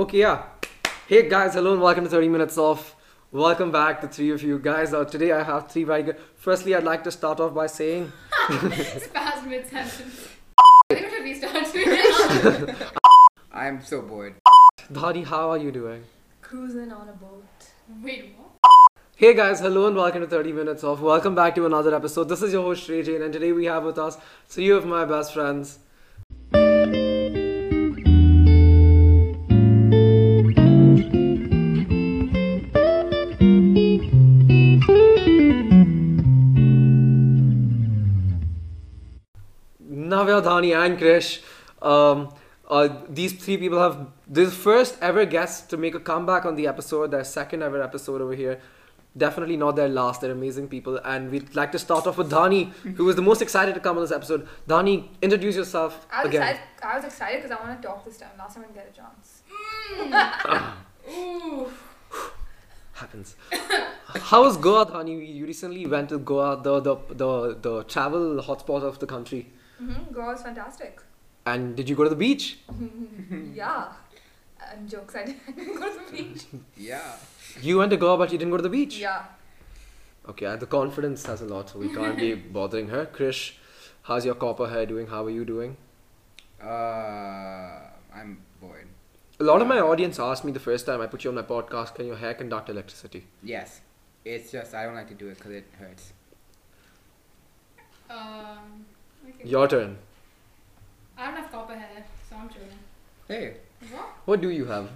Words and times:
Okay, 0.00 0.20
yeah. 0.20 0.44
Hey 1.08 1.28
guys, 1.28 1.52
hello 1.52 1.74
and 1.74 1.82
welcome 1.82 2.04
to 2.04 2.08
30 2.08 2.30
Minutes 2.30 2.56
Off. 2.56 2.96
Welcome 3.32 3.70
back, 3.70 4.00
the 4.00 4.08
three 4.08 4.30
of 4.30 4.42
you 4.42 4.58
guys. 4.58 4.94
Uh, 4.94 5.04
today 5.04 5.30
I 5.30 5.42
have 5.42 5.70
three 5.70 5.84
very 5.84 6.02
good. 6.02 6.16
Firstly, 6.36 6.74
I'd 6.74 6.84
like 6.84 7.04
to 7.04 7.10
start 7.10 7.38
off 7.38 7.52
by 7.52 7.66
saying 7.66 8.10
Spaz 8.48 9.46
mid 9.46 9.68
sentence. 9.68 10.28
I 10.90 10.94
think 10.94 11.12
we 11.22 11.34
should 11.38 11.86
restart. 11.86 12.92
I'm 13.52 13.82
so 13.82 14.00
bored. 14.00 14.36
Dhari, 14.90 15.22
how 15.22 15.50
are 15.50 15.58
you 15.58 15.70
doing? 15.70 16.02
Cruising 16.40 16.90
on 16.92 17.10
a 17.10 17.12
boat. 17.12 17.44
Wait, 18.02 18.34
what? 18.38 18.72
Hey 19.16 19.34
guys, 19.34 19.60
hello 19.60 19.86
and 19.86 19.94
welcome 19.94 20.22
to 20.22 20.26
30 20.26 20.52
Minutes 20.54 20.82
Off. 20.82 21.00
Welcome 21.00 21.34
back 21.34 21.54
to 21.56 21.66
another 21.66 21.94
episode. 21.94 22.30
This 22.30 22.40
is 22.40 22.54
your 22.54 22.62
host 22.62 22.88
Shrey 22.88 23.04
Jain, 23.04 23.20
and 23.20 23.34
today 23.34 23.52
we 23.52 23.66
have 23.66 23.84
with 23.84 23.98
us 23.98 24.16
three 24.48 24.70
of 24.70 24.86
my 24.86 25.04
best 25.04 25.34
friends. 25.34 25.78
Navya, 40.40 40.72
Dhani, 40.72 40.84
and 40.86 40.98
Krish. 40.98 41.40
Um, 41.82 42.34
uh, 42.68 42.88
these 43.08 43.32
three 43.32 43.56
people 43.56 43.80
have 43.80 44.06
this 44.28 44.54
first 44.54 44.96
ever 45.00 45.24
guest 45.24 45.70
to 45.70 45.76
make 45.76 45.94
a 45.94 46.00
comeback 46.00 46.44
on 46.44 46.54
the 46.54 46.66
episode, 46.66 47.10
their 47.10 47.24
second 47.24 47.62
ever 47.62 47.82
episode 47.82 48.20
over 48.20 48.34
here. 48.34 48.60
Definitely 49.16 49.56
not 49.56 49.74
their 49.74 49.88
last. 49.88 50.20
They're 50.20 50.30
amazing 50.30 50.68
people, 50.68 50.98
and 51.04 51.30
we'd 51.32 51.56
like 51.56 51.72
to 51.72 51.78
start 51.80 52.06
off 52.06 52.16
with 52.16 52.30
Dhani, 52.30 52.70
who 52.96 53.04
was 53.04 53.16
the 53.16 53.22
most 53.22 53.42
excited 53.42 53.74
to 53.74 53.80
come 53.80 53.96
on 53.96 54.02
this 54.04 54.12
episode. 54.12 54.46
Dhani, 54.68 55.08
introduce 55.20 55.56
yourself 55.56 56.06
I 56.12 56.22
was 56.22 56.28
again. 56.28 56.42
excited. 56.42 56.60
I 56.80 56.96
was 56.96 57.04
excited 57.04 57.42
because 57.42 57.58
I 57.58 57.60
want 57.68 57.82
to 57.82 57.88
talk 57.88 58.04
this 58.04 58.18
time. 58.18 58.28
Last 58.38 58.54
time 58.54 58.64
I 58.64 58.72
didn't 58.72 58.76
get 58.76 58.94
a 58.94 58.96
chance. 58.96 59.42
Ooh. 61.18 61.66
Happens. 62.92 63.34
How 64.30 64.44
was 64.44 64.56
Goa, 64.58 64.86
Dhani? 64.86 65.34
You 65.34 65.46
recently 65.46 65.86
went 65.86 66.10
to 66.10 66.18
Goa, 66.18 66.60
the 66.62 66.78
the 66.80 66.96
the, 67.10 67.58
the 67.60 67.82
travel 67.84 68.36
hotspot 68.42 68.82
of 68.82 68.98
the 69.00 69.06
country. 69.06 69.50
Mm-hmm. 69.80 70.12
Goa 70.14 70.32
was 70.32 70.42
fantastic. 70.42 71.00
And 71.46 71.74
did 71.74 71.88
you 71.88 71.96
go 71.96 72.04
to 72.04 72.10
the 72.10 72.16
beach? 72.16 72.58
yeah. 73.54 73.92
And 74.72 74.88
jokes, 74.88 75.16
I 75.16 75.24
didn't, 75.24 75.40
I 75.48 75.52
didn't 75.56 75.76
go 75.80 75.88
to 75.98 76.04
the 76.04 76.12
beach. 76.22 76.44
Yeah. 76.76 77.12
You 77.62 77.78
went 77.78 77.90
to 77.90 77.96
Goa, 77.96 78.18
but 78.18 78.30
you 78.30 78.38
didn't 78.38 78.50
go 78.50 78.58
to 78.58 78.62
the 78.62 78.68
beach. 78.68 78.98
Yeah. 78.98 79.24
Okay, 80.28 80.46
uh, 80.46 80.56
the 80.56 80.66
confidence 80.66 81.24
has 81.26 81.40
a 81.40 81.46
lot, 81.46 81.70
so 81.70 81.78
we 81.78 81.88
can't 81.88 82.16
be 82.16 82.34
bothering 82.58 82.88
her. 82.88 83.06
Krish, 83.06 83.54
how's 84.02 84.24
your 84.26 84.34
copper 84.34 84.68
hair 84.68 84.84
doing? 84.84 85.06
How 85.06 85.24
are 85.24 85.30
you 85.30 85.44
doing? 85.46 85.76
Uh, 86.62 86.66
I'm 88.14 88.42
bored. 88.60 88.86
A 89.40 89.44
lot 89.44 89.62
of 89.62 89.66
my 89.66 89.80
audience 89.80 90.18
asked 90.18 90.44
me 90.44 90.52
the 90.52 90.60
first 90.60 90.84
time 90.84 91.00
I 91.00 91.06
put 91.06 91.24
you 91.24 91.30
on 91.30 91.36
my 91.36 91.42
podcast, 91.42 91.94
can 91.94 92.06
your 92.06 92.16
hair 92.16 92.34
conduct 92.34 92.68
electricity? 92.68 93.24
Yes. 93.42 93.80
It's 94.26 94.52
just 94.52 94.74
I 94.74 94.84
don't 94.84 94.94
like 94.94 95.08
to 95.08 95.14
do 95.14 95.28
it 95.28 95.38
because 95.38 95.52
it 95.52 95.64
hurts. 95.78 96.12
Um. 98.10 98.84
Okay. 99.40 99.48
Your 99.48 99.66
turn. 99.68 99.96
I 101.16 101.26
don't 101.26 101.36
have 101.36 101.50
copper 101.52 101.74
hair, 101.74 102.04
so 102.28 102.36
I'm 102.36 102.48
chilling. 102.48 102.68
Hey. 103.28 103.54
What? 103.90 104.04
What 104.26 104.40
do 104.40 104.50
you 104.50 104.66
have? 104.66 104.88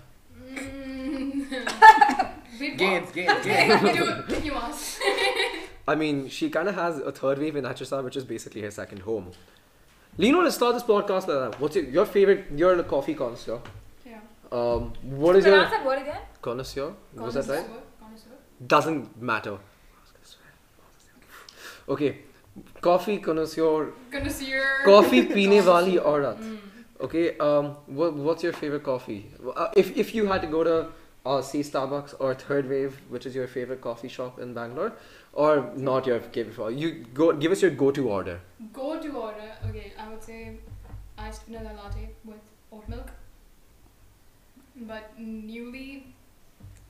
Mm. 0.42 1.50
Wait, 2.60 2.76
Gains, 2.78 3.06
what? 3.06 3.14
gains, 3.14 3.44
gains. 3.44 4.28
Dude, 4.28 4.44
you 4.44 4.52
ask? 4.54 5.00
I 5.88 5.94
mean, 5.94 6.28
she 6.28 6.48
kind 6.50 6.68
of 6.68 6.74
has 6.76 6.98
a 6.98 7.10
third 7.12 7.38
wave 7.38 7.56
in 7.56 7.64
HSR, 7.64 8.02
which 8.04 8.16
is 8.16 8.24
basically 8.24 8.62
her 8.62 8.70
second 8.70 9.00
home. 9.00 9.32
Lino, 10.16 10.40
let's 10.42 10.54
start 10.54 10.74
this 10.74 10.82
podcast 10.84 11.26
like 11.26 11.50
that. 11.52 11.60
What's 11.60 11.74
your, 11.76 11.84
your 11.86 12.06
favorite? 12.06 12.46
You're 12.54 12.78
a 12.78 12.84
coffee 12.84 13.14
connoisseur. 13.14 13.60
yeah. 14.06 14.18
Um, 14.52 14.92
what 15.02 15.36
is 15.36 15.44
your 15.44 15.54
Pronounce 15.56 15.74
that 15.76 15.84
word 15.84 16.02
again. 16.02 16.20
connoisseur? 16.40 16.92
Was 17.16 17.34
that 17.34 17.48
right? 17.48 17.64
Connoisseur? 17.66 17.82
Connoisseur? 18.00 18.30
Doesn't 18.66 19.20
matter. 19.20 19.58
Okay, 21.88 22.18
coffee 22.80 23.18
connoisseur, 23.18 23.92
Connoisseur. 24.10 24.84
coffee 24.84 25.22
peene 25.26 25.60
wali 25.64 25.96
Connoisseur. 25.96 26.06
aurat. 26.06 26.38
Mm. 26.40 26.58
Okay, 27.00 27.36
um, 27.38 27.76
what, 27.86 28.14
what's 28.14 28.42
your 28.42 28.52
favorite 28.52 28.82
coffee? 28.84 29.30
Uh, 29.56 29.68
if, 29.76 29.96
if 29.96 30.14
you 30.14 30.26
had 30.26 30.40
to 30.42 30.46
go 30.46 30.62
to, 30.64 30.86
uh, 31.26 31.42
say, 31.42 31.60
Starbucks 31.60 32.14
or 32.20 32.34
Third 32.34 32.68
Wave, 32.68 33.00
which 33.08 33.26
is 33.26 33.34
your 33.34 33.46
favorite 33.48 33.80
coffee 33.80 34.08
shop 34.08 34.38
in 34.38 34.54
Bangalore, 34.54 34.92
or 35.32 35.70
not 35.76 36.06
your 36.06 36.20
favorite, 36.20 36.72
you 36.78 37.04
go 37.12 37.32
give 37.32 37.50
us 37.52 37.60
your 37.60 37.72
go-to 37.72 38.08
order. 38.08 38.40
Go 38.72 39.00
to 39.00 39.08
order. 39.16 39.50
Okay, 39.68 39.92
I 39.98 40.08
would 40.08 40.22
say 40.22 40.56
iced 41.18 41.42
vanilla 41.46 41.72
latte 41.76 42.10
with 42.24 42.38
oat 42.72 42.88
milk. 42.88 43.10
But 44.76 45.18
newly 45.18 46.06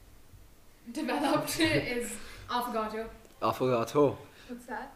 developed 0.93 1.59
is 1.61 2.13
affogato. 2.51 3.07
Affogato. 3.43 4.17
What's 4.49 4.67
that? 4.67 4.93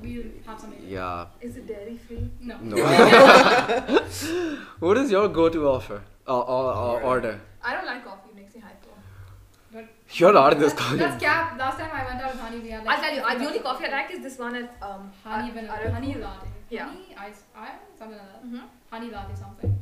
We'll 0.00 0.24
have 0.46 0.60
some 0.60 0.70
later. 0.72 0.84
Yeah. 0.86 1.26
Is 1.40 1.56
it 1.56 1.66
dairy 1.66 1.96
free? 1.96 2.30
No. 2.40 2.58
No. 2.58 2.76
what 4.80 4.96
is 4.98 5.10
your 5.10 5.28
go-to 5.28 5.68
offer? 5.68 6.02
Uh, 6.26 6.40
or, 6.40 6.74
or 6.74 7.02
order? 7.02 7.40
I 7.62 7.74
don't 7.74 7.86
like 7.86 8.04
coffee. 8.04 8.30
It 8.30 8.36
makes 8.36 8.54
me 8.54 8.60
hyper. 8.60 9.88
You're 10.10 10.36
out 10.38 10.52
of 10.52 10.60
this 10.60 10.72
That's, 10.78 10.96
that's 10.96 11.22
cap. 11.22 11.58
Last 11.58 11.78
time 11.78 11.90
I 11.92 12.04
went 12.04 12.20
out 12.22 12.32
with 12.32 12.40
honey, 12.40 12.58
we 12.60 12.70
had 12.70 12.84
like. 12.84 12.98
I'll 12.98 13.02
tell 13.04 13.14
you. 13.14 13.22
I, 13.22 13.36
the 13.36 13.46
only 13.46 13.58
coffee 13.60 13.86
I 13.86 13.90
like 13.90 14.10
is 14.12 14.20
this 14.22 14.38
one 14.38 14.54
at 14.54 14.76
um. 14.80 15.10
honey 15.24 15.48
Ar- 15.48 15.54
vanilla, 15.54 15.78
Araku. 15.78 15.92
honey 15.92 16.14
latte. 16.14 16.46
Yeah. 16.70 16.86
Honey 16.86 17.16
ice, 17.18 17.42
I 17.56 17.70
something 17.98 18.18
like 18.18 18.32
that. 18.32 18.44
Mhm. 18.46 18.62
Honey 18.90 19.10
latte 19.10 19.34
something. 19.34 19.76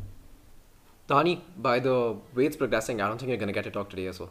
Dhani, 1.09 1.41
by 1.59 1.81
the 1.81 2.17
way 2.35 2.47
it's 2.47 2.57
progressing, 2.57 3.03
I 3.03 3.09
don't 3.09 3.19
think 3.19 3.29
you're 3.29 3.37
gonna 3.45 3.53
get 3.53 3.65
to 3.65 3.71
talk 3.71 3.91
today 3.91 4.07
as 4.07 4.21
well. 4.21 4.31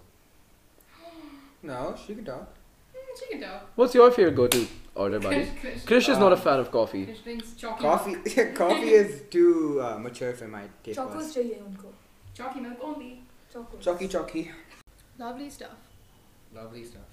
No, 1.62 1.96
she 2.04 2.16
can 2.16 2.26
talk. 2.26 2.48
Yes. 3.32 3.62
What's 3.76 3.94
your 3.96 4.12
favorite 4.12 4.36
go-to 4.36 4.68
order, 4.96 5.20
buddy? 5.20 5.46
Krish, 5.62 5.82
Krish 5.86 6.10
is 6.10 6.18
not 6.18 6.32
a 6.32 6.36
um, 6.36 6.42
fan 6.42 6.60
of 6.60 6.72
coffee. 6.72 7.06
Krish 7.06 7.24
drinks 7.24 7.54
chalky 7.56 7.82
Coffee, 7.84 8.16
milk. 8.36 8.56
coffee 8.56 8.90
is 8.90 9.22
too 9.30 9.80
uh, 9.84 9.98
mature 9.98 10.34
for 10.34 10.48
my 10.48 10.64
taste 10.84 10.98
buds. 10.98 11.14
Chocos 11.16 11.34
चाहिए 11.36 11.60
उनको 11.68 11.94
Chalky 12.38 12.60
milk 12.62 12.78
only. 12.82 13.22
Chocos. 13.54 13.80
Chalky, 13.82 14.08
chalky. 14.08 14.52
Lovely 15.18 15.50
stuff. 15.50 15.78
Lovely 16.56 16.84
stuff. 16.84 17.08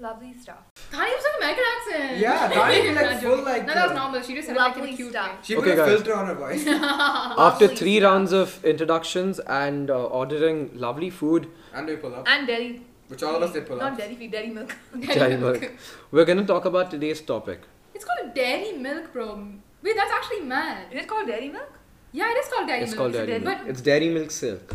Lovely 0.00 0.34
stuff. 0.34 0.62
Dhani 0.92 1.10
was 1.16 1.24
like 1.24 1.36
American 1.40 1.64
accent. 1.72 2.18
Yeah, 2.18 2.50
Dhani 2.54 2.78
was, 2.88 2.96
like, 2.96 3.20
full, 3.22 3.44
like, 3.44 3.66
No, 3.66 3.74
that 3.74 3.88
was 3.88 3.96
uh, 3.96 4.00
normal. 4.02 4.22
She 4.22 4.34
just 4.34 4.48
said 4.48 4.56
like 4.56 4.76
a 4.76 4.86
cute 4.96 5.10
stuff. 5.10 5.36
She 5.46 5.54
put 5.54 5.62
Okay, 5.64 5.72
a 5.72 5.76
guys. 5.76 5.88
filter 5.88 6.14
on 6.14 6.26
her 6.26 6.34
voice. 6.34 6.66
After 7.46 7.68
three 7.68 7.98
stuff. 7.98 8.10
rounds 8.10 8.32
of 8.32 8.64
introductions 8.64 9.38
and 9.58 9.90
uh, 9.90 10.04
ordering 10.06 10.70
lovely 10.74 11.10
food, 11.10 11.46
and 11.72 11.86
we 11.86 11.94
pull 11.96 12.14
up. 12.16 12.26
And 12.28 12.46
Delhi 12.48 12.82
which 13.08 13.22
all 13.22 13.36
of 13.36 13.42
us 13.42 13.52
did 13.52 13.66
pull 13.66 13.76
Not 13.76 13.92
up. 13.92 13.98
dairy 13.98 14.14
free. 14.16 14.28
Dairy 14.28 14.50
milk. 14.50 14.74
dairy 15.14 15.36
milk, 15.36 15.70
we're 16.10 16.24
gonna 16.24 16.46
talk 16.46 16.64
about 16.64 16.90
today's 16.90 17.20
topic. 17.20 17.60
It's 17.94 18.04
called 18.04 18.34
dairy 18.34 18.72
milk, 18.72 19.12
bro. 19.12 19.46
Wait, 19.82 19.94
that's 19.96 20.12
actually 20.12 20.40
mad. 20.40 20.86
Is 20.92 21.02
it 21.02 21.08
called 21.08 21.26
dairy 21.26 21.50
milk? 21.50 21.70
Yeah, 22.12 22.30
it 22.30 22.38
is 22.38 22.48
called 22.52 22.66
dairy 22.66 22.80
milk. 22.80 22.88
It's 22.88 22.96
milk. 22.96 23.12
called 23.12 23.14
Is 23.14 23.20
it 23.20 23.26
dairy 23.26 23.40
dairy? 23.40 23.56
milk. 23.58 23.68
It's 23.68 23.80
dairy 23.82 24.08
milk 24.08 24.30
silk. 24.30 24.74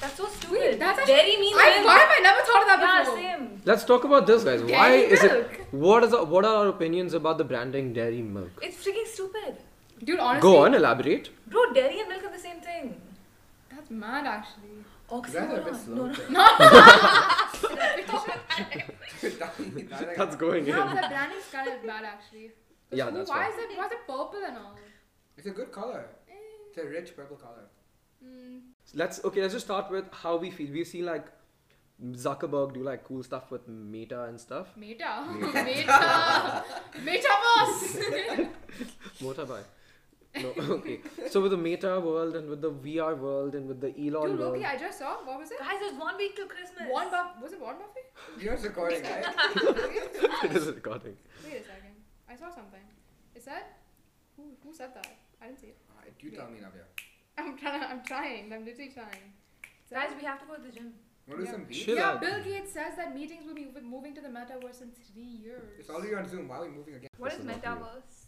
That's 0.00 0.16
so 0.16 0.26
stupid. 0.28 0.58
Wait, 0.58 0.78
that's 0.78 0.98
actually. 0.98 1.14
dairy 1.14 1.36
means 1.40 1.56
I, 1.58 1.70
milk. 1.76 1.86
why 1.86 1.98
have 1.98 2.08
I 2.16 2.20
never 2.28 2.40
thought 2.48 2.62
of 2.62 2.68
that 2.68 2.80
Yeah, 2.82 3.00
before? 3.04 3.16
same. 3.16 3.60
Let's 3.64 3.84
talk 3.84 4.04
about 4.04 4.26
this, 4.26 4.44
guys. 4.44 4.62
Why 4.62 4.88
Dairy 4.88 5.02
is 5.18 5.22
milk. 5.22 5.52
it? 5.52 5.66
What 5.72 6.04
is? 6.04 6.12
What 6.12 6.44
are 6.44 6.54
our 6.62 6.68
opinions 6.68 7.14
about 7.14 7.38
the 7.38 7.44
branding 7.44 7.92
dairy 7.92 8.22
milk? 8.22 8.50
It's 8.62 8.76
freaking 8.86 9.06
stupid. 9.06 9.56
Dude, 10.02 10.18
honestly. 10.20 10.42
Go 10.48 10.58
on, 10.64 10.74
elaborate. 10.74 11.30
Bro, 11.46 11.72
dairy 11.72 12.00
and 12.00 12.08
milk 12.08 12.24
are 12.24 12.32
the 12.32 12.38
same 12.48 12.60
thing. 12.60 13.00
That's 13.70 13.90
mad, 13.90 14.26
actually. 14.26 14.84
You 15.12 15.22
guys 15.22 15.34
are 15.36 15.60
a 15.60 15.64
bit 15.64 15.74
Oxymoron. 15.74 16.30
No, 16.30 16.46
no. 16.58 18.04
That's 20.16 20.36
going 20.36 20.64
No, 20.66 20.82
in. 20.88 20.96
the 20.96 21.02
branding 21.08 21.38
is 21.38 21.44
kind 21.52 21.68
of 21.68 21.86
bad, 21.86 22.04
actually. 22.04 22.50
Yeah, 22.90 23.10
that's 23.10 23.28
why 23.30 23.40
right. 23.40 23.52
is 23.52 23.58
it 23.58 23.76
why 23.78 23.86
is 23.86 23.92
it 23.92 23.98
purple 24.06 24.40
and 24.46 24.56
all? 24.58 24.74
It's 25.36 25.46
a 25.46 25.50
good 25.50 25.72
color. 25.72 26.06
Eh, 26.28 26.32
It's 26.68 26.78
a 26.78 26.84
rich 26.86 27.16
purple 27.16 27.36
color. 27.36 27.64
mm, 28.24 28.60
Let's 28.94 29.24
okay. 29.24 29.40
Let's 29.42 29.54
just 29.54 29.66
start 29.66 29.90
with 29.90 30.04
how 30.12 30.36
we 30.36 30.50
feel. 30.50 30.70
We've 30.72 30.86
seen 30.86 31.04
like 31.06 31.26
Zuckerberg 32.02 32.74
do 32.74 32.82
like 32.84 33.02
cool 33.04 33.22
stuff 33.22 33.50
with 33.50 33.66
Meta 33.68 34.24
and 34.24 34.40
stuff. 34.40 34.68
Meta. 34.76 35.24
Meta. 35.30 36.64
Metaverse. 37.08 38.48
Motorbike. 39.22 39.64
No, 40.42 40.48
okay. 40.76 41.00
So 41.28 41.40
with 41.40 41.52
the 41.52 41.56
Meta 41.56 42.00
world 42.00 42.34
and 42.36 42.48
with 42.50 42.60
the 42.60 42.70
VR 42.70 43.16
world 43.16 43.54
and 43.54 43.68
with 43.68 43.80
the 43.80 43.88
Elon 43.88 44.30
Dude, 44.30 44.38
world. 44.40 44.52
Loki, 44.54 44.64
I 44.64 44.76
just 44.76 44.98
saw. 44.98 45.16
What 45.24 45.38
was 45.38 45.50
it? 45.50 45.58
Guys, 45.60 45.78
there's 45.80 45.94
one 45.98 46.16
week 46.16 46.34
till 46.36 46.46
Christmas. 46.46 46.84
Warren 46.88 47.10
Buff. 47.10 47.32
Was 47.42 47.52
it 47.52 47.60
Warren 47.60 47.78
Buffett? 47.78 48.12
You're 48.42 48.54
just 48.54 48.66
recording, 48.66 49.02
right? 49.10 49.24
it 50.44 50.52
is 50.56 50.66
recording. 50.66 51.16
Wait 51.44 51.60
a 51.62 51.64
second. 51.64 51.94
I 52.28 52.34
saw 52.36 52.50
something. 52.50 52.80
Is 53.34 53.44
that 53.44 53.78
who? 54.36 54.42
Who 54.64 54.72
said 54.74 54.90
that? 54.94 55.06
I 55.40 55.46
didn't 55.46 55.60
see 55.60 55.68
it. 55.68 55.78
Alright, 55.96 56.14
you 56.20 56.30
tell 56.30 56.48
me, 56.50 56.58
Navya. 56.58 56.84
I'm 57.38 57.56
trying. 57.58 57.82
I'm 57.82 58.02
trying. 58.04 58.52
I'm 58.52 58.64
literally 58.64 58.90
trying. 58.92 59.32
Is 59.84 59.90
Guys, 59.92 60.10
we 60.18 60.24
have 60.24 60.40
to 60.40 60.46
go 60.46 60.56
to 60.56 60.62
the 60.62 60.70
gym. 60.72 60.94
Want 61.28 61.40
to 61.40 61.44
do 61.46 61.50
Yeah. 61.50 61.52
some 61.56 61.64
beats? 61.64 61.84
Chill 61.84 61.96
yeah, 61.96 62.10
out. 62.10 62.20
Bill 62.20 62.42
Gates 62.42 62.72
says 62.72 62.96
that 62.96 63.14
meetings 63.14 63.46
will 63.46 63.54
be 63.54 63.66
moving 63.82 64.14
to 64.14 64.20
the 64.20 64.28
metaverse 64.28 64.82
in 64.82 64.90
three 65.12 65.22
years. 65.46 65.78
It's 65.78 65.90
already 65.90 66.14
on 66.14 66.28
Zoom. 66.28 66.48
Why 66.48 66.56
are 66.58 66.62
we 66.62 66.68
moving 66.68 66.94
again? 66.96 67.08
What 67.18 67.30
This 67.30 67.40
is 67.40 67.46
is 67.46 67.52
metaverse? 67.56 68.23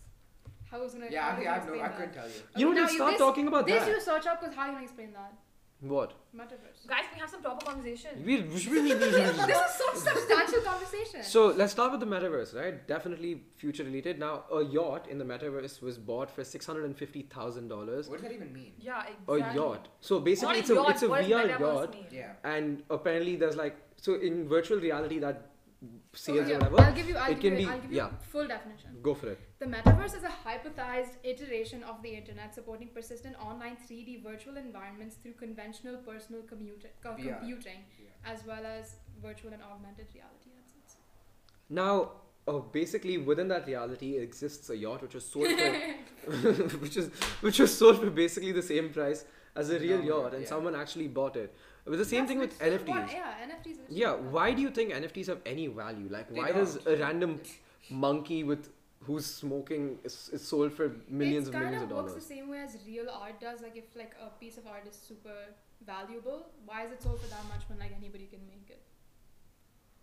How 0.70 0.80
was 0.82 0.92
gonna? 0.94 1.06
Yeah, 1.10 1.22
how 1.22 1.28
actually, 1.30 1.46
was 1.46 1.46
I 1.46 1.58
gonna 1.58 1.60
have 1.60 1.76
no. 1.76 1.82
I 1.84 1.88
couldn't 1.88 2.14
tell 2.14 2.28
you. 2.28 2.34
You 2.56 2.66
know, 2.66 2.72
now 2.72 2.80
let's 2.82 2.94
start 2.94 3.10
this- 3.12 3.18
talking 3.18 3.46
about 3.48 3.66
This 3.66 3.84
that. 3.84 3.90
you 3.90 4.00
search 4.00 4.26
up 4.26 4.40
because 4.40 4.54
how 4.54 4.66
you 4.66 4.72
gonna 4.72 4.84
explain 4.84 5.12
that? 5.12 5.32
What? 5.80 6.14
Metaverse. 6.34 6.86
Guys, 6.88 7.04
we 7.12 7.20
have 7.20 7.28
some 7.28 7.42
proper 7.42 7.66
conversation? 7.66 8.10
We, 8.24 8.36
this 8.40 8.66
is 8.66 8.66
so 8.66 9.92
substantial 9.94 10.62
conversation. 10.62 11.22
so 11.22 11.48
let's 11.48 11.72
start 11.72 11.90
with 11.92 12.00
the 12.00 12.06
metaverse, 12.06 12.54
right? 12.54 12.86
Definitely 12.88 13.42
future 13.56 13.84
related. 13.84 14.18
Now, 14.18 14.44
a 14.50 14.64
yacht 14.64 15.06
in 15.06 15.18
the 15.18 15.24
metaverse 15.24 15.82
was 15.82 15.98
bought 15.98 16.30
for 16.30 16.44
six 16.44 16.64
hundred 16.64 16.86
and 16.86 16.96
fifty 16.96 17.22
thousand 17.22 17.68
dollars. 17.68 18.08
What 18.08 18.20
does 18.20 18.28
that 18.28 18.34
even 18.34 18.52
mean? 18.54 18.72
Yeah, 18.80 19.02
exactly. 19.02 19.40
A 19.42 19.54
yacht. 19.54 19.88
So 20.00 20.18
basically, 20.18 20.54
Not 20.54 20.60
it's 20.60 20.70
a 20.70 20.74
yacht, 20.74 20.90
it's 20.90 21.02
a 21.02 21.06
VR 21.08 21.60
yacht, 21.60 21.92
mean? 21.94 22.06
Yeah. 22.10 22.32
and 22.44 22.82
apparently 22.88 23.36
there's 23.36 23.56
like 23.56 23.76
so 23.96 24.14
in 24.14 24.48
virtual 24.48 24.78
reality 24.80 25.18
that 25.18 25.50
sales 26.12 26.40
Okay, 26.40 26.54
or 26.54 26.58
whatever. 26.58 26.80
I'll 26.82 26.92
give 26.94 27.08
you. 27.08 27.16
I'll 27.16 27.32
it 27.32 27.40
give 27.40 27.52
can 27.52 27.60
you, 27.60 27.66
be 27.66 27.72
I'll 27.72 27.80
give 27.80 27.90
you 27.92 27.96
yeah. 27.98 28.08
full 28.32 28.46
definition. 28.46 28.90
Go 29.02 29.14
for 29.14 29.28
it. 29.30 29.40
The 29.58 29.66
metaverse 29.66 30.16
is 30.16 30.24
a 30.24 30.34
hypothesized 30.46 31.14
iteration 31.24 31.82
of 31.84 32.02
the 32.02 32.10
internet 32.10 32.54
supporting 32.54 32.88
persistent 32.88 33.36
online 33.40 33.76
3D 33.88 34.22
virtual 34.22 34.56
environments 34.56 35.16
through 35.16 35.32
conventional 35.34 35.96
personal 35.98 36.42
commuta- 36.42 36.92
co- 37.02 37.14
computing, 37.14 37.80
Yeah. 37.98 38.32
as 38.32 38.44
well 38.46 38.64
as 38.66 38.96
virtual 39.22 39.52
and 39.52 39.62
augmented 39.62 40.06
reality 40.14 40.50
headsets. 40.56 40.96
Now, 41.68 42.12
uh, 42.48 42.58
basically 42.58 43.18
within 43.18 43.48
that 43.48 43.66
reality 43.66 44.16
exists 44.18 44.70
a 44.70 44.76
yacht 44.76 45.02
which 45.02 45.14
was 45.14 45.24
sold 45.26 45.48
for 45.48 45.72
which 46.84 46.96
is 46.96 47.08
which 47.40 47.58
was 47.58 47.76
sold 47.76 47.98
for 48.00 48.10
basically 48.10 48.52
the 48.52 48.62
same 48.62 48.90
price 48.90 49.24
as 49.56 49.70
a 49.70 49.78
real 49.78 50.02
yacht, 50.02 50.34
and 50.34 50.42
yeah. 50.42 50.48
someone 50.48 50.74
actually 50.74 51.08
bought 51.08 51.36
it. 51.36 51.54
But 51.84 51.98
the 51.98 52.04
same 52.04 52.20
That's 52.20 52.30
thing 52.30 52.38
with 52.40 52.58
NFTs. 52.58 52.88
What, 52.88 53.12
yeah, 53.12 53.48
NFTs. 53.48 53.76
Yeah, 53.88 54.14
why 54.14 54.52
do 54.52 54.62
you 54.62 54.70
think 54.70 54.92
NFTs 54.92 55.28
have 55.28 55.40
any 55.46 55.66
value? 55.68 56.08
Like, 56.10 56.32
They 56.32 56.40
why 56.40 56.52
does 56.52 56.76
don't. 56.76 56.98
a 56.98 57.02
random 57.02 57.40
monkey 57.90 58.42
with 58.42 58.68
who's 59.06 59.26
smoking 59.26 59.98
is, 60.04 60.30
is 60.32 60.42
sold 60.42 60.72
for 60.72 60.86
millions 61.08 61.48
it 61.48 61.54
of 61.54 61.60
millions 61.60 61.82
of 61.82 61.88
kind 61.88 61.92
of 61.92 61.96
works 61.96 62.14
the 62.14 62.20
same 62.20 62.48
way 62.48 62.58
as 62.58 62.76
real 62.86 63.08
art 63.08 63.40
does. 63.40 63.62
Like 63.62 63.76
if 63.76 63.94
like 63.94 64.14
a 64.20 64.30
piece 64.40 64.58
of 64.58 64.66
art 64.66 64.86
is 64.90 64.96
super 64.96 65.36
valuable, 65.86 66.48
why 66.64 66.84
is 66.86 66.92
it 66.92 67.02
sold 67.02 67.20
for 67.20 67.28
that 67.28 67.44
much 67.48 67.62
when 67.68 67.78
like 67.78 67.92
anybody 67.96 68.26
can 68.26 68.40
make 68.48 68.68
it? 68.68 68.82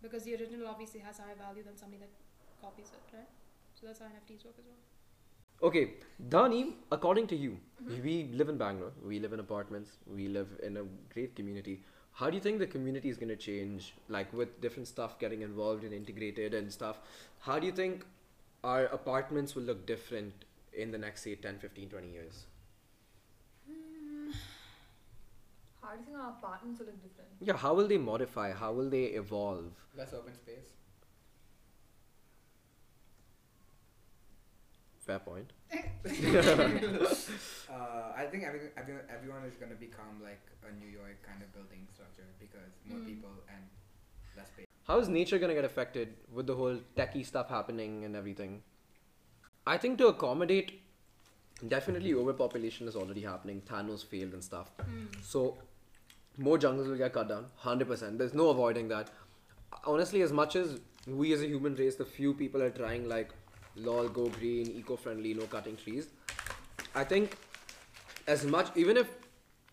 Because 0.00 0.24
the 0.24 0.34
original 0.36 0.68
obviously 0.68 1.00
has 1.00 1.18
higher 1.18 1.36
value 1.36 1.62
than 1.62 1.76
somebody 1.76 2.00
that 2.00 2.12
copies 2.60 2.90
it, 2.96 3.16
right? 3.16 3.28
So 3.74 3.86
that's 3.86 4.00
how 4.00 4.06
NFTs 4.06 4.44
work 4.44 4.56
as 4.58 4.66
well. 4.66 4.80
Okay, 5.62 5.94
Dhani, 6.28 6.74
according 6.92 7.26
to 7.28 7.36
you, 7.36 7.58
Mm-hmm. 7.84 8.02
we 8.02 8.30
live 8.32 8.48
in 8.48 8.56
Bangalore, 8.56 8.92
we 9.04 9.20
live 9.20 9.34
in 9.34 9.40
apartments, 9.40 9.98
we 10.06 10.26
live 10.28 10.48
in 10.62 10.78
a 10.78 10.84
great 11.12 11.36
community. 11.36 11.82
How 12.12 12.30
do 12.30 12.34
you 12.34 12.40
think 12.40 12.58
the 12.58 12.66
community 12.66 13.10
is 13.10 13.18
going 13.18 13.28
to 13.28 13.36
change, 13.36 13.92
like 14.08 14.32
with 14.32 14.58
different 14.62 14.88
stuff 14.88 15.18
getting 15.18 15.42
involved 15.42 15.84
and 15.84 15.92
integrated 15.92 16.54
and 16.54 16.72
stuff? 16.72 16.98
How 17.40 17.58
do 17.58 17.66
you 17.66 17.72
think 17.72 18.06
our 18.62 18.84
apartments 18.86 19.54
will 19.54 19.64
look 19.64 19.84
different 19.84 20.46
in 20.72 20.92
the 20.92 20.96
next, 20.96 21.24
say, 21.24 21.34
10, 21.34 21.58
15, 21.58 21.90
20 21.90 22.08
years? 22.10 22.46
How 25.82 25.90
do 25.90 25.98
you 25.98 26.04
think 26.06 26.16
our 26.16 26.30
apartments 26.30 26.78
will 26.80 26.86
look 26.86 27.02
different? 27.02 27.28
Yeah, 27.42 27.56
how 27.58 27.74
will 27.74 27.86
they 27.86 27.98
modify? 27.98 28.52
How 28.52 28.72
will 28.72 28.88
they 28.88 29.04
evolve? 29.24 29.72
Less 29.94 30.14
open 30.14 30.34
space. 30.34 30.72
Fair 35.04 35.18
point. 35.18 35.52
Uh, 37.74 38.12
I 38.16 38.26
think 38.30 38.44
everyone, 38.44 38.70
everyone, 38.76 39.02
everyone 39.12 39.44
is 39.44 39.54
gonna 39.60 39.74
become 39.74 40.22
like 40.22 40.40
a 40.68 40.72
New 40.80 40.88
York 40.90 41.16
kind 41.26 41.42
of 41.42 41.52
building 41.52 41.86
structure 41.92 42.26
because 42.38 42.72
more 42.86 42.98
Mm. 43.00 43.06
people 43.06 43.30
and 43.48 43.62
less 44.36 44.48
space. 44.48 44.66
How 44.86 44.98
is 45.00 45.08
nature 45.08 45.38
going 45.38 45.48
to 45.48 45.54
get 45.54 45.64
affected 45.64 46.14
with 46.32 46.46
the 46.46 46.54
whole 46.54 46.78
techie 46.96 47.24
stuff 47.26 47.48
happening 47.48 48.04
and 48.04 48.14
everything? 48.14 48.62
I 49.66 49.76
think 49.78 49.98
to 49.98 50.08
accommodate, 50.08 50.72
definitely 51.68 52.12
overpopulation 52.14 52.86
is 52.86 52.94
already 52.94 53.22
happening. 53.22 53.62
Thanos 53.62 54.04
failed 54.04 54.34
and 54.34 54.44
stuff. 54.44 54.70
So, 55.22 55.56
more 56.36 56.58
jungles 56.58 56.86
will 56.88 56.96
get 56.98 57.14
cut 57.14 57.28
down. 57.28 57.46
100%. 57.62 58.18
There's 58.18 58.34
no 58.34 58.50
avoiding 58.50 58.88
that. 58.88 59.08
Honestly, 59.84 60.20
as 60.22 60.32
much 60.32 60.54
as 60.54 60.78
we 61.06 61.32
as 61.32 61.40
a 61.42 61.46
human 61.46 61.74
race, 61.76 61.96
the 61.96 62.04
few 62.04 62.34
people 62.34 62.62
are 62.62 62.70
trying, 62.70 63.08
like, 63.08 63.32
lol, 63.76 64.08
go 64.08 64.28
green, 64.28 64.70
eco 64.70 64.96
friendly, 64.96 65.34
no 65.34 65.44
cutting 65.46 65.76
trees. 65.76 66.08
I 66.94 67.04
think 67.04 67.36
as 68.26 68.44
much, 68.44 68.68
even 68.76 68.96
if 68.96 69.08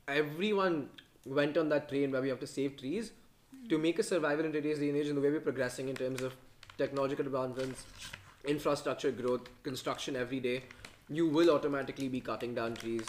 everyone 0.07 0.89
went 1.25 1.57
on 1.57 1.69
that 1.69 1.87
train 1.89 2.11
where 2.11 2.21
we 2.21 2.29
have 2.29 2.39
to 2.39 2.47
save 2.47 2.77
trees, 2.77 3.11
to 3.69 3.77
make 3.77 3.99
a 3.99 4.03
survival 4.03 4.45
in 4.45 4.51
today's 4.51 4.79
day 4.79 4.89
and 4.89 4.97
age 4.97 5.07
and 5.07 5.17
the 5.17 5.21
way 5.21 5.29
we're 5.29 5.39
progressing 5.39 5.87
in 5.87 5.95
terms 5.95 6.21
of 6.21 6.33
technological 6.77 7.25
advancements, 7.25 7.85
infrastructure 8.45 9.11
growth, 9.11 9.41
construction 9.63 10.15
every 10.15 10.39
day, 10.39 10.63
you 11.09 11.27
will 11.27 11.51
automatically 11.51 12.07
be 12.07 12.19
cutting 12.19 12.55
down 12.55 12.73
trees 12.73 13.05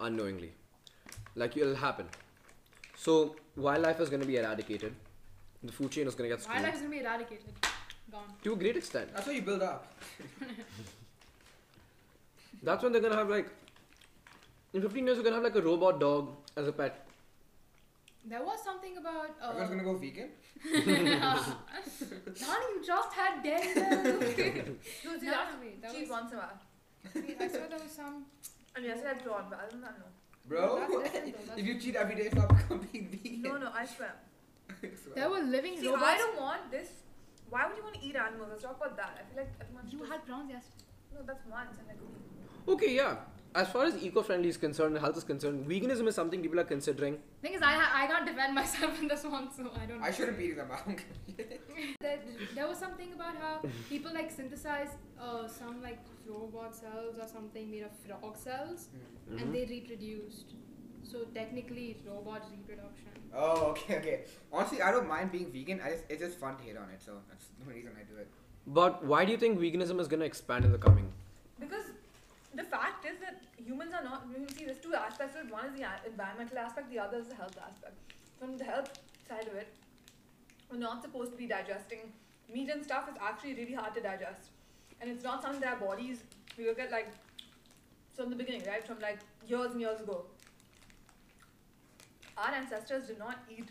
unknowingly. 0.00 0.52
Like 1.36 1.56
it'll 1.56 1.76
happen. 1.76 2.06
So 2.96 3.36
wildlife 3.56 4.00
is 4.00 4.08
going 4.08 4.20
to 4.22 4.26
be 4.26 4.36
eradicated. 4.36 4.94
The 5.62 5.72
food 5.72 5.92
chain 5.92 6.08
is 6.08 6.14
going 6.14 6.28
to 6.28 6.36
get 6.36 6.46
Wildlife 6.48 6.74
is 6.74 6.80
gonna 6.80 6.90
be 6.90 6.98
eradicated, 6.98 7.54
gone. 8.10 8.24
to 8.42 8.52
a 8.52 8.56
great 8.56 8.76
extent. 8.76 9.10
That's 9.14 9.26
what 9.26 9.36
you 9.36 9.42
build 9.42 9.62
up. 9.62 9.92
That's 12.62 12.82
when 12.82 12.92
they're 12.92 13.00
going 13.00 13.12
to 13.12 13.18
have 13.18 13.28
like. 13.28 13.48
In 14.72 14.80
15 14.80 15.06
years, 15.06 15.18
we're 15.18 15.24
going 15.24 15.34
to 15.34 15.42
have 15.42 15.54
like 15.54 15.62
a 15.62 15.66
robot 15.66 16.00
dog 16.00 16.30
as 16.56 16.66
a 16.68 16.72
pet. 16.72 17.06
There 18.24 18.42
was 18.42 18.62
something 18.62 18.96
about. 18.96 19.30
Uh, 19.42 19.48
Everyone's 19.50 19.70
gonna 19.70 19.82
go 19.82 19.96
vegan. 19.98 20.30
Nani, 20.64 21.10
you 22.70 22.82
just 22.86 23.12
had 23.12 23.42
dairy 23.42 23.74
milk. 23.74 24.20
No, 24.20 24.30
see, 24.30 24.62
No, 25.26 25.32
that's 25.32 25.60
wait, 25.60 25.82
that 25.82 25.90
cheese 25.92 26.02
was- 26.02 26.10
once 26.10 26.30
in 26.32 26.38
a 26.38 26.40
while. 26.40 26.60
Wait, 27.16 27.36
I 27.40 27.48
saw 27.48 27.66
there 27.68 27.80
was 27.82 27.90
some. 27.90 28.24
And 28.76 28.84
yes, 28.84 28.98
I 29.04 29.08
had 29.08 29.24
prawn, 29.24 29.46
but 29.50 29.58
other 29.58 29.70
than 29.72 29.80
that, 29.80 29.98
no. 29.98 30.04
Bro, 30.46 30.78
that's 30.78 30.92
different 30.92 31.34
though, 31.36 31.42
that's 31.48 31.60
if 31.60 31.66
you 31.66 31.80
cheat 31.80 31.96
every 31.96 32.14
day, 32.14 32.30
stop 32.30 32.48
becoming 32.56 33.08
vegan. 33.10 33.42
No, 33.42 33.56
no, 33.56 33.72
I 33.74 33.86
swear. 33.86 34.14
There 35.16 35.28
were 35.28 35.40
living 35.40 35.76
See, 35.80 35.88
robots. 35.88 36.04
I 36.06 36.16
don't 36.18 36.40
want 36.40 36.70
this. 36.70 36.90
Why 37.52 37.66
would 37.66 37.76
you 37.76 37.82
want 37.88 37.96
to 38.00 38.04
eat 38.08 38.16
animals? 38.16 38.48
Let's 38.50 38.62
talk 38.62 38.78
about 38.80 38.96
that. 38.96 39.12
I 39.20 39.22
feel 39.28 39.42
like 39.42 39.52
everyone 39.60 39.84
You 39.92 39.98
should- 39.98 40.08
had 40.12 40.24
prawns 40.28 40.50
yesterday. 40.50 40.86
No, 41.14 41.20
that's 41.30 41.44
once 41.58 41.76
and 41.78 41.86
like. 41.88 42.00
Okay, 42.74 42.94
yeah. 42.96 43.16
As 43.54 43.68
far 43.68 43.84
as 43.84 43.94
eco-friendly 44.02 44.48
is 44.48 44.56
concerned, 44.56 44.94
and 44.96 45.04
health 45.04 45.18
is 45.18 45.24
concerned, 45.30 45.66
veganism 45.70 46.06
is 46.12 46.14
something 46.14 46.40
people 46.44 46.58
are 46.62 46.68
considering. 46.70 47.18
Thing 47.42 47.52
is, 47.58 47.60
I 47.70 47.72
ha- 47.80 47.90
I 48.02 48.06
can't 48.12 48.24
defend 48.30 48.54
myself 48.60 48.98
in 49.02 49.08
this 49.12 49.24
one, 49.24 49.48
so 49.56 49.70
I 49.80 49.84
don't. 49.84 50.00
Know. 50.00 50.06
I 50.06 50.10
shouldn't 50.10 50.38
be 50.38 50.44
eating 50.44 50.56
them. 50.62 50.70
I 50.72 50.80
don't. 50.86 51.04
There, 52.06 52.18
there 52.54 52.66
was 52.70 52.78
something 52.78 53.12
about 53.18 53.36
how 53.44 53.52
people 53.90 54.12
like 54.20 54.30
synthesize 54.30 54.92
uh, 55.20 55.46
some 55.58 55.82
like 55.82 56.00
robot 56.26 56.74
cells 56.74 57.18
or 57.22 57.28
something 57.36 57.70
made 57.74 57.84
of 57.90 57.94
frog 58.06 58.34
cells, 58.46 58.88
Mhm. 58.94 59.42
and 59.42 59.54
they 59.54 59.64
reproduced. 59.76 60.54
So 61.10 61.24
technically, 61.34 61.96
it's 61.96 62.06
robot 62.06 62.44
reproduction. 62.50 63.10
Oh, 63.34 63.66
okay, 63.70 63.96
okay. 63.98 64.20
Honestly, 64.52 64.82
I 64.82 64.90
don't 64.90 65.08
mind 65.08 65.32
being 65.32 65.50
vegan. 65.52 65.80
I 65.84 65.90
just, 65.90 66.04
it's 66.08 66.22
just 66.22 66.38
fun 66.38 66.56
to 66.56 66.62
hate 66.62 66.76
on 66.76 66.88
it, 66.90 67.02
so 67.04 67.12
that's 67.28 67.46
the 67.46 67.64
only 67.64 67.76
reason 67.76 67.92
I 67.98 68.04
do 68.04 68.18
it. 68.18 68.28
But 68.66 69.04
why 69.04 69.24
do 69.24 69.32
you 69.32 69.38
think 69.38 69.58
veganism 69.58 70.00
is 70.00 70.08
going 70.08 70.20
to 70.20 70.26
expand 70.26 70.64
in 70.64 70.72
the 70.72 70.78
coming? 70.78 71.10
Because 71.58 71.86
the 72.54 72.62
fact 72.62 73.04
is 73.04 73.18
that 73.20 73.42
humans 73.56 73.92
are 73.92 74.04
not. 74.04 74.26
You 74.30 74.46
see, 74.56 74.64
there's 74.64 74.78
two 74.78 74.94
aspects 74.94 75.36
of 75.36 75.46
it. 75.46 75.52
One 75.52 75.66
is 75.66 75.78
the 75.78 75.86
environmental 76.06 76.58
aspect, 76.58 76.90
the 76.90 76.98
other 76.98 77.18
is 77.18 77.26
the 77.26 77.34
health 77.34 77.58
aspect. 77.66 77.96
From 78.38 78.56
the 78.56 78.64
health 78.64 78.90
side 79.28 79.48
of 79.48 79.54
it, 79.54 79.68
we're 80.70 80.78
not 80.78 81.02
supposed 81.02 81.32
to 81.32 81.38
be 81.38 81.46
digesting 81.46 82.12
meat 82.52 82.68
and 82.68 82.84
stuff. 82.84 83.08
is 83.10 83.16
actually 83.20 83.54
really 83.54 83.74
hard 83.74 83.94
to 83.94 84.00
digest, 84.00 84.50
and 85.00 85.10
it's 85.10 85.24
not 85.24 85.42
something 85.42 85.60
that 85.60 85.74
our 85.74 85.80
bodies. 85.80 86.22
We 86.56 86.66
look 86.66 86.78
at 86.78 86.90
like 86.90 87.08
from 88.14 88.30
the 88.30 88.36
beginning, 88.36 88.62
right? 88.66 88.86
From 88.86 89.00
like 89.00 89.18
years 89.46 89.72
and 89.72 89.80
years 89.80 90.00
ago. 90.00 90.26
Our 92.42 92.54
ancestors 92.54 93.06
did 93.06 93.18
not 93.18 93.38
eat 93.56 93.68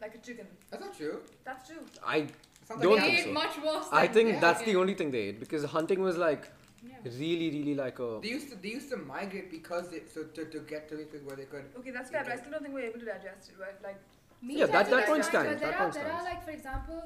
like 0.00 0.14
a 0.14 0.18
chicken. 0.18 0.46
That's 0.70 0.84
not 0.84 0.96
true. 0.96 1.20
That's 1.44 1.68
true. 1.68 1.82
I 2.06 2.26
Sounds 2.68 2.80
Don't 2.82 2.96
like 2.96 3.04
they 3.04 3.08
think 3.08 3.18
ate 3.18 3.24
so. 3.24 3.32
much 3.32 3.56
worse. 3.64 3.86
I 3.92 4.06
think 4.06 4.34
we 4.34 4.40
that's 4.40 4.60
ate. 4.62 4.66
the 4.70 4.76
only 4.76 4.94
thing 4.94 5.10
they 5.10 5.24
ate 5.30 5.38
because 5.40 5.64
hunting 5.76 6.00
was 6.08 6.16
like 6.16 6.44
Yeah. 6.86 6.96
really, 7.22 7.48
really 7.56 7.74
like 7.80 7.98
a. 8.06 8.08
They 8.26 8.30
used 8.36 8.48
to 8.52 8.56
they 8.64 8.72
used 8.78 8.90
to 8.92 8.98
migrate 9.10 9.50
because 9.50 9.90
they 9.94 10.00
so 10.14 10.24
to, 10.38 10.44
to 10.54 10.60
get 10.72 10.88
to 10.90 10.96
places 11.00 11.24
where 11.28 11.36
they 11.40 11.44
could. 11.54 11.66
Okay, 11.80 11.92
that's 11.96 12.10
fair, 12.14 12.22
but 12.28 12.32
I 12.36 12.36
still 12.42 12.52
don't 12.54 12.62
think 12.66 12.74
we're 12.78 12.88
able 12.90 13.00
to 13.04 13.08
digest 13.10 13.50
it, 13.52 13.60
right? 13.64 13.78
Like, 13.88 14.00
Meat 14.46 14.58
Yeah, 14.58 14.66
that- 14.66 14.86
has 14.86 14.94
that 14.94 15.06
point 15.10 15.24
stands, 15.30 15.50
but 15.50 15.60
There 15.60 15.70
that 15.70 15.80
are, 15.80 15.82
point 15.84 15.94
there 15.98 16.12
are 16.12 16.20
stands. 16.20 16.30
like, 16.30 16.42
for 16.48 16.54
example, 16.58 17.00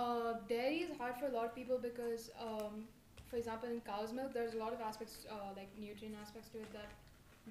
uh, 0.00 0.32
dairy 0.52 0.80
is 0.88 0.96
hard 1.02 1.14
for 1.20 1.26
a 1.32 1.34
lot 1.36 1.46
of 1.50 1.54
people 1.60 1.78
because, 1.88 2.30
um, 2.48 2.74
for 3.30 3.36
example, 3.42 3.68
in 3.74 3.80
cow's 3.92 4.12
milk, 4.20 4.32
there's 4.38 4.54
a 4.58 4.60
lot 4.64 4.72
of 4.78 4.80
aspects, 4.90 5.16
uh, 5.30 5.36
like 5.60 5.70
nutrient 5.86 6.16
aspects 6.24 6.48
to 6.54 6.58
it 6.64 6.70
that 6.78 6.90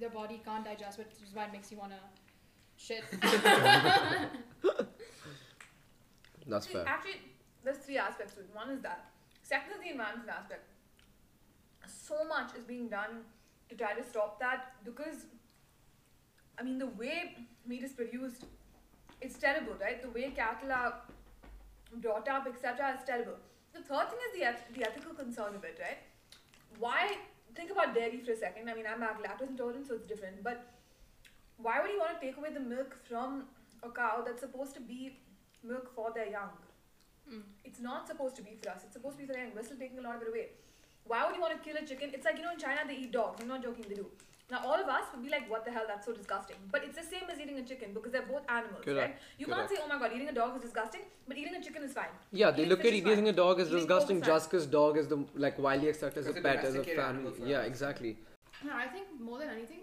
their 0.04 0.14
body 0.22 0.42
can't 0.50 0.66
digest, 0.72 1.00
which 1.04 1.14
is 1.28 1.34
why 1.40 1.46
it 1.50 1.54
makes 1.60 1.72
you 1.72 1.78
wanna 1.86 2.02
shit. 2.78 3.04
That's 6.48 6.68
See, 6.68 6.74
fair. 6.74 6.88
Actually, 6.88 7.22
there's 7.64 7.78
three 7.78 7.98
aspects 7.98 8.36
to 8.36 8.42
it. 8.42 8.50
One 8.54 8.70
is 8.70 8.82
that. 8.82 9.06
Second 9.44 9.74
is 9.76 9.82
the 9.84 9.90
environmental 9.92 10.32
aspect. 10.32 10.66
So 11.88 12.24
much 12.26 12.56
is 12.58 12.64
being 12.64 12.88
done 12.88 13.24
to 13.70 13.76
try 13.76 13.94
to 13.94 14.04
stop 14.04 14.40
that 14.40 14.74
because, 14.86 15.26
I 16.58 16.64
mean, 16.64 16.78
the 16.80 16.88
way 16.88 17.36
meat 17.66 17.84
is 17.84 17.92
produced, 17.92 18.46
it's 19.22 19.38
terrible, 19.38 19.74
right? 19.82 20.02
The 20.02 20.10
way 20.10 20.32
cattle 20.32 20.72
are 20.72 21.02
brought 21.96 22.28
up, 22.30 22.48
etc., 22.48 22.94
is 22.98 23.06
terrible. 23.06 23.38
The 23.74 23.82
third 23.82 24.10
thing 24.10 24.20
is 24.28 24.40
the, 24.40 24.46
eth- 24.46 24.74
the 24.74 24.84
ethical 24.90 25.14
concern 25.14 25.56
of 25.56 25.64
it, 25.64 25.78
right? 25.82 25.98
Why? 26.80 27.18
Think 27.56 27.72
about 27.72 27.94
dairy 27.96 28.22
for 28.24 28.32
a 28.32 28.36
second. 28.38 28.70
I 28.70 28.74
mean, 28.74 28.86
I'm 28.90 29.02
lactose 29.02 29.50
intolerant, 29.50 29.88
so 29.88 29.96
it's 29.96 30.08
different. 30.08 30.44
But 30.44 30.66
why 31.58 31.80
would 31.82 31.92
you 31.92 32.00
want 32.00 32.20
to 32.20 32.26
take 32.26 32.38
away 32.38 32.50
the 32.54 32.60
milk 32.60 32.96
from 33.10 33.46
a 33.84 33.90
cow 33.90 34.24
that's 34.26 34.42
supposed 34.42 34.74
to 34.76 34.82
be 34.82 35.18
milk 35.64 35.92
for 35.96 36.12
their 36.14 36.30
young? 36.30 36.50
Mm. 37.32 37.42
It's 37.66 37.80
not 37.80 38.08
supposed 38.08 38.36
to 38.38 38.42
be 38.44 38.58
for 38.62 38.70
us. 38.70 38.84
It's 38.86 38.94
supposed 38.94 39.18
to 39.18 39.22
be 39.24 39.28
for 39.28 39.34
their 39.34 39.44
young. 39.46 39.54
We're 39.56 39.64
still 39.64 39.78
taking 39.78 40.00
a 40.00 40.02
lot 40.02 40.16
of 40.18 40.22
it 40.22 40.30
away. 40.30 40.48
Why 41.06 41.26
would 41.26 41.36
you 41.36 41.42
want 41.42 41.54
to 41.58 41.64
kill 41.68 41.78
a 41.82 41.86
chicken? 41.86 42.12
It's 42.14 42.26
like 42.26 42.38
you 42.38 42.44
know 42.44 42.52
in 42.52 42.60
China 42.60 42.82
they 42.88 42.96
eat 42.96 43.12
dogs. 43.12 43.42
I'm 43.42 43.48
not 43.48 43.64
joking. 43.64 43.86
They 43.90 43.96
do. 43.96 44.08
Now 44.50 44.62
all 44.66 44.76
of 44.82 44.88
us 44.88 45.04
would 45.14 45.24
be 45.24 45.30
like, 45.30 45.50
what 45.52 45.66
the 45.66 45.72
hell? 45.72 45.84
That's 45.88 46.06
so 46.06 46.14
disgusting. 46.14 46.56
But 46.72 46.84
it's 46.86 46.96
the 46.96 47.04
same 47.04 47.30
as 47.30 47.38
eating 47.40 47.58
a 47.60 47.64
chicken 47.64 47.90
because 47.94 48.14
they're 48.14 48.22
both 48.30 48.44
animals, 48.48 48.84
Correct. 48.86 49.00
right? 49.00 49.16
You 49.38 49.46
can't 49.46 49.70
say, 49.70 49.76
oh 49.84 49.88
my 49.90 50.00
god, 50.00 50.12
eating 50.16 50.30
a 50.30 50.34
dog 50.34 50.56
is 50.56 50.62
disgusting, 50.62 51.02
but 51.28 51.38
eating 51.38 51.56
a 51.56 51.62
chicken 51.62 51.84
is 51.84 51.92
fine. 51.92 52.14
Yeah, 52.32 52.52
they 52.52 52.60
Eating 52.62 52.70
look 52.70 52.80
at 52.80 52.86
fish 52.86 52.94
is 52.94 53.00
eating 53.02 53.16
fine. 53.16 53.28
a 53.28 53.34
dog 53.34 53.60
as 53.60 53.68
Eating 53.68 53.80
disgusting 53.80 54.18
pork 54.22 54.28
just 54.28 54.50
because 54.50 54.66
dog 54.66 54.98
is 54.98 55.08
the 55.10 55.26
like 55.36 55.60
widely 55.60 55.90
accepted 55.90 56.22
as 56.22 56.28
a 56.28 56.42
pet, 56.42 56.64
as 56.64 56.76
a 56.76 56.84
family. 56.84 57.34
Yeah, 57.46 57.64
exactly. 57.64 58.18
No, 58.64 58.74
I 58.74 58.88
think 58.88 59.08
more 59.20 59.38
than 59.40 59.50
anything, 59.50 59.80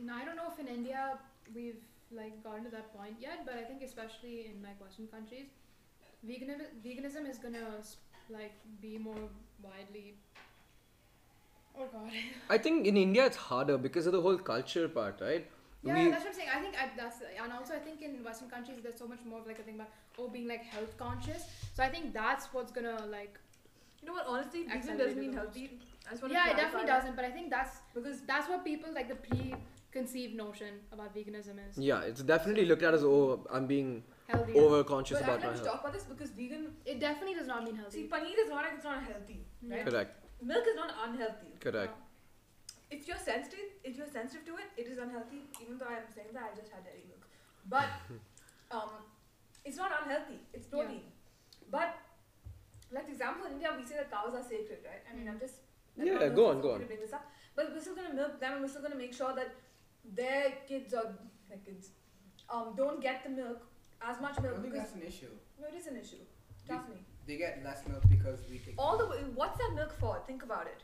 no, 0.00 0.14
I 0.14 0.24
don't 0.24 0.36
know 0.36 0.50
if 0.52 0.58
in 0.58 0.68
India 0.68 1.18
we've 1.54 1.82
like 2.10 2.42
gotten 2.42 2.64
to 2.64 2.70
that 2.70 2.92
point 2.96 3.14
yet, 3.20 3.44
but 3.44 3.54
I 3.54 3.64
think 3.64 3.82
especially 3.82 4.46
in 4.46 4.62
like 4.62 4.80
Western 4.80 5.06
countries, 5.08 5.46
veganism 6.26 6.66
veganism 6.84 7.28
is 7.30 7.38
gonna 7.38 7.66
like 8.30 8.54
be 8.80 8.98
more 8.98 9.28
widely. 9.62 10.14
Oh 11.78 11.86
God. 11.92 12.10
I 12.48 12.58
think 12.58 12.86
in 12.86 12.96
India 12.96 13.26
it's 13.26 13.36
harder 13.36 13.78
because 13.78 14.06
of 14.06 14.12
the 14.12 14.20
whole 14.20 14.36
culture 14.38 14.88
part, 14.88 15.20
right? 15.20 15.46
Yeah, 15.82 15.94
We- 15.94 16.10
that's 16.10 16.24
what 16.24 16.30
I'm 16.32 16.38
saying. 16.38 16.50
I 16.54 16.60
think 16.60 16.74
I, 16.82 16.90
that's 16.96 17.20
and 17.42 17.52
also 17.52 17.74
I 17.74 17.78
think 17.78 18.02
in 18.02 18.22
Western 18.24 18.50
countries 18.50 18.78
there's 18.82 18.98
so 18.98 19.06
much 19.06 19.20
more 19.24 19.40
of 19.40 19.46
like 19.46 19.58
a 19.58 19.62
thing 19.62 19.76
about 19.76 19.90
oh 20.18 20.28
being 20.28 20.48
like 20.48 20.64
health 20.64 20.96
conscious. 20.98 21.44
So 21.74 21.82
I 21.82 21.88
think 21.88 22.12
that's 22.12 22.52
what's 22.52 22.72
gonna 22.72 22.98
like 23.10 23.38
You 24.02 24.08
know 24.08 24.14
what? 24.18 24.26
Honestly, 24.32 24.64
vegan 24.64 24.98
doesn't 24.98 25.18
mean 25.20 25.32
healthy. 25.32 25.64
I 26.06 26.10
just 26.12 26.22
want 26.22 26.32
yeah, 26.34 26.44
to 26.46 26.50
it 26.52 26.56
definitely 26.56 26.88
doesn't. 26.88 27.16
But 27.16 27.24
I 27.26 27.30
think 27.30 27.50
that's 27.50 27.80
because 27.94 28.20
that's 28.32 28.48
what 28.48 28.64
people 28.64 28.92
like 28.98 29.08
the 29.08 29.20
preconceived 29.90 30.34
notion 30.36 30.74
about 30.92 31.14
veganism 31.14 31.56
is 31.68 31.76
Yeah, 31.78 32.00
it's 32.02 32.22
definitely 32.22 32.64
looked 32.66 32.82
at 32.82 32.94
as 32.94 33.04
oh, 33.04 33.46
I'm 33.52 33.66
being 33.66 34.02
healthy. 34.28 34.54
over 34.54 34.84
conscious 34.84 35.18
but 35.18 35.24
about 35.28 35.38
I 35.40 35.42
my 35.42 35.48
let's 35.48 35.60
health. 35.60 35.72
talk 35.72 35.80
about 35.82 35.92
this 35.92 36.04
because 36.04 36.30
vegan. 36.30 36.68
It 36.84 37.00
definitely 37.00 37.34
does 37.34 37.46
not 37.46 37.64
mean 37.64 37.76
healthy. 37.76 38.02
See, 38.02 38.08
paneer 38.08 38.38
is 38.44 38.48
not 38.48 38.64
like 38.64 38.74
it's 38.76 38.84
not 38.84 39.02
healthy, 39.02 39.40
right? 39.68 39.78
Yeah. 39.78 39.84
Correct, 39.84 40.24
Milk 40.42 40.64
is 40.66 40.76
not 40.76 40.90
unhealthy. 41.06 41.52
correct. 41.60 41.96
If 42.90 43.06
you're 43.06 43.18
sensitive, 43.18 43.68
if 43.84 43.96
you're 43.96 44.08
sensitive 44.08 44.44
to 44.46 44.56
it, 44.56 44.68
it 44.76 44.86
is 44.88 44.98
unhealthy. 44.98 45.42
Even 45.62 45.78
though 45.78 45.86
I'm 45.86 46.10
saying 46.14 46.28
that, 46.34 46.50
I 46.52 46.56
just 46.60 46.72
had 46.72 46.84
dairy 46.84 47.04
milk, 47.08 47.26
but 47.68 47.86
um, 48.76 48.90
it's 49.64 49.76
not 49.76 49.92
unhealthy. 50.02 50.40
It's 50.52 50.66
Yeah. 50.66 50.78
protein. 50.78 51.02
But 51.70 51.94
like 52.92 53.06
for 53.06 53.12
example, 53.12 53.46
in 53.46 53.52
India, 53.54 53.72
we 53.78 53.84
say 53.86 53.96
that 53.96 54.10
cows 54.10 54.34
are 54.34 54.42
sacred, 54.42 54.80
right? 54.84 55.02
I 55.10 55.16
mean. 55.16 55.28
I'm 55.28 55.38
just 55.40 55.56
Yeah, 55.96 56.28
go 56.40 56.46
on, 56.50 56.60
go 56.64 56.72
on. 56.74 56.84
Bring 56.90 57.00
this 57.04 57.12
up, 57.12 57.24
but 57.56 57.72
we're 57.72 57.80
still 57.80 57.94
gonna 57.96 58.14
milk 58.14 58.40
them, 58.40 58.52
and 58.54 58.62
we're 58.62 58.68
still 58.74 58.82
gonna 58.86 59.00
make 59.04 59.12
sure 59.20 59.32
that 59.38 59.50
their 60.04 60.52
kids 60.68 60.94
or 60.94 61.14
their 61.48 61.58
kids 61.58 61.90
um, 62.48 62.74
don't 62.76 63.00
get 63.00 63.22
the 63.24 63.30
milk 63.30 63.62
as 64.02 64.20
much 64.20 64.34
I 64.38 64.42
milk 64.42 64.54
don't 64.54 64.62
think 64.62 64.74
because 64.74 64.90
that's 64.90 65.02
an 65.02 65.06
issue. 65.06 65.32
no, 65.60 65.66
it 65.68 65.74
is 65.74 65.86
an 65.86 65.96
issue. 65.96 66.22
Trust 66.66 66.88
me. 66.88 66.96
They 67.26 67.36
get 67.36 67.62
less 67.64 67.86
milk 67.86 68.02
because 68.08 68.40
we 68.50 68.58
take. 68.58 68.74
All 68.78 68.96
the 68.98 69.06
way, 69.06 69.18
what's 69.34 69.58
that 69.58 69.72
milk 69.74 69.92
for? 70.00 70.22
Think 70.26 70.42
about 70.42 70.66
it. 70.66 70.82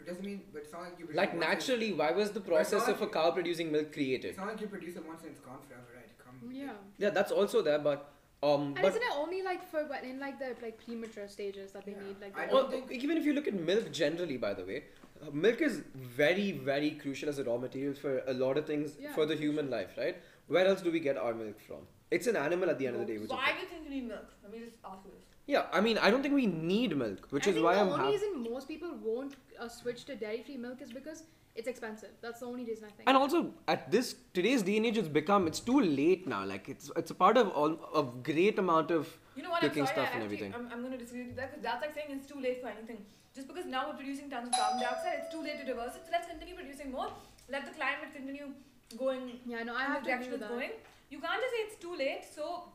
It 0.00 0.06
doesn't 0.06 0.24
mean, 0.24 0.42
but 0.52 0.62
it's 0.62 0.72
not 0.72 0.82
like 0.82 0.98
you. 0.98 1.06
Like 1.14 1.14
it 1.14 1.16
once 1.16 1.30
and- 1.32 1.40
naturally, 1.40 1.92
why 1.92 2.10
was 2.10 2.32
the 2.32 2.40
process 2.40 2.86
not 2.86 2.96
of 2.96 3.02
a 3.02 3.06
cow 3.06 3.30
producing 3.30 3.72
milk 3.72 3.92
created? 3.92 4.28
It's 4.30 4.38
not 4.38 4.48
like 4.48 4.60
you 4.60 4.66
produce 4.66 4.96
it 4.96 5.06
once 5.06 5.22
and 5.22 5.30
it's 5.30 5.40
gone 5.40 5.58
forever, 5.66 5.86
right? 5.94 6.10
Come, 6.18 6.50
Yeah. 6.52 6.72
Yeah, 6.98 7.10
that's 7.10 7.32
also 7.32 7.62
there, 7.62 7.78
but 7.78 8.12
um, 8.42 8.62
And 8.62 8.74
but 8.74 8.86
isn't 8.88 9.02
it 9.02 9.12
only 9.16 9.42
like 9.42 9.66
for 9.70 9.84
when- 9.86 10.04
in 10.04 10.18
like 10.20 10.38
the 10.38 10.54
like 10.60 10.84
premature 10.84 11.28
stages 11.28 11.72
that 11.72 11.86
they 11.86 11.92
Yeah. 11.92 12.02
need 12.08 12.20
like 12.20 12.36
I 12.36 12.46
don't 12.46 12.54
Well, 12.54 12.68
think- 12.70 12.90
even 12.92 13.16
if 13.16 13.24
you 13.24 13.32
look 13.32 13.46
at 13.48 13.54
milk 13.54 13.90
generally, 13.90 14.36
by 14.36 14.52
the 14.52 14.64
way, 14.64 14.84
milk 15.32 15.60
is 15.60 15.82
very, 15.94 16.52
very 16.52 16.90
crucial 16.92 17.28
as 17.28 17.38
a 17.38 17.44
raw 17.44 17.56
material 17.56 17.94
for 17.94 18.22
a 18.26 18.32
lot 18.32 18.56
of 18.58 18.66
things 18.66 18.96
Yeah, 19.00 19.14
for 19.14 19.26
the 19.26 19.36
human 19.36 19.70
life, 19.70 19.90
right? 19.96 20.16
Where 20.48 20.66
else 20.66 20.82
do 20.82 20.90
we 20.92 21.00
get 21.00 21.16
our 21.16 21.34
milk 21.34 21.60
from? 21.60 21.86
It's 22.10 22.26
an 22.26 22.36
animal 22.36 22.70
at 22.70 22.78
the 22.78 22.86
end 22.86 22.96
of 22.96 23.06
the 23.06 23.12
day. 23.12 23.18
Which 23.18 23.30
Why 23.30 23.52
do 23.52 23.60
you 23.60 23.66
think 23.66 23.88
we 23.88 23.94
need 23.96 24.08
milk? 24.08 24.28
Let 24.42 24.52
me 24.52 24.60
just 24.64 24.78
ask 24.84 25.04
you 25.04 25.10
this. 25.12 25.24
yeah, 25.46 25.66
I 25.72 25.80
mean, 25.80 25.98
I 25.98 26.10
don't 26.10 26.22
think 26.22 26.34
we 26.34 26.46
need 26.46 26.96
milk, 26.96 27.26
which 27.30 27.48
I 27.48 27.50
is 27.50 27.60
why 27.60 27.74
the 27.74 27.80
I'm 27.80 27.88
the 27.88 27.94
only 27.94 28.12
reason 28.12 28.46
most 28.52 28.68
people 28.68 28.92
won't 29.02 29.34
uh, 29.60 29.68
switch 29.68 30.04
to 30.04 30.14
dairy-free 30.14 30.56
milk 30.56 30.82
is 30.82 30.92
because 30.92 31.24
it's 31.56 31.68
expensive. 31.68 32.10
That's 32.20 32.40
the 32.40 32.46
only 32.46 32.64
reason 32.64 32.84
I 32.84 32.90
think. 32.90 33.08
And 33.08 33.16
also, 33.16 33.52
at 33.66 33.90
this 33.90 34.14
today's 34.34 34.62
day 34.62 34.76
and 34.76 34.86
age, 34.86 34.98
it's 34.98 35.08
become 35.08 35.46
it's 35.46 35.60
too 35.60 35.80
late 35.80 36.26
now. 36.28 36.44
Like 36.44 36.68
it's 36.68 36.90
it's 36.96 37.10
a 37.10 37.14
part 37.14 37.36
of 37.36 37.48
all 37.48 37.78
a 37.94 38.02
great 38.30 38.58
amount 38.58 38.90
of 38.90 39.18
You 39.36 39.42
know 39.42 39.50
what? 39.50 39.60
Cooking 39.60 39.82
I'm 39.82 39.86
sorry. 39.86 39.96
stuff 39.96 40.08
I 40.10 40.14
and 40.16 40.22
actually, 40.24 40.36
everything. 40.42 40.54
I'm, 40.56 40.66
I'm 40.72 40.80
going 40.80 40.92
to 40.96 41.02
disagree 41.04 41.26
with 41.28 41.36
that 41.36 41.50
because 41.50 41.62
that's 41.62 41.82
like 41.84 41.94
saying 41.94 42.08
it's 42.10 42.26
too 42.26 42.40
late 42.40 42.60
for 42.62 42.68
anything. 42.68 43.04
Just 43.34 43.48
because 43.48 43.66
now 43.66 43.88
we're 43.88 44.00
producing 44.00 44.30
tons 44.30 44.48
of 44.48 44.54
carbon 44.56 44.80
dioxide, 44.80 45.20
it's 45.20 45.32
too 45.32 45.42
late 45.44 45.60
to 45.60 45.66
reverse 45.70 45.94
it. 45.96 46.02
So 46.06 46.10
let's 46.10 46.26
continue 46.26 46.54
producing 46.56 46.90
more. 46.90 47.12
Let 47.52 47.66
the 47.68 47.72
climate 47.76 48.10
continue 48.16 48.48
going 48.96 49.38
yeah, 49.44 49.62
no, 49.62 49.74
I 49.76 49.84
have 49.84 50.02
the 50.04 50.08
to 50.08 50.14
agree 50.16 50.26
direction 50.26 50.32
with 50.32 50.40
it's 50.42 50.50
that. 50.50 50.56
going. 50.56 50.72
You 51.10 51.18
can't 51.20 51.40
just 51.44 51.52
say 51.54 51.60
it's 51.68 51.78
too 51.78 51.94
late, 51.94 52.24
so 52.24 52.72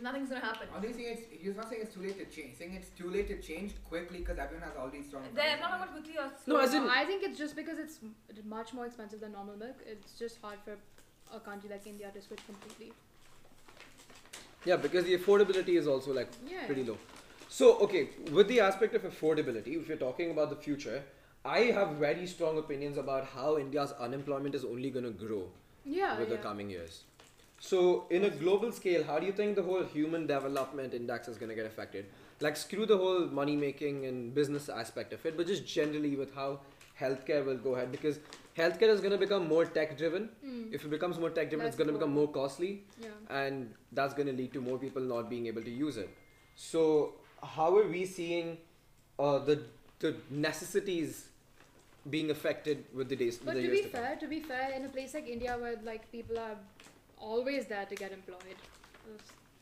nothing's 0.00 0.28
going 0.30 0.40
to 0.40 0.46
happen. 0.46 0.68
Are 0.72 0.80
they 0.80 0.92
saying 0.92 1.18
it's? 1.18 1.26
He's 1.42 1.56
not 1.56 1.68
saying 1.68 1.82
it's 1.82 1.94
too 1.94 2.02
late 2.06 2.16
to 2.22 2.24
change. 2.34 2.48
He's 2.54 2.58
saying 2.58 2.74
it's 2.78 2.90
too 2.90 3.10
late 3.10 3.26
to 3.28 3.36
change 3.42 3.72
quickly 3.90 4.18
because 4.22 4.38
everyone 4.38 4.68
has 4.68 4.76
already 4.78 4.98
these 4.98 5.08
strong. 5.08 5.24
They're 5.34 5.58
not 5.58 5.72
on 5.72 5.78
going 5.82 5.92
quickly 5.98 6.16
or 6.16 6.30
No, 6.46 6.58
as 6.58 6.72
in- 6.74 6.82
down. 6.86 6.90
I 6.90 7.04
think 7.04 7.24
it's 7.24 7.38
just 7.38 7.56
because 7.56 7.78
it's 7.78 7.98
much 8.46 8.72
more 8.72 8.86
expensive 8.86 9.20
than 9.20 9.32
normal 9.32 9.56
milk. 9.56 9.76
It's 9.84 10.12
just 10.18 10.38
hard 10.40 10.58
for 10.64 10.78
a 11.34 11.40
country 11.40 11.68
like 11.68 11.86
India 11.86 12.08
to 12.14 12.22
switch 12.22 12.40
completely. 12.46 12.92
Yeah 14.64 14.76
because 14.76 15.04
the 15.04 15.16
affordability 15.16 15.76
is 15.78 15.86
also 15.86 16.12
like 16.12 16.28
Yeah. 16.50 16.66
pretty 16.66 16.84
low. 16.84 16.98
So 17.48 17.78
okay, 17.78 18.10
with 18.32 18.48
the 18.48 18.60
aspect 18.60 18.94
of 18.94 19.02
affordability, 19.02 19.80
if 19.80 19.88
you're 19.88 19.96
talking 19.96 20.30
about 20.30 20.50
the 20.50 20.56
future, 20.56 21.02
I 21.44 21.60
have 21.78 21.92
very 21.92 22.26
strong 22.26 22.58
opinions 22.58 22.98
about 22.98 23.26
how 23.34 23.58
India's 23.58 23.92
unemployment 23.92 24.54
is 24.54 24.64
only 24.64 24.90
going 24.90 25.04
to 25.04 25.10
grow 25.26 25.44
Yeah. 25.84 26.18
with 26.18 26.28
yeah. 26.28 26.36
the 26.36 26.42
coming 26.42 26.70
years. 26.70 27.04
So, 27.60 28.06
in 28.10 28.24
a 28.24 28.30
global 28.30 28.70
scale, 28.70 29.02
how 29.04 29.18
do 29.18 29.26
you 29.26 29.32
think 29.32 29.56
the 29.56 29.62
whole 29.62 29.82
human 29.82 30.26
development 30.26 30.94
index 30.94 31.26
is 31.26 31.36
going 31.38 31.48
to 31.48 31.56
get 31.56 31.66
affected? 31.66 32.06
Like, 32.40 32.56
screw 32.56 32.86
the 32.86 32.96
whole 32.96 33.26
money 33.26 33.56
making 33.56 34.06
and 34.06 34.34
business 34.34 34.68
aspect 34.68 35.12
of 35.12 35.24
it, 35.26 35.36
but 35.36 35.46
just 35.46 35.66
generally 35.66 36.14
with 36.16 36.34
how 36.34 36.60
healthcare 37.00 37.44
will 37.44 37.56
go 37.56 37.74
ahead 37.74 37.92
because 37.92 38.18
healthcare 38.56 38.88
is 38.88 39.00
going 39.00 39.12
to 39.12 39.18
become 39.18 39.46
more 39.48 39.64
tech 39.64 39.96
driven. 39.96 40.28
Mm. 40.44 40.72
If 40.72 40.84
it 40.84 40.90
becomes 40.90 41.18
more 41.18 41.30
tech 41.30 41.50
driven, 41.50 41.66
it's 41.66 41.76
going 41.76 41.88
to 41.88 41.92
become 41.92 42.12
more 42.12 42.28
costly, 42.28 42.84
yeah. 43.00 43.08
and 43.30 43.74
that's 43.92 44.14
going 44.14 44.26
to 44.26 44.32
lead 44.32 44.52
to 44.54 44.60
more 44.60 44.78
people 44.78 45.02
not 45.02 45.30
being 45.30 45.46
able 45.46 45.62
to 45.62 45.70
use 45.70 45.96
it. 45.96 46.10
So, 46.56 47.14
how 47.42 47.76
are 47.76 47.86
we 47.86 48.04
seeing 48.04 48.58
uh, 49.18 49.38
the 49.38 49.62
the 50.00 50.16
necessities 50.30 51.28
being 52.10 52.30
affected 52.30 52.84
with 52.94 53.08
the 53.08 53.16
days? 53.16 53.38
But 53.38 53.54
the 53.54 53.62
to 53.62 53.70
be 53.70 53.82
come? 53.82 53.90
fair, 53.90 54.16
to 54.16 54.26
be 54.26 54.40
fair, 54.40 54.72
in 54.76 54.84
a 54.84 54.88
place 54.88 55.14
like 55.14 55.28
India 55.28 55.56
where 55.60 55.76
like 55.84 56.10
people 56.10 56.38
are 56.38 56.56
always 57.18 57.66
there 57.66 57.86
to 57.86 57.94
get 57.94 58.12
employed. 58.12 58.66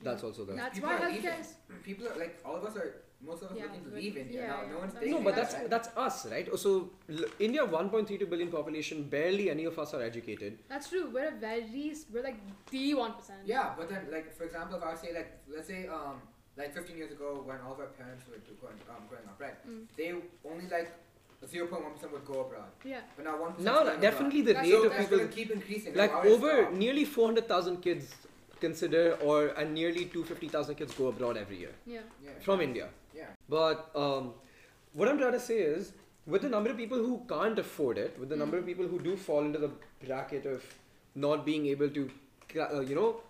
That's- 0.03 0.23
That's 0.23 0.25
also 0.25 0.45
there. 0.45 0.57
That's 0.57 0.75
People 0.75 0.91
why 0.91 0.97
are 0.97 1.01
healthcare 1.11 1.13
leaving. 1.13 1.41
is. 1.41 1.55
People 1.83 2.09
are 2.09 2.17
like 2.19 2.39
all 2.45 2.57
of 2.57 2.65
us 2.65 2.77
are. 2.77 2.95
Most 3.27 3.43
of 3.45 3.51
us 3.51 3.57
Yeah, 3.57 3.63
looking 3.65 3.85
to 3.85 3.91
but- 3.91 3.99
leave 4.03 4.17
India 4.19 4.41
yeah, 4.43 4.47
now. 4.49 4.63
yeah. 4.63 4.73
No 4.73 4.79
one's 4.79 4.93
That's- 4.93 5.09
staying. 5.09 5.25
No, 5.25 5.25
but 5.29 5.35
that's 5.37 5.55
right? 5.55 5.71
that's 5.71 5.89
us, 5.97 6.27
right? 6.31 6.59
So 6.59 6.91
l- 7.09 7.25
India, 7.39 7.63
1.32 7.65 8.27
billion 8.33 8.51
population, 8.51 9.05
barely 9.05 9.49
any 9.51 9.65
of 9.65 9.79
us 9.79 9.95
are 9.95 10.03
educated. 10.03 10.59
That's 10.69 10.91
true. 10.91 11.09
We're 11.15 11.29
a 11.29 11.39
very 11.49 11.91
s- 11.93 12.05
we're 12.13 12.23
like 12.23 12.37
the 12.71 12.93
one 12.95 13.15
percent. 13.15 13.41
Yeah, 13.47 13.73
but 13.79 13.89
then 13.89 14.03
like 14.13 14.33
for 14.35 14.45
example, 14.45 14.77
if 14.79 14.85
I 14.85 14.95
say 14.95 15.15
like 15.15 15.31
let's 15.49 15.67
say 15.67 15.89
um 15.89 16.21
like 16.59 16.75
15 16.75 16.97
years 16.99 17.11
ago 17.13 17.43
when 17.47 17.59
all 17.63 17.73
of 17.73 17.81
our 17.81 17.87
parents 17.87 18.25
were 18.29 18.37
do- 18.37 18.59
going 18.61 18.79
um 18.91 19.03
growing 19.09 19.27
up, 19.27 19.41
right? 19.41 19.57
Mm. 19.67 19.87
They 19.97 20.09
only 20.53 20.69
like 20.77 20.93
0.1 21.47 21.93
percent 21.95 22.13
would 22.13 22.25
go 22.27 22.41
abroad, 22.45 22.69
Yeah. 22.85 23.01
but 23.17 23.25
now 23.25 23.41
one. 23.41 23.55
Now, 23.59 23.83
definitely 23.97 24.43
the 24.43 24.53
That's 24.55 24.67
rate 24.69 24.73
so 24.73 24.85
of 24.85 24.91
that's 24.93 25.03
people, 25.05 25.19
gonna 25.19 25.33
keep 25.33 25.51
increasing. 25.51 25.95
like 25.95 26.11
How 26.13 26.23
does 26.23 26.33
over 26.33 26.53
stop? 26.63 26.73
nearly 26.75 27.05
400,000 27.05 27.79
kids 27.83 28.15
consider, 28.61 29.15
or 29.23 29.49
and 29.49 29.75
nearly 29.75 30.05
250,000 30.07 30.75
kids 30.77 30.95
go 30.95 31.09
abroad 31.09 31.37
every 31.37 31.59
year 31.59 31.73
Yeah. 31.87 32.01
Yeah. 32.25 32.31
from 32.41 32.61
India. 32.61 32.89
Yeah. 33.15 33.27
But 33.49 33.91
um, 33.95 34.33
what 34.93 35.09
I'm 35.09 35.19
trying 35.19 35.33
to 35.33 35.41
say 35.41 35.59
is, 35.59 35.93
with 36.27 36.43
the 36.43 36.49
number 36.49 36.71
of 36.71 36.77
people 36.77 36.99
who 36.99 37.23
can't 37.29 37.59
afford 37.59 37.99
it, 37.99 38.19
with 38.19 38.29
the 38.29 38.37
number 38.37 38.57
of 38.59 38.65
Mm. 38.65 38.67
people 38.73 38.87
who 38.89 38.99
do 38.99 39.17
fall 39.17 39.45
into 39.45 39.59
the 39.59 39.71
bracket 40.07 40.47
of 40.47 40.65
not 41.15 41.45
being 41.47 41.67
able 41.67 41.89
to, 41.91 42.11
uh, 42.61 42.81
you 42.81 42.95
know, 42.95 43.21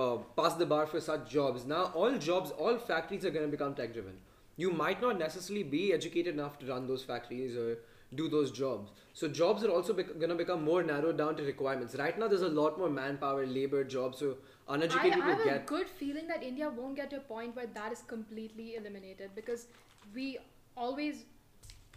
uh, 0.00 0.16
pass 0.40 0.54
the 0.54 0.66
bar 0.66 0.86
for 0.86 1.00
such 1.00 1.28
jobs, 1.30 1.64
now 1.66 1.84
all 1.94 2.18
jobs, 2.18 2.50
all 2.52 2.76
factories 2.78 3.24
are 3.24 3.30
going 3.30 3.44
to 3.46 3.50
become 3.56 3.74
tech 3.74 3.92
driven. 3.94 4.18
You 4.56 4.70
might 4.70 5.00
not 5.00 5.18
necessarily 5.18 5.62
be 5.64 5.92
educated 5.94 6.34
enough 6.34 6.58
to 6.60 6.66
run 6.66 6.86
those 6.86 7.02
factories 7.02 7.56
or 7.56 7.78
do 8.14 8.28
those 8.28 8.50
jobs. 8.50 8.90
So 9.14 9.28
jobs 9.28 9.64
are 9.64 9.70
also 9.70 9.92
bec- 9.94 10.18
going 10.18 10.28
to 10.28 10.34
become 10.34 10.62
more 10.62 10.82
narrowed 10.82 11.16
down 11.18 11.36
to 11.36 11.42
requirements. 11.42 11.94
Right 11.96 12.18
now, 12.18 12.28
there's 12.28 12.42
a 12.42 12.48
lot 12.48 12.78
more 12.78 12.90
manpower, 12.90 13.46
labor 13.46 13.84
jobs, 13.84 14.18
so 14.18 14.32
I, 14.32 14.34
uneducated 14.74 15.12
I 15.12 15.14
people 15.14 15.44
have 15.44 15.56
a 15.56 15.64
good 15.66 15.88
feeling 15.88 16.26
that 16.28 16.42
India 16.42 16.68
won't 16.68 16.96
get 16.96 17.10
to 17.10 17.16
a 17.16 17.20
point 17.20 17.56
where 17.56 17.66
that 17.66 17.92
is 17.92 18.02
completely 18.06 18.76
eliminated 18.76 19.30
because 19.34 19.66
we 20.14 20.38
always 20.76 21.24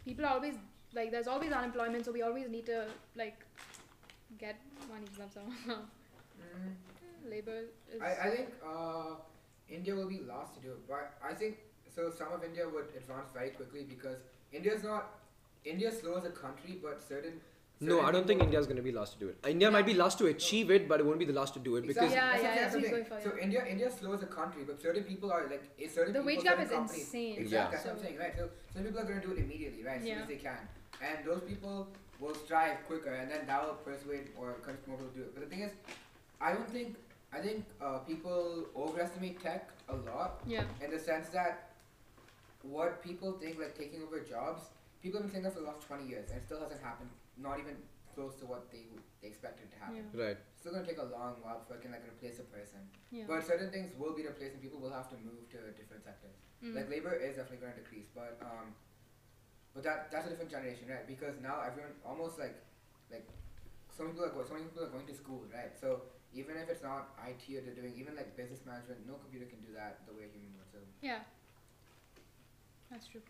people 0.05 0.25
are 0.25 0.33
always 0.33 0.55
like 0.93 1.11
there's 1.11 1.27
always 1.27 1.51
unemployment 1.51 2.05
so 2.05 2.11
we 2.11 2.21
always 2.21 2.49
need 2.49 2.65
to 2.65 2.85
like 3.15 3.45
get 4.37 4.55
money 4.89 5.07
from 5.13 5.29
somehow. 5.31 5.81
Mm, 6.41 6.73
Labor 7.29 7.61
is 7.93 8.01
I, 8.01 8.27
I 8.27 8.29
think 8.35 8.49
uh, 8.65 9.15
India 9.69 9.95
will 9.95 10.09
be 10.09 10.21
last 10.27 10.55
to 10.55 10.59
do 10.61 10.71
it, 10.71 10.87
but 10.87 11.13
I 11.27 11.33
think 11.33 11.57
so. 11.93 12.11
Some 12.11 12.31
of 12.33 12.43
India 12.43 12.67
would 12.67 12.87
advance 12.95 13.29
very 13.33 13.49
quickly 13.49 13.83
because 13.83 14.17
India's 14.51 14.83
not 14.83 15.19
India's 15.63 15.99
slow 15.99 16.15
as 16.15 16.25
a 16.25 16.29
country, 16.29 16.79
but 16.83 17.01
certain 17.01 17.39
No, 17.81 18.01
I 18.01 18.11
don't 18.11 18.25
think 18.25 18.41
India 18.41 18.57
is 18.57 18.67
going 18.67 18.77
to 18.77 18.81
be 18.83 18.91
last 18.93 19.13
to 19.13 19.19
do 19.19 19.27
it. 19.29 19.37
India 19.47 19.69
might 19.69 19.85
be 19.85 19.93
last 19.93 20.17
to 20.19 20.27
achieve 20.27 20.71
it, 20.71 20.87
but 20.87 20.99
it 21.01 21.05
won't 21.05 21.19
be 21.19 21.25
the 21.25 21.33
last 21.33 21.53
to 21.55 21.59
do 21.59 21.75
it 21.75 21.81
because 21.85 22.03
Exactly. 22.11 22.15
Yeah, 22.15 22.31
That's 22.31 22.43
yeah, 22.43 22.61
that's 22.61 22.73
what 22.75 22.81
he's 22.83 22.91
going 22.91 23.05
for, 23.05 23.21
So 23.21 23.33
yeah. 23.35 23.43
India, 23.43 23.65
India 23.67 23.91
slow 23.91 24.13
as 24.13 24.23
a 24.23 24.27
country, 24.27 24.63
but 24.65 24.81
certain 24.81 25.03
people 25.03 25.31
are 25.31 25.43
like, 25.49 25.63
eh, 25.79 25.87
certain 25.89 26.13
The 26.13 26.19
people, 26.19 26.25
wage 26.27 26.43
gap 26.43 26.53
certain 26.53 26.65
is 26.65 26.71
companies- 26.71 27.01
insane. 27.03 27.35
Exactly, 27.37 27.51
Yeah. 27.57 27.71
that's 27.71 27.85
what 27.85 27.93
I'm 27.95 28.01
saying, 28.01 28.17
right? 28.17 28.33
So 28.37 28.49
some 28.73 28.83
people 28.83 28.99
are 29.01 29.03
going 29.03 29.19
to 29.21 29.27
do 29.27 29.33
it 29.33 29.39
immediately, 29.39 29.83
right? 29.83 29.97
As 29.97 30.03
soon 30.03 30.11
Yeah. 30.15 30.21
as 30.21 30.27
they 30.27 30.37
can, 30.37 30.67
and 31.01 31.25
those 31.25 31.41
people 31.41 31.87
will 32.21 32.33
strive 32.35 32.77
quicker, 32.87 33.13
and 33.13 33.29
then 33.29 33.45
that 33.45 33.61
will 33.67 33.75
persuade 33.75 34.29
or 34.39 34.53
encourage 34.55 34.79
more 34.87 34.97
people 34.97 35.11
to 35.11 35.17
do 35.19 35.23
it. 35.23 35.33
But 35.35 35.43
the 35.43 35.49
thing 35.49 35.61
is, 35.63 35.71
I 36.39 36.53
don't 36.53 36.69
think 36.69 36.95
I 37.33 37.41
think 37.41 37.65
uh, 37.81 37.97
people 37.99 38.65
overestimate 38.77 39.41
tech 39.41 39.69
a 39.89 39.95
lot 39.97 40.39
Yeah. 40.47 40.63
in 40.81 40.89
the 40.89 40.99
sense 40.99 41.27
that 41.29 41.71
what 42.61 43.01
people 43.03 43.33
think 43.33 43.59
like 43.59 43.77
taking 43.77 44.01
over 44.03 44.21
jobs, 44.21 44.69
people 45.03 45.19
have 45.19 45.25
been 45.25 45.33
saying 45.33 45.43
that 45.43 45.53
for 45.53 45.59
the 45.59 45.65
last 45.65 45.81
twenty 45.85 46.07
years, 46.07 46.29
and 46.29 46.37
it 46.39 46.45
still 46.45 46.61
hasn't 46.61 46.81
happened. 46.81 47.09
Not 47.37 47.59
even 47.59 47.75
close 48.15 48.35
to 48.39 48.45
what 48.47 48.71
they 48.71 48.87
would 48.95 49.03
they 49.21 49.27
expected 49.27 49.67
to 49.71 49.77
happen. 49.77 50.07
Yeah. 50.13 50.31
right. 50.31 50.37
It's 50.39 50.63
still 50.63 50.71
gonna 50.71 50.87
take 50.87 51.03
a 51.03 51.09
long 51.11 51.43
while 51.43 51.59
before 51.59 51.75
it 51.77 51.83
can 51.83 51.91
like 51.91 52.07
replace 52.07 52.39
a 52.39 52.47
person. 52.47 52.79
Yeah. 53.11 53.27
But 53.27 53.43
certain 53.43 53.69
things 53.69 53.91
will 53.99 54.15
be 54.15 54.23
replaced, 54.23 54.55
and 54.55 54.63
people 54.63 54.79
will 54.79 54.93
have 54.95 55.11
to 55.11 55.17
move 55.19 55.43
to 55.51 55.59
different 55.75 56.07
sectors. 56.07 56.39
Mm. 56.63 56.75
Like 56.75 56.87
labor 56.89 57.11
is 57.11 57.35
definitely 57.35 57.67
going 57.67 57.75
to 57.75 57.83
decrease, 57.83 58.07
but 58.15 58.39
um, 58.39 58.71
but 59.75 59.83
that 59.83 60.07
that's 60.11 60.27
a 60.27 60.31
different 60.31 60.49
generation, 60.49 60.87
right? 60.87 61.03
Because 61.03 61.35
now 61.43 61.59
everyone 61.59 61.91
almost 62.07 62.39
like 62.39 62.55
like 63.11 63.27
some 63.91 64.11
people 64.11 64.23
are 64.23 64.31
go, 64.31 64.43
so 64.47 64.55
many 64.55 64.65
people 64.65 64.87
are 64.87 64.93
going 64.95 65.07
to 65.07 65.15
school, 65.15 65.43
right? 65.51 65.75
So 65.75 66.07
even 66.35 66.55
if 66.59 66.67
it's 66.67 66.83
not 66.83 67.15
IT 67.23 67.43
or 67.55 67.61
they're 67.63 67.75
doing 67.75 67.95
even 67.95 68.15
like 68.15 68.35
business 68.35 68.63
management, 68.67 69.03
no 69.07 69.15
computer 69.19 69.47
can 69.47 69.59
do 69.63 69.71
that 69.75 70.03
the 70.07 70.11
way 70.11 70.27
a 70.27 70.31
human 70.31 70.51
would. 70.59 70.67
So 70.71 70.79
Yeah. 71.03 71.23
That's 72.91 73.07
true. 73.07 73.21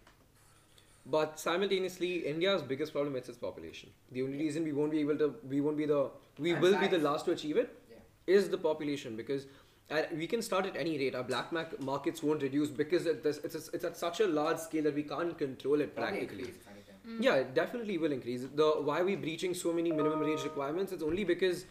But 1.06 1.40
simultaneously, 1.40 2.26
India's 2.26 2.62
biggest 2.62 2.92
problem 2.92 3.16
is 3.16 3.30
its 3.30 3.38
population. 3.38 3.90
The 4.12 4.24
only 4.24 4.38
reason 4.40 4.64
we 4.64 4.72
won't 4.72 4.92
be 4.92 5.00
able 5.02 5.18
to, 5.18 5.36
we 5.48 5.62
won't 5.62 5.78
be 5.78 5.86
the, 5.86 6.10
we 6.40 6.52
And 6.52 6.62
will 6.62 6.78
be 6.80 6.88
the 6.88 6.98
last 6.98 7.26
to 7.26 7.32
achieve 7.32 7.58
it, 7.58 7.70
Yeah. 7.92 7.98
is 8.38 8.50
the 8.50 8.58
population 8.58 9.16
because 9.16 9.46
at, 9.92 10.16
we 10.18 10.26
can 10.26 10.42
start 10.42 10.66
at 10.66 10.76
any 10.76 10.98
rate. 10.98 11.14
Our 11.14 11.24
black 11.24 11.52
mac- 11.52 11.80
markets 11.80 12.24
won't 12.24 12.42
reduce 12.42 12.70
because 12.70 13.06
it, 13.06 13.22
this, 13.24 13.38
it's, 13.44 13.70
it's 13.70 13.86
at 13.86 13.96
such 13.98 14.20
a 14.20 14.26
large 14.28 14.58
scale 14.58 14.84
that 14.84 14.96
we 14.96 15.04
can't 15.04 15.38
control 15.38 15.80
it 15.82 15.96
probably 15.96 16.12
practically. 16.22 16.40
increase, 16.40 16.56
if 16.62 16.68
anything. 16.72 16.96
Mm. 17.08 17.24
Yeah, 17.24 17.36
it 17.36 17.54
definitely 17.54 18.00
will 18.00 18.12
increase. 18.12 18.48
The 18.56 18.72
why 18.82 19.02
are 19.02 19.06
we 19.06 19.16
breaching 19.16 19.54
so 19.54 19.72
many 19.72 19.92
minimum 19.92 20.22
wage 20.22 20.44
requirements? 20.44 20.92
It's 20.92 21.04
only 21.04 21.24
because 21.24 21.66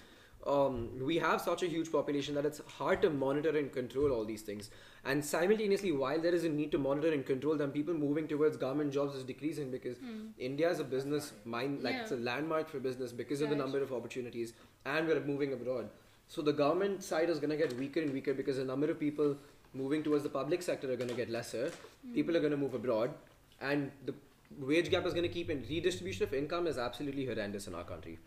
um, 0.47 0.91
we 1.01 1.17
have 1.19 1.41
such 1.41 1.63
a 1.63 1.67
huge 1.67 1.91
population 1.91 2.35
that 2.35 2.45
it's 2.45 2.61
hard 2.79 3.01
to 3.03 3.11
monitor 3.11 3.57
and 3.57 3.73
control 3.73 4.11
all 4.11 4.25
these 4.25 4.43
things. 4.43 4.71
And 5.05 5.25
simultaneously, 5.25 5.93
while 5.93 6.21
there 6.21 6.35
is 6.35 6.45
a 6.45 6.49
need 6.49 6.71
to 6.73 6.79
monitor 6.79 7.13
and 7.13 7.25
control 7.25 7.57
them, 7.57 7.71
people 7.71 7.95
moving 7.95 8.29
towards 8.29 8.57
government 8.57 8.93
jobs 8.93 9.15
is 9.15 9.25
decreasing 9.25 9.71
because 9.71 9.97
Mm. 9.99 10.33
India 10.39 10.71
is 10.71 10.81
a 10.81 10.85
business 10.85 11.33
mind, 11.45 11.83
like 11.83 11.97
it's 11.97 12.13
a 12.13 12.17
landmark 12.17 12.69
for 12.69 12.81
business 12.81 13.13
because 13.13 13.41
of 13.41 13.49
the 13.51 13.57
number 13.57 13.83
of 13.83 13.93
opportunities, 13.93 14.53
and 14.85 15.07
we're 15.09 15.21
moving 15.21 15.53
abroad. 15.55 15.89
So 16.29 16.43
the 16.43 16.53
government 16.53 17.03
side 17.03 17.31
is 17.31 17.39
gonna 17.39 17.57
get 17.57 17.75
weaker 17.75 18.01
and 18.01 18.13
weaker 18.13 18.35
because 18.35 18.57
the 18.57 18.65
number 18.65 18.91
of 18.91 18.99
people 19.01 19.37
moving 19.73 20.03
towards 20.03 20.23
the 20.23 20.31
public 20.31 20.63
sector 20.63 20.91
are 20.93 20.97
gonna 20.97 21.15
get 21.15 21.31
lesser. 21.31 21.71
Mm. 22.07 22.15
People 22.15 22.37
are 22.37 22.41
gonna 22.41 22.57
move 22.57 22.75
abroad, 22.75 23.15
and 23.61 23.91
the 24.07 24.15
wage 24.59 24.91
gap 24.91 25.07
is 25.07 25.15
gonna 25.15 25.29
keep. 25.29 25.49
And 25.49 25.69
redistribution 25.69 26.25
of 26.25 26.35
income 26.35 26.67
is 26.67 26.79
absolutely 26.79 27.27
horrendous 27.27 27.67
in 27.67 27.75
our 27.75 27.85
country. 27.85 28.19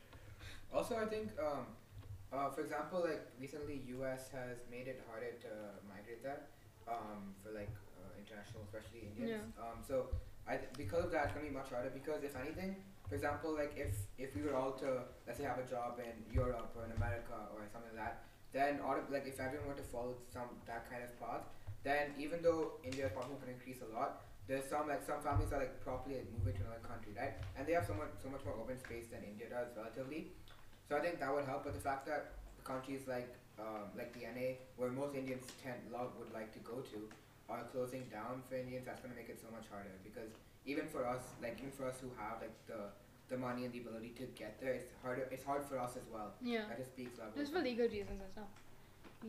Also, 0.74 0.96
I 0.96 1.06
think, 1.06 1.30
um, 1.40 1.66
uh, 2.34 2.50
for 2.50 2.62
example, 2.62 3.02
like 3.08 3.24
recently, 3.40 3.82
U.S. 4.00 4.30
has 4.32 4.60
made 4.70 4.88
it 4.88 5.02
harder 5.10 5.32
to 5.48 5.52
migrate 5.88 6.22
there 6.24 6.42
um, 6.88 7.34
for 7.44 7.52
like 7.52 7.72
uh, 8.00 8.12
international, 8.20 8.64
especially 8.68 9.08
Indians. 9.12 9.44
Um, 9.60 9.80
so, 9.86 10.08
I 10.48 10.56
th- 10.58 10.72
because 10.78 11.06
of 11.06 11.12
that, 11.12 11.26
it's 11.26 11.34
gonna 11.34 11.48
be 11.48 11.54
much 11.56 11.70
harder. 11.70 11.90
Because 11.92 12.24
if 12.24 12.36
anything, 12.36 12.76
for 13.08 13.16
example, 13.16 13.56
like 13.56 13.74
if 13.76 13.96
if 14.18 14.36
we 14.36 14.42
were 14.44 14.56
all 14.56 14.72
to 14.84 15.04
let's 15.26 15.40
say 15.40 15.46
have 15.46 15.60
a 15.60 15.68
job 15.68 16.00
in 16.04 16.16
Europe 16.34 16.72
or 16.76 16.84
in 16.86 16.92
America 17.00 17.48
or 17.56 17.64
something 17.72 17.92
like 17.96 18.04
that, 18.04 18.24
then 18.52 18.80
auto- 18.84 19.08
like 19.12 19.26
if 19.28 19.40
everyone 19.40 19.68
were 19.68 19.80
to 19.80 19.88
follow 19.88 20.16
some 20.32 20.50
that 20.68 20.90
kind 20.92 21.04
of 21.04 21.12
path, 21.20 21.44
then 21.84 22.12
even 22.20 22.42
though 22.42 22.80
India's 22.84 23.12
population 23.16 23.40
can 23.44 23.52
increase 23.56 23.80
a 23.84 23.90
lot, 23.96 24.24
there's 24.48 24.68
some 24.68 24.88
like 24.88 25.04
some 25.04 25.20
families 25.24 25.52
are 25.52 25.60
like 25.60 25.80
properly 25.84 26.16
like, 26.24 26.32
moving 26.32 26.56
to 26.60 26.63
another 26.68 26.84
country, 26.84 27.12
right? 27.16 27.36
And 27.56 27.68
they 27.68 27.74
have 27.74 27.86
so 27.88 27.94
much 27.96 28.12
so 28.24 28.28
much 28.30 28.44
more 28.48 28.56
open 28.60 28.80
space 28.80 29.08
than 29.12 29.24
India 29.24 29.48
does 29.52 29.68
relatively. 29.76 30.32
So 30.89 30.95
I 30.95 31.02
think 31.02 31.19
that 31.19 31.34
would 31.34 31.45
help. 31.45 31.65
But 31.65 31.73
the 31.73 31.80
fact 31.80 32.06
that 32.08 32.32
countries 32.63 33.02
like 33.08 33.34
um, 33.60 33.89
like 33.97 34.13
the 34.13 34.21
NA, 34.21 34.56
where 34.78 34.89
most 34.89 35.15
Indians 35.15 35.45
tend 35.63 35.80
love 35.91 36.12
would 36.19 36.34
like 36.34 36.54
to 36.54 36.60
go 36.60 36.80
to, 36.93 36.97
are 37.50 37.63
closing 37.71 38.04
down 38.12 38.41
for 38.47 38.56
Indians, 38.56 38.86
that's 38.86 39.02
going 39.02 39.13
to 39.13 39.19
make 39.19 39.30
it 39.30 39.39
so 39.41 39.47
much 39.52 39.65
harder. 39.71 39.89
Because 40.04 40.30
even 40.65 40.88
for 40.88 41.08
us, 41.08 41.23
like 41.41 41.58
even 41.60 41.71
for 41.71 41.88
us 41.88 41.95
who 42.02 42.10
have 42.17 42.41
like 42.41 42.56
the 42.67 42.91
the 43.30 43.38
money 43.38 43.65
and 43.65 43.73
the 43.73 43.80
ability 43.80 44.13
to 44.17 44.23
get 44.36 44.60
there, 44.62 44.73
it's 44.73 44.86
harder. 45.02 45.28
It's 45.32 45.43
hard 45.43 45.63
for 45.63 45.78
us 45.80 45.97
as 45.97 46.08
well. 46.13 46.32
Yeah. 46.41 46.65
That 46.69 46.78
just 46.78 46.91
speaks 46.91 47.17
levels. 47.19 47.36
Just 47.38 47.54
for 47.54 47.62
legal 47.62 47.88
reasons 47.88 48.21
as 48.21 48.36
well. 48.36 48.47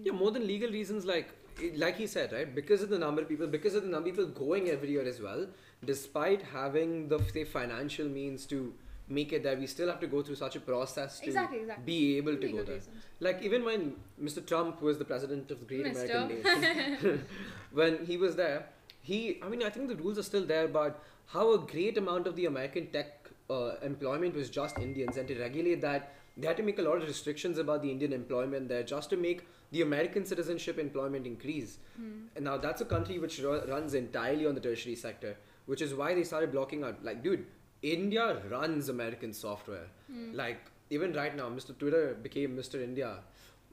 Yeah, 0.02 0.12
more 0.12 0.30
than 0.30 0.46
legal 0.46 0.70
reasons, 0.70 1.04
like 1.04 1.30
like 1.76 1.96
he 1.96 2.06
said, 2.06 2.32
right? 2.32 2.54
Because 2.54 2.82
of 2.82 2.90
the 2.90 2.98
number 2.98 3.22
of 3.22 3.28
people, 3.28 3.46
because 3.46 3.74
of 3.74 3.82
the 3.82 3.88
number 3.88 4.10
of 4.10 4.16
people 4.16 4.30
going 4.30 4.68
every 4.68 4.90
year 4.90 5.06
as 5.06 5.20
well. 5.20 5.46
Despite 5.84 6.42
having 6.42 7.08
the 7.08 7.18
say 7.32 7.44
financial 7.44 8.06
means 8.06 8.46
to 8.46 8.74
make 9.08 9.32
it 9.32 9.42
there, 9.42 9.56
we 9.56 9.66
still 9.66 9.88
have 9.88 10.00
to 10.00 10.06
go 10.06 10.22
through 10.22 10.34
such 10.36 10.56
a 10.56 10.60
process 10.60 11.20
to 11.20 11.26
Exactly, 11.26 11.60
exactly. 11.60 11.84
be 11.84 12.16
able 12.18 12.36
to 12.36 12.48
go 12.48 12.62
there. 12.62 12.74
reasons. 12.76 13.04
Like 13.20 13.42
even 13.42 13.64
when 13.64 13.94
Mr. 14.22 14.44
Trump 14.46 14.82
was 14.82 14.98
the 14.98 15.04
president 15.04 15.50
of 15.50 15.60
the 15.60 15.66
Great 15.66 15.86
Mr. 15.86 16.04
American 16.04 16.42
Nation, 16.44 17.24
when 17.72 18.04
he 18.04 18.16
was 18.16 18.36
there, 18.36 18.66
he 19.00 19.40
I 19.42 19.48
mean 19.48 19.62
I 19.62 19.70
think 19.70 19.88
the 19.88 19.96
rules 19.96 20.18
are 20.18 20.22
still 20.22 20.44
there, 20.44 20.68
but 20.68 21.02
how 21.26 21.52
a 21.54 21.58
great 21.58 21.96
amount 21.98 22.26
of 22.26 22.36
the 22.36 22.46
American 22.46 22.86
tech 22.88 23.28
uh, 23.50 23.76
employment 23.82 24.34
was 24.34 24.50
just 24.50 24.78
Indians, 24.78 25.16
and 25.16 25.26
to 25.28 25.38
regulate 25.38 25.80
that, 25.80 26.14
they 26.36 26.46
had 26.46 26.56
to 26.58 26.62
make 26.62 26.78
a 26.78 26.82
lot 26.82 26.96
of 26.96 27.08
restrictions 27.08 27.58
about 27.58 27.82
the 27.82 27.90
Indian 27.90 28.12
employment 28.12 28.68
there, 28.68 28.82
just 28.82 29.10
to 29.10 29.16
make 29.16 29.46
the 29.72 29.82
American 29.82 30.24
citizenship 30.24 30.78
employment 30.78 31.26
increase. 31.26 31.78
Hmm. 31.96 32.26
And 32.36 32.44
now 32.44 32.56
that's 32.58 32.80
a 32.80 32.84
country 32.84 33.18
which 33.18 33.38
ru- 33.40 33.62
runs 33.68 33.94
entirely 33.94 34.46
on 34.46 34.54
the 34.54 34.60
tertiary 34.60 34.94
sector, 34.96 35.36
which 35.66 35.82
is 35.82 35.94
why 35.94 36.14
they 36.14 36.24
started 36.24 36.52
blocking 36.52 36.84
out. 36.84 37.02
Like, 37.04 37.22
dude, 37.22 37.44
India 37.82 38.42
runs 38.50 38.88
American 38.88 39.32
software. 39.32 39.86
Hmm. 40.10 40.32
Like 40.34 40.60
even 40.90 41.12
right 41.12 41.36
now, 41.36 41.48
Mr. 41.48 41.76
Twitter 41.78 42.16
became 42.22 42.56
Mr. 42.56 42.82
India. 42.82 43.18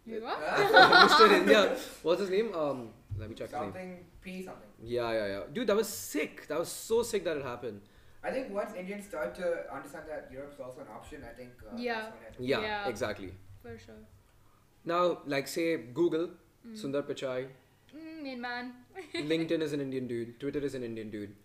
You 0.06 0.22
what? 0.24 0.40
Mr. 1.10 1.32
India. 1.40 1.76
What's 2.04 2.22
his 2.22 2.30
name? 2.30 2.54
Um, 2.54 2.90
let 3.18 3.30
me 3.30 3.36
check 3.36 3.48
his 3.50 3.54
name. 3.54 3.64
something 3.64 4.06
P 4.22 4.44
something. 4.44 4.70
Yeah, 4.84 5.12
yeah, 5.12 5.28
yeah. 5.28 5.40
Dude, 5.52 5.68
that 5.68 5.76
was 5.76 5.88
sick. 5.88 6.48
That 6.48 6.60
was 6.60 6.70
so 6.70 7.02
sick 7.04 7.24
that 7.24 7.38
it 7.38 7.44
happened. 7.44 7.82
I 8.24 8.32
think 8.32 8.52
once 8.54 8.74
Indians 8.76 9.06
start 9.06 9.36
to 9.36 9.72
understand 9.74 10.06
that 10.10 10.30
Europe's 10.32 10.60
also 10.60 10.82
an 10.82 10.88
option, 10.96 11.24
I 11.24 11.34
think 11.34 11.52
uh, 11.66 11.76
Yeah. 11.78 11.94
that's 12.02 12.38
when 12.40 12.46
it 12.46 12.50
Yeah, 12.52 12.62
Yeah. 12.62 12.88
exactly. 12.88 13.34
For 13.62 13.78
sure. 13.78 14.02
Now, 14.84 15.20
like 15.26 15.48
say 15.48 15.78
Google, 15.78 16.30
Mm. 16.68 16.76
Sundar 16.82 17.04
Pichai, 17.04 17.48
Mm, 17.96 18.24
main 18.24 18.42
man. 18.42 18.74
LinkedIn 19.32 19.62
is 19.62 19.74
an 19.74 19.82
Indian 19.82 20.08
dude, 20.08 20.40
Twitter 20.40 20.60
is 20.60 20.74
an 20.76 20.84
Indian 20.84 21.10
dude, 21.12 21.36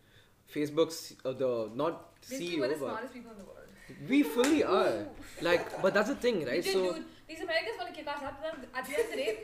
Facebook's 0.54 1.14
uh, 1.24 1.32
the 1.32 1.70
not 1.74 2.09
Basically, 2.28 2.60
we're 2.60 2.68
the 2.68 2.76
smartest 2.76 3.12
people 3.14 3.32
in 3.32 3.38
the 3.38 3.44
world. 3.44 3.68
we 4.08 4.22
fully 4.22 4.62
are. 4.78 5.06
Like, 5.40 5.80
but 5.82 5.94
that's 5.94 6.08
the 6.08 6.14
thing, 6.16 6.44
right? 6.46 6.62
did, 6.62 6.72
So 6.72 6.92
dude. 6.94 7.04
These 7.28 7.40
Americans 7.40 7.76
want 7.78 7.88
to 7.90 7.94
kick 7.94 8.08
us 8.08 8.22
out. 8.22 8.34
At 8.44 8.60
the 8.62 8.78
at 8.78 8.86
the 8.86 8.92
end 8.94 9.04
of 9.04 9.10
the 9.10 9.16
day, 9.16 9.38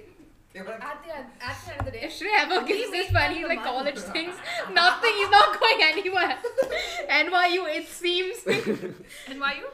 at 0.56 1.04
the 1.04 1.16
end, 1.16 1.26
at 1.40 1.56
the 1.64 1.70
end 1.72 1.80
of 1.80 1.86
the 1.86 1.92
day, 1.92 2.00
If 2.02 2.12
Shrey 2.18 2.32
ever 2.38 2.60
We 2.62 2.68
gives 2.68 2.90
this 2.90 3.12
make 3.12 3.22
funny 3.22 3.44
like 3.44 3.62
college 3.62 3.98
things, 3.98 4.34
nothing 4.72 5.14
He's 5.20 5.30
not 5.30 5.60
going 5.60 5.80
anywhere. 5.82 6.36
NYU, 7.10 7.62
it 7.78 7.86
seems. 7.88 8.38
NYU. 8.44 9.64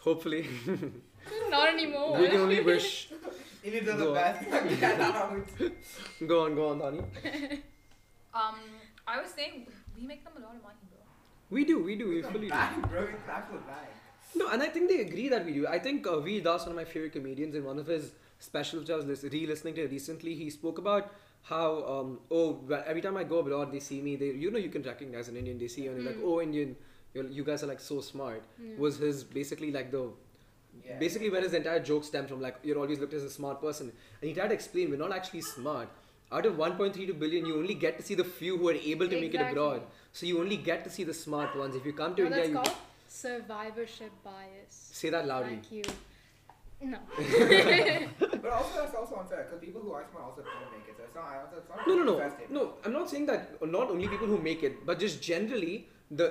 hopefully, 0.00 0.46
not 1.50 1.68
anymore. 1.68 2.18
we 2.20 2.28
can 2.28 2.40
only 2.40 2.60
wish. 2.62 3.10
Indians 3.64 3.88
are 3.88 3.96
the 3.96 4.04
Go 4.04 4.10
on. 4.10 4.14
best. 4.14 5.72
Go 6.26 6.44
on, 6.44 6.54
go 6.54 6.68
on, 6.70 6.78
Dhani. 6.80 7.60
Um, 8.34 8.54
I 9.06 9.20
was 9.20 9.30
saying 9.32 9.66
we 9.96 10.06
make 10.06 10.22
them 10.24 10.32
a 10.36 10.40
lot 10.40 10.54
of 10.56 10.62
money, 10.62 10.76
bro. 10.90 10.97
We 11.50 11.64
do, 11.64 11.82
we 11.82 11.96
do, 11.96 12.08
we 12.08 12.22
fully 12.22 12.48
do. 12.48 12.86
Bro. 12.90 13.02
It's 13.14 13.28
actual 13.28 13.58
bang. 13.66 13.86
No, 14.34 14.48
and 14.50 14.62
I 14.62 14.66
think 14.68 14.88
they 14.90 15.00
agree 15.00 15.28
that 15.30 15.44
we 15.46 15.52
do. 15.54 15.66
I 15.66 15.78
think 15.78 16.06
uh, 16.06 16.20
Veer 16.20 16.42
Das, 16.42 16.62
one 16.62 16.70
of 16.70 16.76
my 16.76 16.84
favorite 16.84 17.12
comedians, 17.12 17.54
in 17.54 17.64
one 17.64 17.78
of 17.78 17.86
his 17.86 18.12
specials 18.38 18.82
which 18.82 18.90
I 18.90 18.96
was 18.96 19.06
lis- 19.06 19.24
re-listening 19.24 19.74
to 19.76 19.86
recently, 19.88 20.34
he 20.34 20.50
spoke 20.50 20.78
about 20.78 21.14
how 21.42 21.82
um, 21.86 22.18
oh 22.30 22.60
every 22.86 23.00
time 23.00 23.16
I 23.16 23.24
go 23.24 23.38
abroad, 23.38 23.72
they 23.72 23.80
see 23.80 24.02
me. 24.02 24.16
They 24.16 24.26
you 24.32 24.50
know 24.50 24.58
you 24.58 24.68
can 24.68 24.82
recognize 24.82 25.28
an 25.28 25.36
Indian. 25.36 25.58
They 25.58 25.68
see 25.68 25.82
you 25.84 25.90
and 25.92 26.00
they're 26.00 26.12
like 26.12 26.22
Mm. 26.22 26.26
oh 26.32 26.40
Indian, 26.42 26.76
you're, 27.14 27.24
you 27.26 27.44
guys 27.44 27.62
are 27.62 27.66
like 27.66 27.80
so 27.80 28.00
smart. 28.02 28.42
Yeah. 28.62 28.74
Was 28.76 28.98
his 28.98 29.24
basically 29.24 29.70
like 29.72 29.90
the 29.90 30.10
Yeah. 30.86 30.98
basically 30.98 31.30
where 31.30 31.40
his 31.40 31.54
entire 31.54 31.80
joke 31.80 32.04
stemmed 32.04 32.28
from 32.28 32.42
like 32.42 32.56
you're 32.62 32.78
always 32.82 32.98
looked 33.04 33.14
as 33.14 33.24
a 33.28 33.30
smart 33.30 33.60
person 33.62 33.86
and 34.20 34.28
he 34.28 34.34
tried 34.34 34.48
to 34.52 34.54
explain 34.54 34.90
we're 34.92 35.00
not 35.00 35.14
actually 35.16 35.40
smart 35.46 35.88
out 36.38 36.46
of 36.50 36.58
1.32 36.64 37.18
billion 37.22 37.46
you 37.50 37.56
only 37.62 37.74
get 37.84 37.96
to 38.00 38.04
see 38.08 38.14
the 38.20 38.26
few 38.40 38.58
who 38.60 38.68
are 38.72 38.76
able 38.92 39.08
to 39.14 39.18
make 39.22 39.34
it 39.38 39.42
abroad 39.46 39.82
so 40.18 40.26
you 40.26 40.36
only 40.42 40.56
get 40.68 40.84
to 40.84 40.90
see 40.98 41.04
the 41.08 41.14
smart 41.22 41.56
ones 41.62 41.76
if 41.80 41.84
you 41.88 41.92
come 42.02 42.14
to 42.18 42.22
No, 42.22 42.28
india 42.28 42.42
that's 42.42 42.52
you 42.52 42.60
called 42.60 42.76
survivorship 43.22 44.12
bias. 44.28 44.78
say 45.00 45.10
that 45.16 45.26
loudly 45.32 45.58
Thank 45.58 45.72
you. 45.78 45.84
No. 46.80 46.98
But 48.42 48.50
also 48.56 48.72
that's 48.80 48.94
also 48.98 49.14
unfair 49.20 49.38
because 49.44 49.60
people 49.62 49.80
who 49.86 49.92
are 49.98 50.04
smart 50.10 50.24
also 50.26 50.42
don't 50.48 50.68
make 50.74 50.88
it. 50.90 50.94
So 50.98 51.02
it's 51.06 51.16
not. 51.16 51.24
I 51.32 51.38
also- 51.40 51.56
It's 51.60 51.68
not 51.70 51.88
No, 51.88 51.94
no, 51.96 52.04
no, 52.10 52.14
no. 52.58 52.62
I'm 52.84 52.92
not 52.98 53.10
saying 53.12 53.26
that 53.30 53.60
not 53.78 53.90
only 53.94 54.06
people 54.12 54.28
who 54.32 54.38
make 54.38 54.62
it, 54.68 54.86
but 54.90 55.00
just 55.06 55.20
generally 55.30 55.74
the 56.20 56.28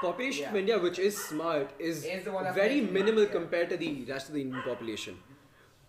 population 0.00 0.48
of 0.48 0.56
India, 0.62 0.78
which 0.86 0.98
is 1.10 1.20
smart, 1.26 1.74
is 1.90 2.04
Is 2.14 2.24
the 2.24 2.32
one 2.38 2.44
that's 2.44 2.56
very 2.62 2.80
making 2.80 2.94
minimal 3.00 3.22
money, 3.24 3.26
yeah. 3.34 3.38
compared 3.38 3.68
to 3.74 3.76
the 3.84 3.90
rest 4.14 4.28
of 4.32 4.34
the 4.38 4.42
Indian 4.46 4.62
population. 4.70 5.18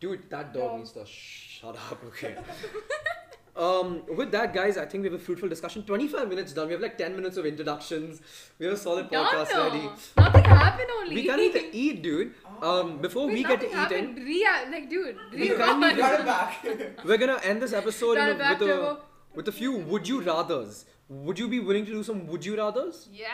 Dude, 0.02 0.30
that 0.36 0.54
dog 0.54 0.64
Dog. 0.64 0.78
needs 0.80 0.92
to 1.00 1.06
shut 1.06 1.76
up. 1.88 2.04
Okay. 2.12 2.36
um, 3.56 4.04
with 4.16 4.32
that, 4.32 4.54
guys, 4.54 4.78
I 4.78 4.86
think 4.86 5.04
we 5.04 5.10
have 5.12 5.20
a 5.20 5.24
fruitful 5.24 5.48
discussion. 5.50 5.84
Twenty-five 5.84 6.28
minutes 6.28 6.54
done. 6.54 6.68
We 6.68 6.74
have 6.74 6.82
like 6.82 6.98
ten 6.98 7.16
minutes 7.16 7.38
of 7.38 7.46
introductions. 7.46 8.22
We 8.58 8.66
have 8.66 8.76
a 8.76 8.78
solid 8.78 9.10
Done 9.12 9.26
podcast 9.26 9.54
no. 9.54 9.64
ready. 9.70 9.90
Nothing 10.18 10.44
happened 10.44 10.90
only. 11.00 11.16
We 11.16 11.24
can't 11.26 11.40
need 11.40 11.54
to 11.54 11.76
eat, 11.76 12.02
dude. 12.02 12.34
Um, 12.62 12.98
before 13.00 13.28
Wait, 13.28 13.34
we 13.36 13.44
get 13.44 13.60
to 13.62 13.70
nothing 13.76 13.98
eating, 13.98 14.08
happened. 14.08 14.26
Ria, 14.26 14.68
like, 14.72 14.90
dude. 14.90 15.18
We 15.32 15.38
Ria, 15.50 15.58
can't 15.58 15.82
You 15.92 15.98
got 15.98 16.20
it 16.20 16.26
back. 16.26 17.06
we're 17.06 17.18
gonna 17.18 17.40
end 17.44 17.62
this 17.62 17.74
episode 17.74 18.18
in 18.18 18.30
a, 18.30 18.36
back, 18.36 18.60
with 18.60 18.70
a 18.70 18.98
with 19.36 19.48
a 19.48 19.52
few 19.52 19.74
would 19.78 20.08
you 20.08 20.22
rather's. 20.22 20.86
Would 21.10 21.38
you 21.38 21.48
be 21.48 21.60
willing 21.60 21.86
to 21.86 21.92
do 21.92 22.04
some 22.04 22.26
would 22.28 22.46
you 22.46 22.56
rather's? 22.58 23.08
Yeah. 23.12 23.28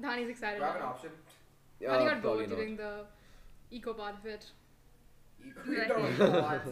Dhani's 0.00 0.28
excited. 0.30 0.58
Do 0.58 0.64
I 0.64 0.66
have 0.68 0.76
an 0.76 0.82
now. 0.82 0.88
option? 0.88 1.10
Dhani 1.80 1.88
Uh, 1.88 2.04
got 2.10 2.22
probably 2.22 2.46
bored 2.46 2.56
during 2.56 2.76
the 2.76 3.04
eco 3.70 3.92
part 3.92 4.14
of 4.18 4.26
it. 4.26 4.46
You 5.44 5.52
Right. 5.66 6.60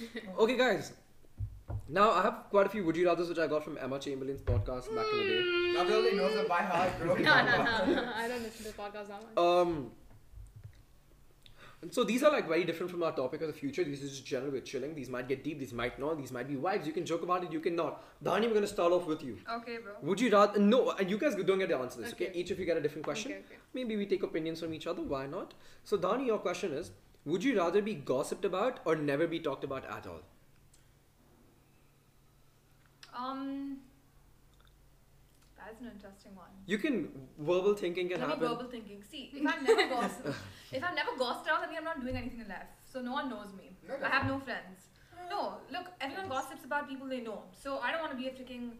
Okay, 0.38 0.56
guys. 0.56 0.92
Now 1.88 2.10
I 2.10 2.22
have 2.22 2.44
quite 2.50 2.66
a 2.66 2.68
few 2.68 2.84
would 2.84 2.96
you 2.96 3.06
rather's 3.06 3.28
which 3.28 3.38
I 3.38 3.46
got 3.46 3.64
from 3.64 3.78
Emma 3.78 3.98
Chamberlain's 3.98 4.42
podcast 4.42 4.94
back 4.94 5.06
in 5.12 5.18
the 5.18 5.24
day. 5.24 5.72
Not 5.74 5.88
really 5.88 6.16
knows 6.16 6.34
it 6.34 6.48
by 6.48 6.62
heart, 6.62 6.90
bro. 6.98 7.14
No, 7.14 7.22
no, 7.22 7.94
no. 7.94 8.12
I 8.14 8.28
don't 8.28 8.42
listen 8.42 8.66
to 8.66 8.72
podcasts 8.72 9.08
that 9.08 9.20
much. 9.22 9.38
Um. 9.38 9.90
And 11.82 11.94
so 11.94 12.04
these 12.04 12.22
are 12.22 12.30
like 12.30 12.46
very 12.46 12.64
different 12.64 12.90
from 12.92 13.02
our 13.02 13.12
topic 13.12 13.40
of 13.40 13.46
the 13.46 13.54
future. 13.54 13.82
These 13.82 14.02
is 14.02 14.10
just 14.10 14.26
general. 14.26 14.52
We're 14.52 14.60
chilling. 14.60 14.94
These 14.94 15.08
might 15.08 15.28
get 15.28 15.42
deep. 15.42 15.58
These 15.58 15.72
might 15.72 15.98
not. 15.98 16.18
These 16.18 16.30
might 16.30 16.46
be 16.46 16.54
vibes. 16.54 16.84
You 16.84 16.92
can 16.92 17.06
joke 17.06 17.22
about 17.22 17.42
it. 17.44 17.52
You 17.52 17.60
can 17.60 17.74
not. 17.74 18.02
Dhani, 18.22 18.48
we're 18.48 18.54
gonna 18.54 18.66
start 18.66 18.92
off 18.92 19.06
with 19.06 19.22
you. 19.24 19.38
Okay, 19.50 19.78
bro. 19.78 19.92
Would 20.02 20.20
you 20.20 20.30
rather? 20.30 20.58
No, 20.60 20.90
and 20.90 21.08
you 21.10 21.16
guys 21.16 21.34
don't 21.36 21.58
get 21.58 21.70
to 21.70 21.78
answer 21.78 22.02
this. 22.02 22.12
Okay. 22.12 22.28
Okay. 22.28 22.38
Each 22.38 22.50
of 22.50 22.58
you 22.58 22.66
get 22.66 22.76
a 22.76 22.82
different 22.82 23.04
question. 23.04 23.32
Okay, 23.32 23.40
okay. 23.46 23.56
Maybe 23.72 23.96
we 23.96 24.04
take 24.04 24.22
opinions 24.22 24.60
from 24.60 24.74
each 24.74 24.86
other. 24.86 25.00
Why 25.02 25.26
not? 25.26 25.54
So 25.84 25.96
Dhani, 25.96 26.26
your 26.26 26.38
question 26.38 26.72
is: 26.72 26.90
Would 27.24 27.42
you 27.42 27.56
rather 27.58 27.80
be 27.80 27.94
gossiped 27.94 28.44
about 28.44 28.80
or 28.84 28.94
never 28.94 29.26
be 29.26 29.40
talked 29.40 29.64
about 29.64 29.86
at 29.86 30.06
all? 30.06 30.20
Um, 33.20 33.78
that's 35.56 35.80
an 35.80 35.90
interesting 35.94 36.34
one. 36.34 36.48
You 36.66 36.78
can 36.78 37.08
verbal 37.38 37.74
thinking 37.74 38.08
can 38.08 38.20
Let 38.20 38.40
me 38.40 38.46
verbal 38.46 38.64
thinking. 38.70 39.02
See, 39.10 39.30
if 39.34 39.46
I'm 39.46 39.62
never 39.64 39.88
gossip, 39.88 40.34
if 40.72 40.82
I'm 40.82 40.94
never 40.94 41.16
gossiped 41.18 41.48
around, 41.48 41.60
that 41.62 41.68
means 41.70 41.78
I'm 41.78 41.84
not 41.84 42.00
doing 42.00 42.16
anything 42.16 42.40
in 42.40 42.48
life. 42.48 42.70
So 42.92 43.00
no 43.00 43.12
one 43.12 43.28
knows 43.28 43.52
me. 43.56 43.76
No, 43.86 43.94
I 44.04 44.08
have 44.08 44.26
no 44.26 44.38
friends. 44.38 44.88
No, 45.28 45.58
look, 45.70 45.86
everyone 46.00 46.28
gossips 46.28 46.64
about 46.64 46.88
people 46.88 47.06
they 47.06 47.20
know. 47.20 47.42
So 47.52 47.78
I 47.78 47.92
don't 47.92 48.00
want 48.00 48.12
to 48.12 48.18
be 48.18 48.26
a 48.28 48.30
freaking, 48.30 48.70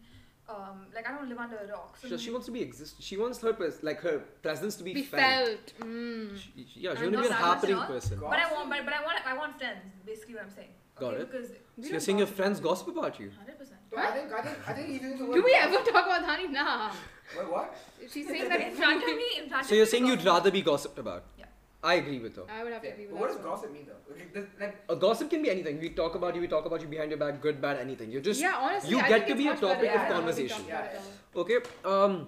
um, 0.49 0.87
like 0.93 1.07
I 1.07 1.13
don't 1.15 1.29
live 1.29 1.37
under 1.37 1.57
a 1.57 1.67
rock. 1.71 1.97
So 2.01 2.09
So 2.09 2.17
she 2.17 2.31
wants 2.31 2.47
to 2.47 2.51
be 2.51 2.61
exist. 2.61 2.95
She 3.01 3.15
wants 3.15 3.39
her 3.41 3.53
pres- 3.53 3.83
like 3.83 4.01
her 4.01 4.19
presence 4.41 4.75
to 4.77 4.83
be, 4.83 4.93
Be 4.93 5.03
felt. 5.03 5.21
felt. 5.21 5.73
Mm. 5.79 6.37
She, 6.37 6.51
yeah, 6.81 6.95
she 6.95 7.05
I'm 7.05 7.11
to 7.11 7.17
be 7.19 7.27
a 7.27 7.29
not 7.29 7.29
that 7.29 7.29
much 7.29 7.39
happening 7.39 7.81
person. 7.93 8.19
God. 8.19 8.29
But 8.31 8.39
I 8.39 8.51
want, 8.53 8.69
but, 8.69 8.79
but 8.85 8.93
I 8.93 9.03
want, 9.03 9.27
I 9.27 9.37
want 9.37 9.57
friends. 9.59 9.81
Basically, 10.05 10.33
what 10.35 10.43
I'm 10.45 10.49
saying. 10.49 10.73
Got 10.95 11.13
okay, 11.13 11.21
it. 11.21 11.31
Because 11.31 11.47
So 11.81 11.89
you're 11.91 11.99
saying 11.99 12.17
your 12.17 12.27
friends 12.27 12.59
gossip 12.59 12.87
about 12.87 13.19
you? 13.19 13.31
hundred 13.37 13.57
percent. 13.59 13.80
So 13.91 13.97
I 13.97 14.11
think, 14.11 14.31
I 14.33 14.41
think, 14.41 14.57
I 14.69 14.73
think 14.73 14.87
he's 14.87 15.01
using 15.01 15.17
the 15.19 15.25
word. 15.25 15.35
Do 15.35 15.43
we 15.43 15.53
ever 15.53 15.75
talk 15.77 16.05
about 16.05 16.23
Dhani? 16.25 16.49
Nah. 16.49 16.91
Wait, 17.37 17.51
what? 17.51 17.75
She's 18.09 18.25
saying 18.27 18.47
that 18.49 18.61
In 18.61 18.73
front 18.73 19.03
of 19.03 19.09
me, 19.09 19.25
in 19.43 19.49
front 19.49 19.65
So 19.65 19.75
you're 19.75 19.85
saying 19.85 20.05
you'd 20.05 20.23
rather 20.23 20.49
be 20.51 20.61
gossiped 20.61 20.97
about? 20.97 21.23
Yeah. 21.37 21.45
I 21.83 21.95
agree 21.95 22.19
with 22.19 22.35
her. 22.37 22.43
I 22.49 22.63
would 22.63 22.71
have 22.71 22.81
to 22.83 22.87
Yeah. 22.87 22.93
agree 22.93 23.05
But 23.07 23.13
with 23.13 23.21
what 23.21 23.29
that. 23.31 23.37
does 23.37 23.45
gossip 23.45 23.73
mean 23.73 23.87
though? 23.87 24.13
Like, 24.15 24.33
this- 24.33 24.45
like 24.61 24.75
A 24.87 24.95
gossip 24.95 25.29
can 25.29 25.41
be 25.41 25.49
anything. 25.49 25.79
We 25.81 25.89
talk 25.89 26.15
about 26.15 26.35
you, 26.35 26.41
we 26.41 26.47
talk 26.47 26.65
about 26.65 26.81
you 26.81 26.87
behind 26.87 27.09
your 27.11 27.19
back, 27.19 27.41
good, 27.41 27.59
bad, 27.61 27.77
anything. 27.79 28.11
You're 28.11 28.21
just 28.21 28.39
yeah, 28.39 28.55
honestly, 28.57 28.91
you 28.91 28.99
I 28.99 29.01
get 29.01 29.09
think 29.09 29.25
to 29.27 29.31
it's 29.33 29.37
be 29.41 29.47
a 29.47 29.51
much 29.51 29.59
topic 29.61 29.81
better 29.81 29.99
of 29.99 30.07
than 30.07 30.11
conversation. 30.17 30.57
talking 30.57 30.71
about 30.71 30.85
Yeah, 30.85 30.99
it 30.99 31.01
all. 31.35 31.41
okay. 31.41 31.59
Um, 31.83 32.27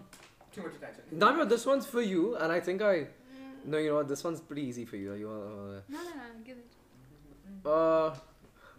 too 0.52 0.62
much 0.64 0.74
attention. 0.76 1.04
Navya, 1.16 1.48
this 1.50 1.66
one's 1.66 1.86
for 1.86 2.02
you, 2.02 2.36
and 2.38 2.52
I 2.52 2.60
think 2.60 2.82
I. 2.82 3.08
No, 3.66 3.78
you 3.78 3.90
know 3.90 3.96
what? 3.96 4.10
This 4.10 4.24
one's 4.24 4.42
pretty 4.42 4.64
easy 4.64 4.84
for 4.86 4.98
you. 4.98 5.14
You 5.14 5.30
uh, 5.30 5.82
No, 5.88 5.98
no, 5.98 6.04
no. 6.04 6.44
Give 6.44 6.58
it. 6.58 7.66
uh, 7.66 8.14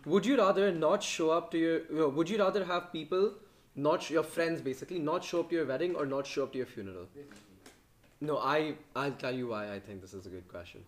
would 0.06 0.26
you 0.26 0.36
rather 0.38 0.70
not 0.72 1.02
show 1.02 1.30
up 1.30 1.50
to 1.52 1.58
your? 1.58 2.08
Would 2.08 2.28
you 2.30 2.38
rather 2.38 2.64
have 2.64 2.92
people 2.92 3.32
not 3.76 4.02
sh- 4.02 4.10
your 4.12 4.22
friends 4.22 4.60
basically 4.60 4.98
not 4.98 5.24
show 5.24 5.40
up 5.40 5.48
to 5.50 5.56
your 5.56 5.66
wedding 5.66 5.94
or 5.96 6.06
not 6.06 6.26
show 6.26 6.44
up 6.44 6.52
to 6.52 6.58
your 6.58 6.66
funeral? 6.66 7.06
No, 8.20 8.38
I 8.38 8.74
I'll 8.96 9.12
tell 9.12 9.34
you 9.34 9.48
why 9.48 9.72
I 9.72 9.80
think 9.80 10.00
this 10.00 10.14
is 10.14 10.26
a 10.26 10.28
good 10.30 10.48
question. 10.48 10.84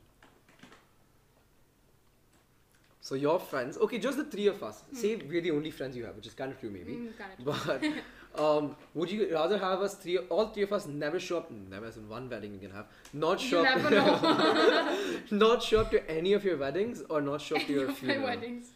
So 3.01 3.15
your 3.15 3.39
friends, 3.39 3.79
okay, 3.79 3.99
just 3.99 4.19
the 4.19 4.25
three 4.25 4.49
of 4.49 4.63
us. 4.65 4.83
Say 4.93 5.15
we're 5.17 5.41
the 5.41 5.53
only 5.53 5.71
friends 5.71 5.97
you 5.97 6.05
have, 6.07 6.17
which 6.17 6.27
is 6.27 6.35
kind 6.35 6.51
of 6.51 6.59
true 6.59 6.71
maybe. 6.71 6.93
Mm, 6.93 7.17
kind 7.17 7.33
of. 7.39 8.01
But 8.35 8.43
um, 8.45 8.77
would 8.95 9.09
you 9.13 9.33
rather 9.33 9.59
have 9.59 9.81
us 9.81 9.95
three, 9.95 10.19
all 10.19 10.49
three 10.49 10.65
of 10.65 10.73
us 10.73 10.87
never 10.87 11.21
show 11.21 11.39
up? 11.39 11.49
Never 11.53 11.87
as 11.87 11.99
in 11.99 12.09
one 12.09 12.29
wedding 12.29 12.53
you 12.53 12.59
can 12.59 12.73
have. 12.73 12.87
Not 13.13 13.41
show 13.41 13.63
You 13.63 13.69
up. 13.69 14.93
not 15.31 15.63
show 15.63 15.81
up 15.83 15.93
to 15.93 16.11
any 16.11 16.33
of 16.33 16.45
your 16.45 16.57
weddings 16.57 17.03
or 17.09 17.21
not 17.21 17.41
show 17.41 17.55
up 17.57 17.63
to 17.63 17.69
Any 17.69 17.75
your 17.75 17.83
of 17.85 17.89
my 17.91 17.95
funeral. 17.95 18.25
weddings. 18.25 18.71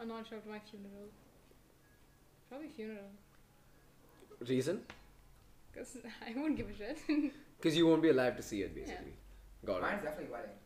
I'm 0.00 0.08
not 0.08 0.26
sure 0.26 0.38
to 0.38 0.48
my 0.48 0.58
funeral. 0.60 1.08
Probably 2.48 2.68
funeral. 2.68 3.04
Reason? 4.48 4.80
Because 5.72 5.96
I 6.26 6.32
won't 6.38 6.56
give 6.56 6.68
a 6.70 6.74
shit. 6.76 6.98
Because 7.60 7.76
you 7.76 7.86
won't 7.86 8.00
be 8.00 8.08
alive 8.08 8.36
to 8.38 8.42
see 8.42 8.62
it, 8.62 8.74
basically. 8.74 9.12
Got 9.66 9.76
it. 9.76 9.82
Mine's 9.82 10.02
definitely 10.02 10.32
wedding. 10.32 10.56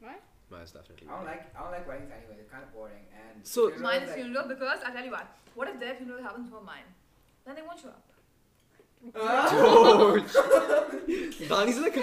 What? 0.00 0.22
Mine's 0.50 0.70
definitely. 0.70 1.06
I 1.06 1.16
don't 1.16 1.26
like, 1.26 1.54
I 1.54 1.62
don't 1.62 1.70
like 1.72 1.86
weddings 1.86 2.10
anyway. 2.10 2.34
They're 2.36 2.50
kind 2.50 2.64
of 2.64 2.72
boring 2.72 3.04
and. 3.12 3.46
So- 3.46 3.68
funerals, 3.68 3.82
Mine 3.82 4.02
is 4.04 4.08
like- 4.08 4.18
funeral 4.18 4.48
because 4.48 4.78
I'll 4.86 4.92
tell 4.94 5.04
you 5.04 5.10
what. 5.10 5.26
What 5.54 5.68
if 5.68 5.78
their 5.78 5.94
funeral 5.96 6.22
happens 6.22 6.46
before 6.48 6.62
mine? 6.64 6.88
Then 7.44 7.56
they 7.56 7.60
won't 7.62 7.78
show 7.78 7.88
up. 7.88 8.04
Dude. 9.02 10.24
Dhani's 11.48 11.78
like, 11.84 11.96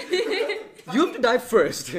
you 0.94 1.06
have 1.06 1.14
to 1.16 1.20
die 1.20 1.38
first. 1.38 1.90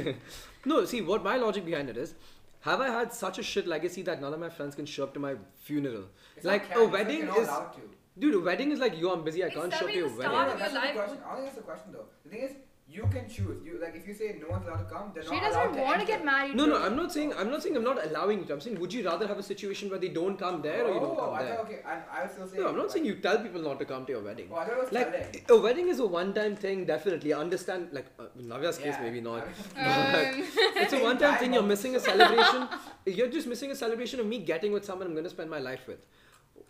no, 0.65 0.85
see, 0.85 1.01
what 1.01 1.21
my 1.23 1.35
logic 1.35 1.65
behind 1.65 1.89
it 1.89 1.97
is, 1.97 2.15
have 2.61 2.81
I 2.81 2.89
had 2.89 3.13
such 3.13 3.39
a 3.39 3.43
shit 3.43 3.67
legacy 3.67 4.01
that 4.03 4.21
none 4.21 4.33
of 4.33 4.39
my 4.39 4.49
friends 4.49 4.75
can 4.75 4.85
show 4.85 5.03
up 5.03 5.13
to 5.13 5.19
my 5.19 5.35
funeral? 5.55 6.05
It's 6.35 6.45
like 6.45 6.63
a 6.69 6.71
it's 6.71 6.79
like 6.79 6.91
wedding 6.93 7.17
you're 7.19 7.27
not 7.27 7.39
is, 7.39 7.47
allowed 7.47 7.73
to. 7.73 7.81
dude, 8.17 8.35
a 8.35 8.39
wedding 8.39 8.71
is 8.71 8.79
like, 8.79 8.99
yo, 8.99 9.11
I'm 9.13 9.23
busy, 9.23 9.43
I 9.43 9.47
It's 9.47 9.55
can't 9.55 9.71
show 9.73 9.85
up 9.85 9.91
to 9.91 9.97
your 9.97 10.09
celebrating 10.09 10.17
the 10.17 10.23
No, 10.23 10.33
wedding. 10.33 10.49
no, 10.51 10.55
start 10.57 10.59
that's 10.59 10.73
not 10.73 10.83
your 10.83 10.95
life 10.95 11.05
question. 11.07 11.23
I 11.23 11.27
don't 11.35 11.35
think 11.35 11.45
that's 11.45 11.55
the 11.57 11.61
question 11.63 11.91
though. 11.93 12.05
The 12.23 12.29
thing 12.29 12.41
is, 12.41 12.51
you 12.91 13.03
can 13.13 13.25
choose. 13.29 13.57
You 13.63 13.79
like 13.81 13.95
if 13.95 14.07
you 14.07 14.13
say 14.19 14.27
no 14.41 14.47
one's 14.49 14.65
allowed 14.67 14.77
to 14.77 14.85
come, 14.93 15.11
they're 15.13 15.23
She 15.23 15.29
not 15.35 15.43
doesn't 15.43 15.61
allowed 15.61 15.75
to 15.75 15.81
want 15.81 15.95
to 15.95 16.01
enter. 16.01 16.11
get 16.13 16.25
married. 16.25 16.55
No, 16.55 16.65
no, 16.65 16.77
bro. 16.77 16.85
I'm 16.87 16.95
not 16.95 17.11
saying 17.15 17.33
I'm 17.37 17.49
not 17.51 17.61
saying 17.63 17.75
I'm 17.77 17.83
not 17.83 17.99
allowing 18.05 18.39
it. 18.43 18.49
I'm 18.55 18.61
saying 18.65 18.79
would 18.79 18.91
you 18.97 19.05
rather 19.07 19.27
have 19.27 19.37
a 19.37 19.43
situation 19.43 19.89
where 19.91 19.99
they 19.99 20.07
don't 20.09 20.37
come 20.39 20.61
there 20.63 20.85
or 20.85 20.93
you 20.95 20.99
don't 20.99 21.11
Oh, 21.17 21.25
come 21.25 21.33
I 21.35 21.43
there? 21.43 21.55
thought, 21.55 21.65
okay, 21.65 21.79
and 21.91 22.01
I 22.11 22.23
was 22.23 22.31
still 22.31 22.47
saying. 22.47 22.63
No, 22.63 22.69
I'm 22.69 22.77
not 22.77 22.91
saying 22.91 23.05
you 23.05 23.15
tell 23.27 23.37
people 23.45 23.61
not 23.61 23.77
to 23.79 23.85
come 23.85 24.05
to 24.07 24.11
your 24.13 24.23
wedding. 24.23 24.49
Oh, 24.51 24.55
I 24.55 24.65
thought 24.65 24.77
it 24.77 24.83
was 24.85 24.91
Like 24.91 25.11
telling. 25.11 25.59
a 25.59 25.63
wedding 25.67 25.87
is 25.89 25.99
a 25.99 26.07
one-time 26.07 26.55
thing, 26.55 26.85
definitely. 26.85 27.31
Understand, 27.33 27.89
like 27.91 28.07
uh, 28.19 28.25
in 28.39 28.47
Navya's 28.47 28.77
case, 28.79 28.95
Yeah. 28.97 29.01
maybe 29.03 29.21
not. 29.21 29.47
Um, 29.77 30.43
it's 30.83 30.93
a 30.93 31.03
one-time 31.09 31.37
thing. 31.39 31.53
You're 31.53 31.69
missing 31.75 31.95
a 31.95 31.99
celebration. 31.99 32.67
You're 33.05 33.29
just 33.37 33.47
missing 33.47 33.71
a 33.71 33.75
celebration 33.75 34.19
of 34.19 34.25
me 34.25 34.39
getting 34.39 34.71
with 34.71 34.83
someone 34.83 35.05
I'm 35.07 35.13
going 35.13 35.25
to 35.25 35.29
spend 35.37 35.49
my 35.49 35.59
life 35.59 35.85
with. 35.87 35.99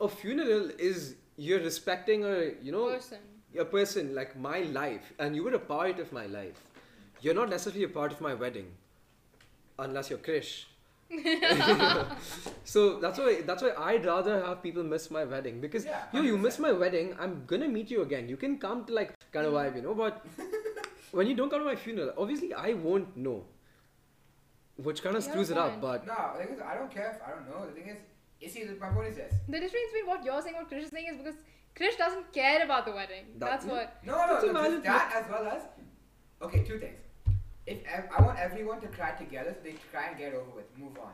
A 0.02 0.10
funeral 0.10 0.70
is 0.78 1.16
you're 1.38 1.60
respecting 1.62 2.26
a 2.26 2.36
you 2.62 2.72
know 2.74 2.88
person. 2.88 3.20
A 3.58 3.66
person 3.66 4.14
like 4.16 4.38
my 4.38 4.60
life, 4.80 5.14
and 5.20 5.36
you 5.36 5.44
were 5.44 5.54
a 5.54 5.60
part 5.60 6.00
of 6.00 6.12
my 6.12 6.26
life. 6.28 6.60
You're 7.22 7.34
not 7.34 7.50
necessarily 7.50 7.84
a 7.84 7.90
part 7.90 8.12
of 8.12 8.22
my 8.22 8.34
wedding, 8.34 8.72
unless 9.78 10.10
you're 10.10 10.20
Krish. 10.20 10.66
so 12.64 13.00
that's 13.00 13.18
why 13.18 13.42
that's 13.46 13.64
why 13.64 13.72
I'd 13.78 14.06
rather 14.06 14.46
have 14.46 14.62
people 14.62 14.84
miss 14.84 15.10
my 15.10 15.24
wedding 15.26 15.60
because 15.60 15.86
Yeah, 15.86 16.04
yo 16.14 16.22
you 16.22 16.38
miss 16.38 16.60
my 16.60 16.72
wedding 16.72 17.16
I'm 17.20 17.46
gonna 17.48 17.68
meet 17.68 17.90
you 17.90 18.04
again 18.04 18.30
you 18.30 18.38
can 18.38 18.60
come 18.60 18.86
to 18.86 18.94
like 18.94 19.16
kind 19.32 19.48
of 19.48 19.54
vibe 19.54 19.76
you 19.76 19.82
know 19.82 19.96
but 19.96 20.24
when 21.12 21.26
you 21.26 21.36
don't 21.36 21.50
come 21.50 21.62
to 21.62 21.66
my 21.66 21.76
funeral 21.76 22.14
obviously 22.16 22.54
I 22.54 22.74
won't 22.74 23.18
know 23.18 23.44
which 24.78 25.02
kind 25.02 25.16
of 25.16 25.24
Yeah, 25.26 25.32
screws 25.32 25.50
it 25.50 25.58
up 25.58 25.82
but 25.82 26.06
No, 26.06 26.34
the 26.38 26.44
thing 26.46 26.54
is, 26.54 26.62
I 26.62 26.76
don't 26.76 26.92
care 26.92 27.10
if 27.16 27.28
I 27.28 27.32
don't 27.32 27.50
know. 27.50 27.66
The 27.66 27.74
thing 27.74 27.90
is, 27.90 27.98
you 28.40 28.50
see, 28.50 28.66
my 28.80 28.90
point 28.90 29.08
is 29.08 29.16
this. 29.16 29.34
The 29.48 29.60
difference 29.60 29.92
between 29.92 30.08
what 30.08 30.24
you're 30.24 30.42
saying 30.42 30.56
and 30.58 30.64
what 30.66 30.72
Krish 30.72 30.84
is 30.84 30.92
saying 30.92 31.08
is 31.12 31.18
because 31.18 31.40
Krish 31.76 31.98
doesn't 31.98 32.32
care 32.34 32.64
about 32.64 32.86
the 32.86 32.92
wedding. 32.92 33.26
That- 33.38 33.50
That's 33.52 33.66
what. 33.66 33.98
No, 34.06 34.14
no, 34.14 34.28
That's 34.34 34.44
a 34.44 34.54
no, 34.54 34.80
that 34.82 35.14
as 35.16 35.30
well 35.32 35.48
as. 35.48 35.62
Okay, 36.42 36.64
two 36.64 36.80
things. 36.80 37.00
If 37.66 37.86
ev- 37.86 38.10
I 38.18 38.22
want 38.22 38.40
everyone 38.40 38.82
to 38.82 38.88
cry 38.88 39.12
together, 39.12 39.54
so 39.56 39.60
they 39.64 39.76
try 39.92 40.08
and 40.08 40.18
get 40.18 40.34
over 40.34 40.50
with, 40.56 40.66
move 40.78 40.98
on. 40.98 41.14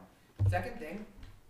Second 0.49 0.79
thing, 0.79 1.05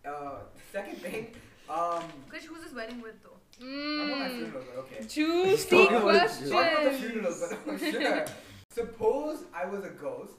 uh, 0.07 0.39
second 0.71 0.97
thing, 0.97 1.33
um, 1.69 2.03
Krish, 2.31 2.43
who's 2.45 2.63
this 2.63 2.73
wedding 2.73 3.01
with 3.01 3.15
though? 3.23 3.29
I'm 3.61 4.11
on 4.13 4.19
my 4.19 4.27
Mm. 4.27 4.35
funeral, 4.37 4.63
but 4.67 4.79
okay. 4.79 5.05
Juicy 5.07 5.69
talking 5.87 6.01
questions. 6.01 6.51
Not 6.51 6.83
the 6.83 6.91
funeral, 6.91 7.35
but 7.67 7.79
sure. 7.91 8.25
Suppose 8.71 9.43
I 9.53 9.65
was 9.65 9.83
a 9.85 9.89
ghost, 9.89 10.33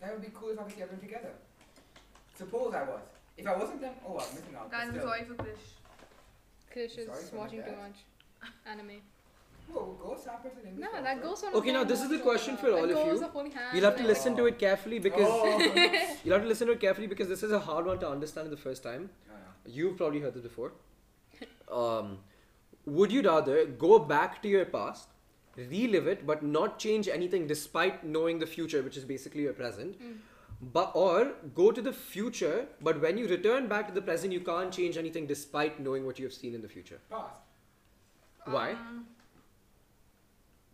that 0.00 0.12
would 0.12 0.22
be 0.22 0.30
cool 0.34 0.50
if 0.50 0.58
I 0.58 0.62
could 0.64 0.74
see 0.74 0.82
everyone 0.82 1.04
together. 1.04 1.30
Suppose 2.36 2.74
I 2.74 2.82
was. 2.82 3.00
If 3.36 3.46
I 3.46 3.56
wasn't, 3.56 3.80
then 3.82 3.92
oh, 4.06 4.12
I'm 4.18 4.34
missing 4.34 4.54
out. 4.56 4.70
but 4.70 4.78
Guys, 4.78 4.88
I'm 4.88 4.94
still. 4.94 5.06
sorry 5.06 5.24
for 5.24 5.34
Krish. 5.34 5.66
Krish 6.76 6.94
Sorry 6.94 7.06
is 7.22 7.30
for 7.30 7.36
my 7.36 7.42
watching 7.42 7.62
too 7.62 7.70
bad. 7.70 7.78
much 7.88 8.50
anime. 8.70 8.96
Whoa, 9.72 9.84
ghost 10.00 10.26
happens 10.28 10.54
in 10.62 10.68
English. 10.68 10.88
No, 10.94 11.02
that 11.02 11.22
goes 11.22 11.42
on. 11.42 11.54
Okay, 11.54 11.72
now 11.72 11.82
this 11.84 12.02
is 12.02 12.08
the 12.10 12.18
question 12.18 12.56
for 12.56 12.70
all 12.70 12.84
of 12.84 12.90
you. 12.90 12.96
you'll 13.74 13.84
have 13.88 13.96
to 13.96 14.04
Oh. 14.04 14.06
listen 14.12 14.36
to 14.36 14.44
it 14.46 14.58
carefully 14.58 14.98
because 14.98 15.26
Oh. 15.28 15.58
you'll 16.24 16.34
have 16.34 16.42
to 16.42 16.48
listen 16.54 16.68
to 16.68 16.74
it 16.74 16.80
carefully 16.80 17.08
because 17.08 17.28
this 17.28 17.42
is 17.42 17.50
a 17.50 17.58
hard 17.58 17.86
one 17.86 17.98
to 18.04 18.08
understand 18.08 18.50
the 18.50 18.62
first 18.68 18.82
time 18.82 19.08
No, 19.28 19.34
no. 19.34 19.74
You've 19.78 19.96
probably 19.96 20.20
heard 20.20 20.34
this 20.34 20.42
before. 20.42 20.72
Um, 21.80 22.18
would 22.84 23.10
you 23.10 23.22
rather 23.22 23.66
go 23.66 23.98
back 23.98 24.40
to 24.42 24.48
your 24.48 24.64
past 24.64 25.08
relive 25.56 26.06
it 26.06 26.24
but 26.30 26.42
not 26.44 26.78
change 26.78 27.08
anything 27.08 27.46
despite 27.46 28.04
knowing 28.04 28.38
the 28.38 28.46
future, 28.46 28.82
which 28.82 28.96
is 28.96 29.04
basically 29.04 29.42
your 29.42 29.54
present. 29.54 29.96
But 30.60 30.92
or 30.94 31.32
go 31.54 31.70
to 31.70 31.82
the 31.82 31.92
future, 31.92 32.66
but 32.80 33.00
when 33.00 33.18
you 33.18 33.28
return 33.28 33.68
back 33.68 33.88
to 33.88 33.94
the 33.94 34.00
present, 34.00 34.32
you 34.32 34.40
can't 34.40 34.72
change 34.72 34.96
anything 34.96 35.26
despite 35.26 35.80
knowing 35.80 36.06
what 36.06 36.18
you 36.18 36.24
have 36.24 36.32
seen 36.32 36.54
in 36.54 36.62
the 36.62 36.68
future. 36.68 36.98
Past. 37.10 37.34
Why? 38.46 38.70
Um, 38.72 39.06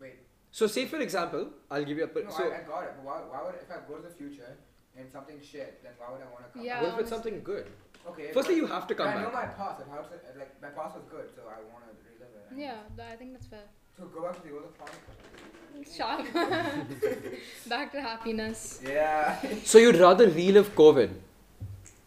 Wait. 0.00 0.18
So, 0.52 0.66
say 0.66 0.86
for 0.86 1.00
example, 1.00 1.48
I'll 1.70 1.84
give 1.84 1.96
you 1.98 2.04
a. 2.04 2.22
No, 2.22 2.30
so, 2.30 2.44
I, 2.44 2.60
I 2.60 2.62
got 2.62 2.84
it. 2.84 2.92
But 2.96 3.04
why, 3.04 3.18
why 3.30 3.42
would 3.44 3.54
if 3.56 3.70
I 3.70 3.78
go 3.88 3.96
to 3.96 4.02
the 4.08 4.14
future 4.14 4.56
and 4.96 5.10
something 5.10 5.40
shit, 5.40 5.82
then 5.82 5.92
why 5.98 6.12
would 6.12 6.20
I 6.20 6.30
want 6.30 6.44
to 6.46 6.50
come? 6.52 6.64
Yeah. 6.64 6.82
what 6.82 6.94
if 6.94 7.00
it's 7.00 7.10
something 7.10 7.42
good? 7.42 7.66
Okay. 8.06 8.30
Firstly, 8.32 8.56
you 8.56 8.66
have 8.66 8.86
to 8.86 8.94
come 8.94 9.06
but 9.06 9.16
I 9.16 9.22
know 9.22 9.32
my 9.32 9.46
past. 9.46 9.82
But 9.90 10.38
like 10.38 10.62
my 10.62 10.68
past 10.68 10.94
was 10.94 11.04
good, 11.10 11.26
so 11.34 11.42
I 11.48 11.58
want 11.72 11.84
to 11.86 11.94
relive 12.06 12.34
it. 12.34 12.58
Yeah, 12.58 13.10
I 13.10 13.16
think 13.16 13.32
that's 13.32 13.46
fair. 13.46 13.66
So 13.98 14.04
go 14.06 14.22
back 14.22 14.36
to 14.40 14.48
the 14.48 14.54
older 14.54 14.68
past. 14.78 14.98
Sharp. 15.96 16.26
Back 17.68 17.92
to 17.92 18.00
happiness. 18.00 18.80
Yeah. 18.86 19.36
So, 19.64 19.78
you'd 19.78 19.96
rather 19.96 20.26
relive 20.28 20.74
COVID? 20.74 21.10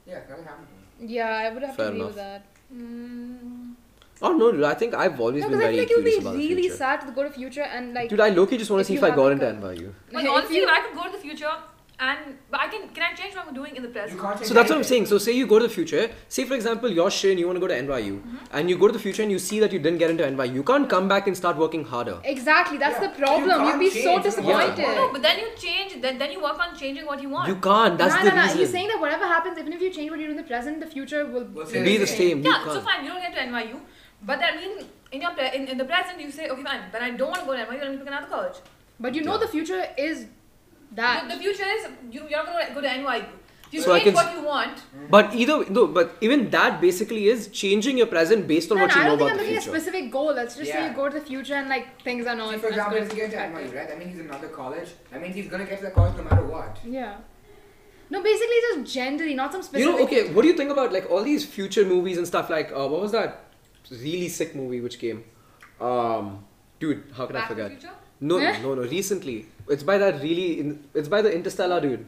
yeah, 0.07 0.19
that 0.27 0.39
happened 0.43 0.67
to. 0.99 1.05
Yeah, 1.05 1.29
I 1.29 1.49
would 1.53 1.63
have 1.63 1.75
Fair 1.75 1.87
to 1.87 1.91
agree 1.91 1.99
enough. 2.01 2.07
with 2.09 2.15
that. 2.17 2.43
mm, 2.73 3.73
Oh 4.21 4.31
no, 4.31 4.65
I 4.65 4.73
think 4.75 4.93
I've 4.93 5.19
always 5.19 5.43
No, 5.43 5.49
been 5.49 5.59
because 5.59 5.67
I 5.69 5.71
very 5.71 5.73
feel 5.75 5.83
like 5.83 5.91
it 5.91 5.95
would 5.97 6.03
curious 6.03 6.15
be 6.15 6.21
about 6.21 6.31
the 6.31 6.37
really 6.49 6.61
future. 6.63 6.75
sad 6.77 7.01
to 7.01 7.11
go 7.11 7.23
to 7.23 7.29
future 7.29 7.61
and 7.63 7.93
like. 7.93 8.09
Dude, 8.09 8.19
I 8.21 8.29
low-key 8.29 8.57
just 8.57 8.71
want 8.71 8.79
to 8.81 8.85
see 8.85 8.95
if 8.95 9.03
I 9.03 9.11
got 9.13 9.31
into 9.33 9.47
a- 9.49 9.53
NYU. 9.53 9.93
But 10.11 10.23
If 10.23 10.29
honestly, 10.29 10.55
you- 10.57 10.63
if 10.63 10.69
I 10.69 10.79
could 10.81 10.95
go 10.95 11.03
to 11.03 11.11
the 11.11 11.17
future 11.17 11.51
and 11.99 12.37
but 12.51 12.59
I 12.59 12.67
can 12.67 12.89
can 12.89 13.03
I 13.03 13.13
change 13.15 13.35
what 13.35 13.47
I'm 13.47 13.53
doing 13.53 13.75
in 13.75 13.83
the 13.83 13.87
present? 13.89 14.13
You 14.17 14.21
can't 14.21 14.45
So 14.45 14.53
that's 14.53 14.69
what 14.69 14.77
I'm 14.77 14.83
saying. 14.83 15.05
So 15.05 15.17
say 15.17 15.31
you 15.31 15.47
go 15.47 15.59
to 15.59 15.67
the 15.67 15.73
future. 15.73 16.09
Say 16.27 16.43
for 16.45 16.53
example 16.55 16.91
you're 16.91 17.09
Shrey 17.09 17.31
and 17.31 17.39
you 17.39 17.45
want 17.47 17.55
to 17.57 17.61
go 17.61 17.67
to 17.67 17.73
NYU, 17.73 18.15
mm-hmm. 18.19 18.35
and 18.51 18.69
you 18.69 18.77
go 18.77 18.87
to 18.87 18.93
the 18.93 18.99
future 18.99 19.23
and 19.23 19.31
you 19.31 19.39
see 19.39 19.59
that 19.61 19.71
you 19.71 19.79
didn't 19.79 19.99
get 19.99 20.09
into 20.09 20.23
NYU. 20.25 20.53
You 20.53 20.63
can't 20.63 20.89
come 20.89 21.07
back 21.07 21.27
and 21.27 21.37
start 21.37 21.57
working 21.57 21.85
harder. 21.85 22.19
Exactly, 22.23 22.77
that's 22.77 22.95
Yeah, 23.01 23.07
the 23.07 23.07
but 23.07 23.19
you 23.19 23.25
problem. 23.25 23.65
You'd 23.67 23.79
be 23.79 23.89
change 23.91 24.03
so 24.03 24.13
what 24.13 24.23
you 24.25 24.29
disappointed. 24.29 24.83
want. 24.83 24.95
No, 24.95 25.09
but 25.13 25.21
then 25.21 25.39
you 25.39 25.49
change. 25.57 26.01
Then 26.01 26.17
then 26.17 26.31
you 26.33 26.41
work 26.41 26.59
on 26.59 26.75
changing 26.77 27.05
what 27.05 27.21
you 27.21 27.29
want. 27.29 27.47
You 27.47 27.55
can't. 27.55 27.97
That's 27.97 28.15
nah, 28.15 28.23
the 28.23 28.29
nah, 28.29 28.35
nah. 28.35 28.43
reason. 28.43 28.59
He's 28.59 28.71
saying 28.71 28.89
that 28.89 28.99
whatever 28.99 29.25
happens, 29.25 29.57
even 29.57 29.71
if 29.73 29.81
you 29.81 29.91
change 29.91 30.11
what 30.11 30.19
you 30.19 30.27
do 30.27 30.31
in 30.31 30.37
the 30.37 30.49
present, 30.53 30.79
the 30.81 30.87
future 30.87 31.25
will 31.25 31.45
Will 31.45 31.65
be 31.71 31.83
be 31.83 31.97
the 31.97 32.07
same. 32.07 32.43
You 32.43 32.51
yeah, 32.51 32.63
so 32.65 32.73
can't. 32.73 32.85
fine. 32.91 33.05
You 33.05 33.11
don't 33.11 33.21
get 33.21 33.33
to 33.35 33.41
NYU, 33.51 33.79
but 34.23 34.39
that 34.39 34.55
means 34.57 34.83
in 35.13 35.21
your 35.21 35.31
pre- 35.31 35.53
in, 35.55 35.67
in 35.69 35.77
the 35.77 35.85
present 35.85 36.19
you 36.19 36.31
say 36.31 36.49
okay 36.49 36.63
fine, 36.63 36.81
but 36.91 37.01
I 37.01 37.11
don't 37.11 37.29
want 37.29 37.39
to 37.41 37.45
go 37.45 37.53
to 37.55 37.63
NYU. 37.65 37.81
Let 37.81 37.91
me 37.91 37.97
pick 37.97 38.07
another 38.07 38.27
college. 38.27 38.57
But 38.99 39.13
you 39.15 39.23
know 39.23 39.33
Yeah. 39.33 39.45
the 39.45 39.47
future 39.47 39.83
is 39.97 40.25
that. 40.95 41.27
The, 41.29 41.35
the 41.35 41.41
future 41.41 41.63
is 41.77 41.87
you, 42.11 42.21
you're 42.29 42.43
not 42.43 42.45
going 42.47 42.67
to 42.67 42.73
go 42.73 42.81
to 42.81 42.87
NYU. 42.87 43.25
You 43.71 43.81
So 43.81 43.93
I 43.93 43.99
change 43.99 44.15
what 44.15 44.31
you 44.33 44.43
want. 44.43 44.81
But 45.09 45.33
either 45.35 45.65
no, 45.69 45.87
but 45.87 46.15
even 46.21 46.49
that 46.51 46.79
basically 46.79 47.27
is 47.27 47.47
changing 47.49 47.97
your 47.97 48.07
present 48.07 48.47
based 48.47 48.71
on 48.71 48.77
No, 48.77 48.83
what 48.83 48.95
no, 48.95 49.01
you 49.01 49.01
I 49.01 49.05
don't 49.09 49.17
think 49.17 49.31
I'm 49.31 49.37
the 49.37 49.43
looking 49.43 49.57
at 49.57 49.65
a 49.67 49.69
specific 49.69 50.11
goal. 50.11 50.33
Let's 50.33 50.55
just 50.55 50.71
say 50.71 50.87
you 50.87 50.93
go 50.95 51.09
to 51.09 51.19
the 51.19 51.25
future 51.25 51.55
and 51.55 51.67
like 51.67 52.01
things 52.03 52.27
are 52.27 52.35
not 52.35 52.51
See, 52.53 52.59
for 52.59 52.67
as 52.67 52.71
example, 52.73 52.93
good 52.99 53.03
if 53.03 53.07
as 53.09 53.13
he 53.13 53.19
gets 53.19 53.33
to. 53.33 53.39
NYU, 53.39 53.75
right? 53.75 53.87
That 53.89 53.97
means 53.99 54.11
he's 54.11 54.19
in 54.21 54.27
another 54.27 54.47
college. 54.49 54.89
That 55.11 55.21
means 55.21 55.35
he's 55.35 55.47
gonna 55.49 55.65
get 55.65 55.79
to 55.79 55.85
the 55.85 55.91
college 55.91 56.15
no 56.15 56.23
matter 56.23 56.45
what. 56.45 56.77
Yeah. 56.85 57.17
No, 58.11 58.21
basically 58.21 58.55
just 58.69 58.93
generally, 58.93 59.33
not 59.33 59.51
some 59.51 59.63
specific. 59.63 59.85
You 59.93 59.97
know, 59.97 60.03
okay. 60.05 60.31
What 60.31 60.43
do 60.43 60.47
you 60.47 60.55
think 60.55 60.69
about 60.69 60.93
like 60.93 61.09
all 61.09 61.23
these 61.23 61.43
future 61.43 61.83
movies 61.85 62.17
and 62.19 62.27
stuff? 62.27 62.49
Like, 62.51 62.71
uh, 62.71 62.87
what 62.87 63.01
was 63.01 63.11
that 63.13 63.45
really 63.91 64.29
sick 64.29 64.55
movie 64.55 64.79
which 64.79 64.99
came? 64.99 65.23
Um, 65.81 66.45
dude, 66.79 67.03
how 67.17 67.25
can 67.25 67.35
I 67.35 67.39
Back 67.39 67.49
to 67.49 67.55
the 67.55 67.63
forget? 67.63 67.79
future. 67.81 67.95
No, 68.21 68.37
Eh? 68.37 68.59
no, 68.61 68.75
no. 68.75 68.83
Recently, 68.83 69.47
it's 69.69 69.83
by 69.83 69.97
that 69.97 70.21
really. 70.21 70.59
In, 70.59 70.83
it's 70.93 71.07
by 71.07 71.21
the 71.21 71.33
Interstellar 71.33 71.81
dude. 71.81 72.05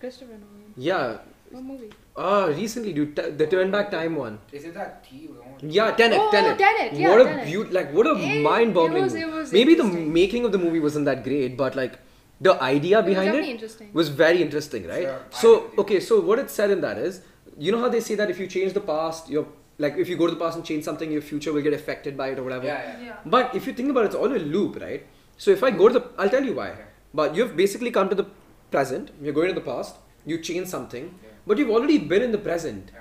Christopher 0.00 0.32
Nolan. 0.32 0.72
Yeah. 0.76 1.18
What 1.50 1.62
movie? 1.62 1.90
Ah, 2.16 2.46
recently, 2.46 2.92
dude. 2.92 3.16
T- 3.16 3.30
the 3.30 3.46
Turn 3.46 3.70
Back 3.70 3.90
Time 3.90 4.16
one. 4.16 4.38
Is 4.52 4.64
it 4.64 4.74
that 4.74 5.04
T? 5.04 5.28
we 5.30 5.34
don't- 5.36 5.72
Yeah, 5.72 5.90
Tenet. 5.92 6.18
Oh, 6.20 6.30
Tenet. 6.30 6.58
Tenet, 6.58 6.92
yeah, 6.92 7.10
what 7.10 7.20
a 7.20 7.24
Tenet. 7.24 7.44
beaut. 7.46 7.72
Like, 7.72 7.92
what 7.92 8.06
a 8.06 8.14
It- 8.14 8.42
mind-boggling. 8.42 8.96
it 9.02 9.04
was- 9.04 9.14
movie. 9.14 9.24
it 9.26 9.32
was 9.34 9.52
Maybe 9.52 9.74
the 9.74 9.82
interesting. 9.84 10.12
making 10.12 10.44
of 10.44 10.52
the 10.52 10.58
movie 10.58 10.80
wasn't 10.80 11.04
that 11.06 11.22
great, 11.24 11.56
but 11.56 11.74
like 11.76 11.98
the 12.40 12.54
idea 12.62 12.98
It 12.98 13.04
was 13.04 13.10
behind 13.10 13.26
definitely 13.28 13.50
it 13.50 13.54
interesting. 13.54 13.90
was 13.92 14.08
very 14.08 14.42
interesting, 14.42 14.86
right? 14.86 15.02
Sure, 15.02 15.20
I 15.32 15.40
so 15.42 15.54
agree. 15.64 15.78
okay, 15.84 16.00
so 16.00 16.20
what 16.20 16.38
it 16.38 16.50
said 16.50 16.70
in 16.70 16.80
that 16.86 16.98
is, 16.98 17.20
you 17.58 17.72
know 17.72 17.78
how 17.78 17.88
they 17.88 18.00
say 18.00 18.14
that 18.16 18.30
if 18.30 18.38
you 18.38 18.46
change 18.46 18.72
the 18.72 18.80
past, 18.92 19.28
your 19.30 19.46
like 19.78 19.96
if 19.96 20.08
you 20.08 20.16
go 20.16 20.26
to 20.26 20.32
the 20.34 20.38
past 20.44 20.56
and 20.56 20.64
change 20.64 20.84
something, 20.84 21.10
your 21.10 21.22
future 21.22 21.52
will 21.52 21.62
get 21.62 21.72
affected 21.72 22.16
by 22.16 22.28
it 22.32 22.38
or 22.38 22.44
whatever. 22.44 22.66
Yeah, 22.66 22.82
yeah. 22.88 23.06
Yeah. 23.06 23.16
But 23.36 23.54
if 23.56 23.66
you 23.66 23.72
think 23.72 23.90
about 23.90 24.04
it, 24.04 24.06
it's 24.12 24.14
all 24.24 24.32
a 24.32 24.42
loop, 24.56 24.80
right? 24.80 25.04
So 25.36 25.50
if 25.50 25.64
I 25.64 25.70
go 25.72 25.88
to 25.88 25.94
the, 25.98 26.04
I'll 26.16 26.28
tell 26.34 26.44
you 26.44 26.54
why. 26.54 26.68
Okay. 26.70 26.84
But 27.14 27.34
you've 27.36 27.56
basically 27.56 27.90
come 27.90 28.08
to 28.08 28.14
the 28.14 28.26
present. 28.70 29.10
You're 29.22 29.32
going 29.32 29.48
to 29.48 29.54
the 29.54 29.66
past. 29.72 29.96
You 30.26 30.38
change 30.48 30.68
something, 30.68 31.06
Yeah. 31.22 31.30
but 31.46 31.58
you've 31.58 31.70
already 31.70 31.98
been 31.98 32.22
in 32.22 32.32
the 32.32 32.38
present. 32.38 32.90
Yeah. 32.92 33.00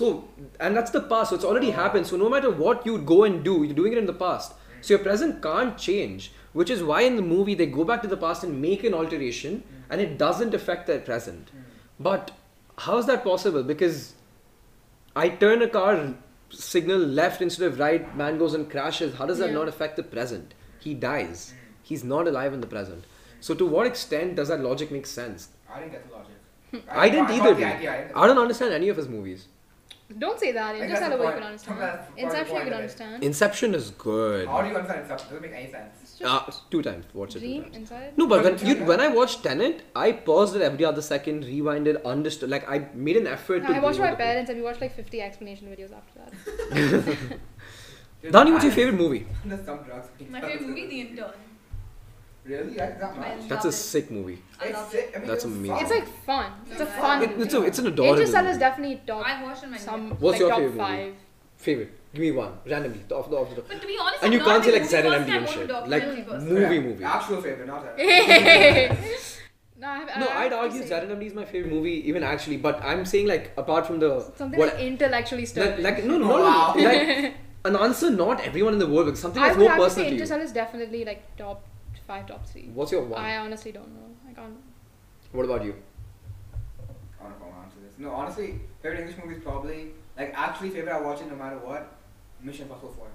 So 0.00 0.08
and 0.58 0.76
that's 0.76 0.90
the 0.90 1.02
past. 1.12 1.30
So 1.30 1.36
it's 1.36 1.44
already 1.44 1.68
Oh. 1.68 1.78
happened. 1.82 2.06
So 2.06 2.16
no 2.16 2.28
matter 2.34 2.50
what 2.50 2.86
you 2.86 2.98
go 2.98 3.24
and 3.24 3.42
do, 3.44 3.62
you're 3.64 3.80
doing 3.82 3.92
it 3.92 3.98
in 3.98 4.06
the 4.06 4.18
past. 4.26 4.54
So 4.80 4.94
your 4.94 5.02
present 5.02 5.42
can't 5.42 5.76
change. 5.76 6.32
Which 6.52 6.70
is 6.70 6.82
why 6.82 7.02
in 7.02 7.16
the 7.16 7.22
movie 7.22 7.54
they 7.54 7.66
go 7.66 7.84
back 7.84 8.02
to 8.02 8.08
the 8.08 8.16
past 8.16 8.42
and 8.44 8.60
make 8.62 8.82
an 8.82 8.94
alteration, 9.00 9.62
and 9.88 10.00
it 10.00 10.16
doesn't 10.18 10.54
affect 10.54 10.86
their 10.88 10.98
present. 10.98 11.50
Mm. 11.56 11.60
But 12.08 12.32
how 12.86 12.96
is 12.98 13.06
that 13.06 13.22
possible? 13.22 13.62
Because 13.62 14.14
I 15.14 15.28
turn 15.28 15.62
a 15.62 15.68
car 15.68 16.14
signal 16.50 16.98
left 16.98 17.40
instead 17.42 17.66
of 17.66 17.78
right, 17.78 18.16
man 18.16 18.38
goes 18.38 18.54
and 18.54 18.68
crashes. 18.70 19.14
How 19.14 19.26
does 19.26 19.38
that 19.38 19.50
Yeah. 19.50 19.60
not 19.60 19.68
affect 19.68 19.96
the 19.96 20.02
present? 20.02 20.54
He 20.80 20.94
dies. 20.94 21.52
Mm. 21.52 21.76
He's 21.92 22.04
not 22.04 22.26
alive 22.26 22.52
in 22.52 22.60
the 22.60 22.66
present. 22.66 23.04
So 23.40 23.54
to 23.54 23.66
what 23.66 23.86
extent 23.86 24.36
does 24.36 24.48
that 24.48 24.60
logic 24.60 24.90
make 24.90 25.06
sense? 25.06 25.48
I 25.72 25.80
didn't 25.80 25.92
get 25.92 26.08
the 26.08 26.14
logic. 26.14 26.84
I 26.90 27.08
didn't 27.08 27.26
got 27.28 27.34
either. 27.36 27.54
the 27.54 27.60
dude. 27.60 27.64
idea, 27.64 27.92
I 27.94 27.96
didn't- 28.02 28.16
I 28.16 28.26
don't 28.26 28.38
understand 28.38 28.72
any 28.74 28.88
of 28.88 28.96
his 28.96 29.08
movies. 29.08 29.46
Don't 30.18 30.40
say 30.40 30.50
that. 30.52 30.74
I 30.74 30.78
guess 30.78 30.98
Interstellar 30.98 31.18
the 31.18 31.24
you 31.24 31.30
can 31.34 31.42
understand. 31.44 31.80
that's 31.80 31.96
part 31.96 32.08
of 32.10 32.16
the 32.16 32.22
Inception 32.24 32.56
you 32.56 32.62
can 32.64 32.72
understand. 32.74 33.22
Inception 33.24 33.74
is 33.76 33.90
good. 33.92 34.48
How 34.48 34.60
do 34.62 34.68
you 34.68 34.74
understand 34.74 35.02
Inception? 35.02 35.28
Doesn't 35.28 35.42
make 35.42 35.52
any 35.60 35.70
sense. 35.70 35.94
It's 36.02 36.20
Uh, 36.22 36.50
two 36.72 36.82
times. 36.82 37.04
Watch 37.14 37.30
it 37.36 37.40
two 37.40 37.46
dream 37.46 37.62
times. 37.62 37.76
inside. 37.76 38.18
No, 38.18 38.26
but 38.26 38.42
when 38.44 38.58
you 38.66 38.74
when 38.90 39.00
I 39.00 39.06
watched 39.18 39.44
Tenet, 39.44 39.82
I 39.94 40.10
paused 40.30 40.56
it 40.56 40.62
every 40.62 40.84
other 40.84 41.00
second, 41.00 41.44
rewinded, 41.44 42.02
understood. 42.04 42.50
Like 42.50 42.68
I 42.68 42.88
made 42.92 43.16
an 43.18 43.28
effort 43.28 43.60
to. 43.66 43.72
I 43.72 43.78
watched 43.78 43.98
go 43.98 44.04
my 44.04 44.10
with 44.10 44.18
the- 44.18 44.24
parents 44.24 44.50
and 44.50 44.58
we 44.58 44.64
watched 44.64 44.80
like 44.80 44.94
50 44.96 45.22
explanation 45.22 45.68
videos 45.68 45.92
after 46.00 46.18
that. 46.20 46.30
Dude, 48.22 48.32
Dhani, 48.34 48.52
what's 48.52 48.64
your 48.64 48.72
favorite 48.80 48.96
movie? 48.96 49.26
There's 49.44 49.64
some 49.64 49.78
drugs. 49.84 50.08
being 50.18 50.32
My 50.32 50.40
favorite 50.40 50.68
movie, 50.68 50.86
The 50.88 51.00
Intern. 51.02 51.32
Really? 52.44 52.74
Like 52.74 52.98
that 53.00 53.12
I 53.18 53.36
much? 53.36 53.48
That's 53.48 53.64
a 53.66 53.68
it. 53.68 53.72
sick 53.72 54.10
movie. 54.10 54.38
I 54.60 54.64
It's 54.66 54.74
love 54.78 54.90
sick. 54.90 55.12
I 55.14 55.18
mean, 55.18 55.28
That's 55.28 55.44
it 55.44 55.48
was 55.48 55.56
amazing. 55.56 55.76
fun. 55.76 55.82
It's 55.84 55.90
like 55.90 56.08
fun. 56.24 56.52
It's 56.70 56.80
a 56.80 56.86
fun. 56.86 57.22
It, 57.22 57.30
movie. 57.30 57.42
it's 57.42 57.54
a 57.54 57.62
it's 57.62 57.78
an 57.78 57.86
adorable. 57.88 58.14
Interstellar 58.18 58.48
is 58.48 58.54
movie. 58.54 58.60
definitely 58.60 59.02
top. 59.06 59.26
I 59.26 59.42
watched 59.42 59.62
it 59.62 59.66
in 59.66 59.70
my 59.72 59.76
Some 59.78 60.10
What's 60.10 60.22
like 60.32 60.40
your 60.40 60.48
top 60.50 60.58
favorite 60.58 60.70
movie? 60.70 60.78
five. 60.78 61.14
favorite. 61.56 61.92
Give 62.12 62.22
me 62.22 62.30
one 62.32 62.52
randomly. 62.66 63.00
The 63.06 63.14
off 63.16 63.30
the 63.30 63.36
off 63.36 63.50
the 63.50 63.56
top. 63.56 63.68
But 63.68 63.80
to 63.82 63.86
be 63.86 63.96
honest, 64.00 64.22
And 64.24 64.32
you 64.32 64.40
can't 64.40 64.64
say 64.64 64.72
like 64.72 64.82
movie 64.82 64.90
Z 64.90 64.96
and 64.96 65.06
person, 65.06 65.30
MD 65.30 65.36
and 65.36 65.48
shit. 65.48 65.90
Like 65.90 66.42
movie 66.42 66.74
Yeah. 66.76 66.80
movie. 66.80 67.04
Actual 67.04 67.42
favorite, 67.42 67.66
not 67.66 67.84
a. 67.98 68.96
no, 69.78 69.86
I, 69.88 70.06
I 70.14 70.20
No, 70.20 70.26
I 70.28 70.44
I'd 70.44 70.52
argue 70.52 70.82
say 70.82 70.88
ZNMD 70.90 71.26
is 71.26 71.34
my 71.34 71.44
favorite 71.44 71.72
movie, 71.72 72.08
even 72.08 72.22
actually. 72.22 72.56
But 72.56 72.82
I'm 72.82 73.04
saying 73.04 73.26
like 73.28 73.52
apart 73.56 73.86
from 73.86 74.00
the 74.00 74.20
Something 74.34 74.58
what 74.58 74.74
like 74.74 74.82
intellectually 74.82 75.42
like, 75.42 75.48
stirring. 75.48 75.82
like 75.82 76.04
no 76.04 76.18
no 76.18 76.32
Oh, 76.32 76.38
no, 76.38 76.44
wow. 76.44 76.74
like 76.76 77.34
an 77.64 77.76
answer 77.76 78.10
not 78.10 78.40
everyone 78.40 78.72
in 78.72 78.78
the 78.78 78.86
world, 78.86 79.06
but 79.06 79.16
something 79.18 79.42
I 79.42 79.48
that's 79.48 79.58
more 79.58 79.68
have 79.68 79.78
to 79.78 79.84
personal 79.84 80.04
say 80.04 80.10
to 80.10 80.16
you. 80.16 80.20
Interstellar 80.22 80.42
is 80.44 80.52
definitely 80.52 81.04
like 81.04 81.36
top 81.36 81.64
five, 82.10 82.26
top 82.26 82.44
three. 82.44 82.68
What's 82.74 82.90
your 82.90 83.04
one? 83.04 83.20
I 83.20 83.36
honestly 83.36 83.70
don't 83.70 83.92
know. 83.94 84.08
I 84.28 84.32
can't. 84.32 84.56
What 85.30 85.44
about 85.44 85.64
you? 85.64 85.74
I 87.20 87.22
don't 87.22 87.30
know 87.30 87.36
if 87.36 87.42
I 87.42 87.46
want 87.46 87.56
to 87.56 87.66
answer 87.66 87.80
this. 87.84 87.98
No, 87.98 88.10
honestly, 88.10 88.60
favorite 88.82 89.00
English 89.02 89.16
movie 89.22 89.36
is 89.36 89.42
probably 89.44 89.80
like 90.16 90.32
actually 90.34 90.70
favorite. 90.70 90.92
I 90.92 91.00
watch 91.00 91.20
it 91.20 91.28
no 91.28 91.36
matter 91.36 91.58
what. 91.58 91.82
Mission 92.42 92.64
Impossible 92.64 92.94
Four. 92.98 93.06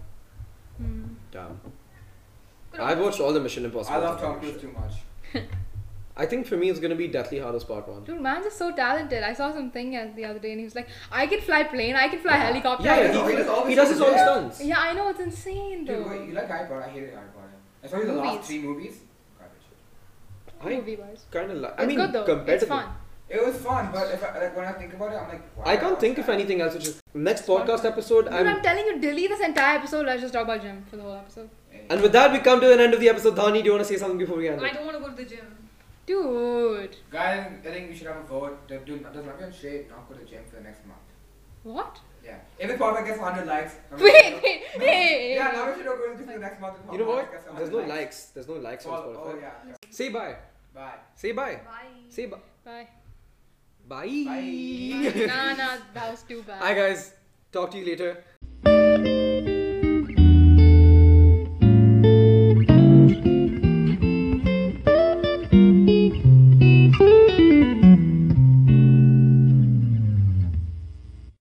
Hmm. 0.78 1.08
Damn. 1.32 1.60
I've 2.80 3.00
watched 3.00 3.20
all 3.20 3.34
the 3.34 3.40
Mission 3.42 3.66
Impossible. 3.66 3.98
I 3.98 4.00
love 4.00 4.22
Tom 4.22 4.36
movies. 4.36 4.52
Cruise 4.52 4.62
too 4.62 4.72
much. 4.80 5.44
I 6.18 6.26
think 6.26 6.48
for 6.48 6.56
me 6.56 6.70
it's 6.70 6.80
gonna 6.80 6.96
be 6.96 7.08
Deathly 7.08 7.40
Hallows 7.40 7.66
Part 7.66 7.88
One. 7.90 8.04
Dude, 8.04 8.22
man's 8.22 8.46
is 8.46 8.54
so 8.54 8.72
talented. 8.72 9.22
I 9.22 9.34
saw 9.34 9.52
something 9.52 9.92
the 10.16 10.26
other 10.26 10.40
day 10.40 10.52
and 10.52 10.60
he 10.60 10.66
was 10.66 10.76
like, 10.76 10.88
I 11.12 11.28
can 11.28 11.42
fly 11.42 11.64
plane, 11.64 11.96
I 11.96 12.08
can 12.08 12.20
fly 12.20 12.38
Yeah. 12.38 12.46
helicopter. 12.48 12.86
Yeah, 12.86 12.94
I 12.94 13.02
yeah, 13.02 13.12
can 13.12 13.26
he 13.26 13.32
he, 13.32 13.38
does 13.38 13.48
all 13.48 13.66
he 13.66 13.76
does 13.76 13.90
his 13.90 14.02
own 14.02 14.14
yeah. 14.14 14.24
stunts. 14.24 14.64
Yeah, 14.64 14.80
I 14.80 14.94
know 14.94 15.10
it's 15.10 15.20
insane 15.20 15.84
though. 15.86 16.04
Dude, 16.04 16.12
wait, 16.12 16.28
you 16.30 16.34
like 16.34 16.48
Harry 16.48 16.68
Potter? 16.70 16.84
I 16.84 16.90
hated 16.90 17.14
Harry 17.14 17.28
Potter. 17.36 17.56
Especially 17.84 18.08
the 18.08 18.14
Movies. 18.14 18.32
last 18.32 18.48
three 18.48 18.60
movies. 18.60 18.96
Garbage. 19.38 19.68
I 20.62 20.70
Movie 20.70 20.96
wise. 20.96 21.26
kind 21.32 21.52
of 21.52 21.58
like. 21.58 21.82
I 21.82 21.86
mean, 21.86 21.98
good 21.98 22.14
though. 22.14 22.24
compared 22.24 22.50
It's 22.50 22.64
to 22.64 22.70
fun. 22.70 22.86
It 23.28 23.44
was 23.44 23.56
fun, 23.58 23.90
but 23.92 24.12
if 24.14 24.24
I, 24.24 24.40
like 24.40 24.56
when 24.56 24.66
I 24.66 24.72
think 24.74 24.94
about 24.94 25.12
it, 25.12 25.16
I'm 25.16 25.28
like, 25.28 25.42
why 25.56 25.74
I 25.74 25.78
can't 25.78 26.00
think 26.00 26.18
of 26.20 26.30
anything 26.30 26.62
else. 26.62 26.76
Which 26.76 26.88
is 26.88 27.02
next 27.14 27.48
podcast 27.48 27.84
episode. 27.84 28.26
Dude, 28.26 28.34
I'm, 28.34 28.48
I'm, 28.48 28.62
telling 28.62 28.86
you, 28.86 29.00
delete 29.00 29.30
this 29.30 29.42
entire 29.42 29.80
episode. 29.80 30.06
Let's 30.06 30.22
just 30.22 30.34
talk 30.34 30.44
about 30.44 30.62
gym 30.62 30.86
for 30.90 30.96
the 30.96 31.02
whole 31.02 31.16
episode. 31.16 31.50
Hey. 31.70 31.88
and 31.90 32.02
with 32.02 32.14
that, 32.14 32.32
we 32.32 32.40
come 32.40 32.62
to 32.62 32.72
an 32.72 32.80
end 32.80 32.94
of 32.94 33.00
the 33.00 33.10
episode. 33.10 33.36
Dhani, 33.36 33.60
do 33.60 33.66
you 33.66 33.72
want 33.72 33.84
to 33.84 33.92
say 33.92 33.98
something 33.98 34.20
before 34.20 34.38
we 34.38 34.48
end 34.48 34.64
I 34.64 34.72
don't 34.72 34.86
want 34.86 34.98
to 34.98 35.04
go 35.04 35.10
to 35.10 35.16
the 35.16 35.26
gym. 35.26 35.65
Dude. 36.06 36.96
Guys, 37.12 37.48
I 37.66 37.70
think 37.72 37.90
we 37.90 37.96
should 37.96 38.08
have 38.08 38.18
a 38.18 38.24
vote. 38.24 38.68
Does, 38.68 38.82
do, 38.86 38.98
does 39.00 39.26
Navian 39.26 39.54
Shade 39.54 39.90
not 39.90 40.08
go 40.08 40.16
to 40.16 40.24
gym 40.26 40.44
for 40.50 40.58
the 40.58 40.62
next 40.62 40.86
month? 40.86 41.00
What? 41.64 42.00
Yeah. 42.24 42.38
If 42.60 42.70
this 42.70 42.80
podcast 42.80 43.06
gets 43.08 43.20
100 43.20 43.48
likes. 43.48 43.74
Navian 43.92 44.02
Wait, 44.04 44.24
should- 44.34 44.44
wait, 44.44 44.62
No. 44.78 44.86
hey. 44.86 45.36
Yeah, 45.36 45.52
Navian 45.54 45.76
should 45.78 45.86
go 45.86 45.96
to 45.96 46.16
gym 46.18 46.26
for 46.28 46.34
the 46.34 46.40
next 46.40 46.62
month. 46.62 46.78
if 46.86 46.92
You 46.92 46.98
know 47.00 47.06
what? 47.08 47.32
gets 47.32 47.46
100 47.48 47.60
There's 47.60 47.72
no 47.88 47.94
likes. 47.96 48.26
There's 48.34 48.48
no 48.48 48.54
likes 48.56 48.86
on 48.86 48.94
Oh, 48.94 49.02
Spotify. 49.08 49.34
oh 49.34 49.40
yeah. 49.42 49.76
Say 49.90 50.10
bye. 50.10 50.36
Bye. 50.74 50.92
Say 51.16 51.32
bye. 51.32 51.56
Bye. 51.66 51.88
Say 52.10 52.26
bye. 52.28 52.38
Bye. 52.64 52.88
Bye. 53.88 54.24
Bye. 54.26 55.26
nah, 55.28 55.54
nah, 55.54 55.78
that 55.94 56.12
was 56.12 56.24
too 56.24 56.42
bad. 56.44 56.62
Hi 56.62 56.74
guys. 56.74 57.14
Talk 57.52 57.72
to 57.72 57.78
you 57.78 57.86
later. 57.86 58.24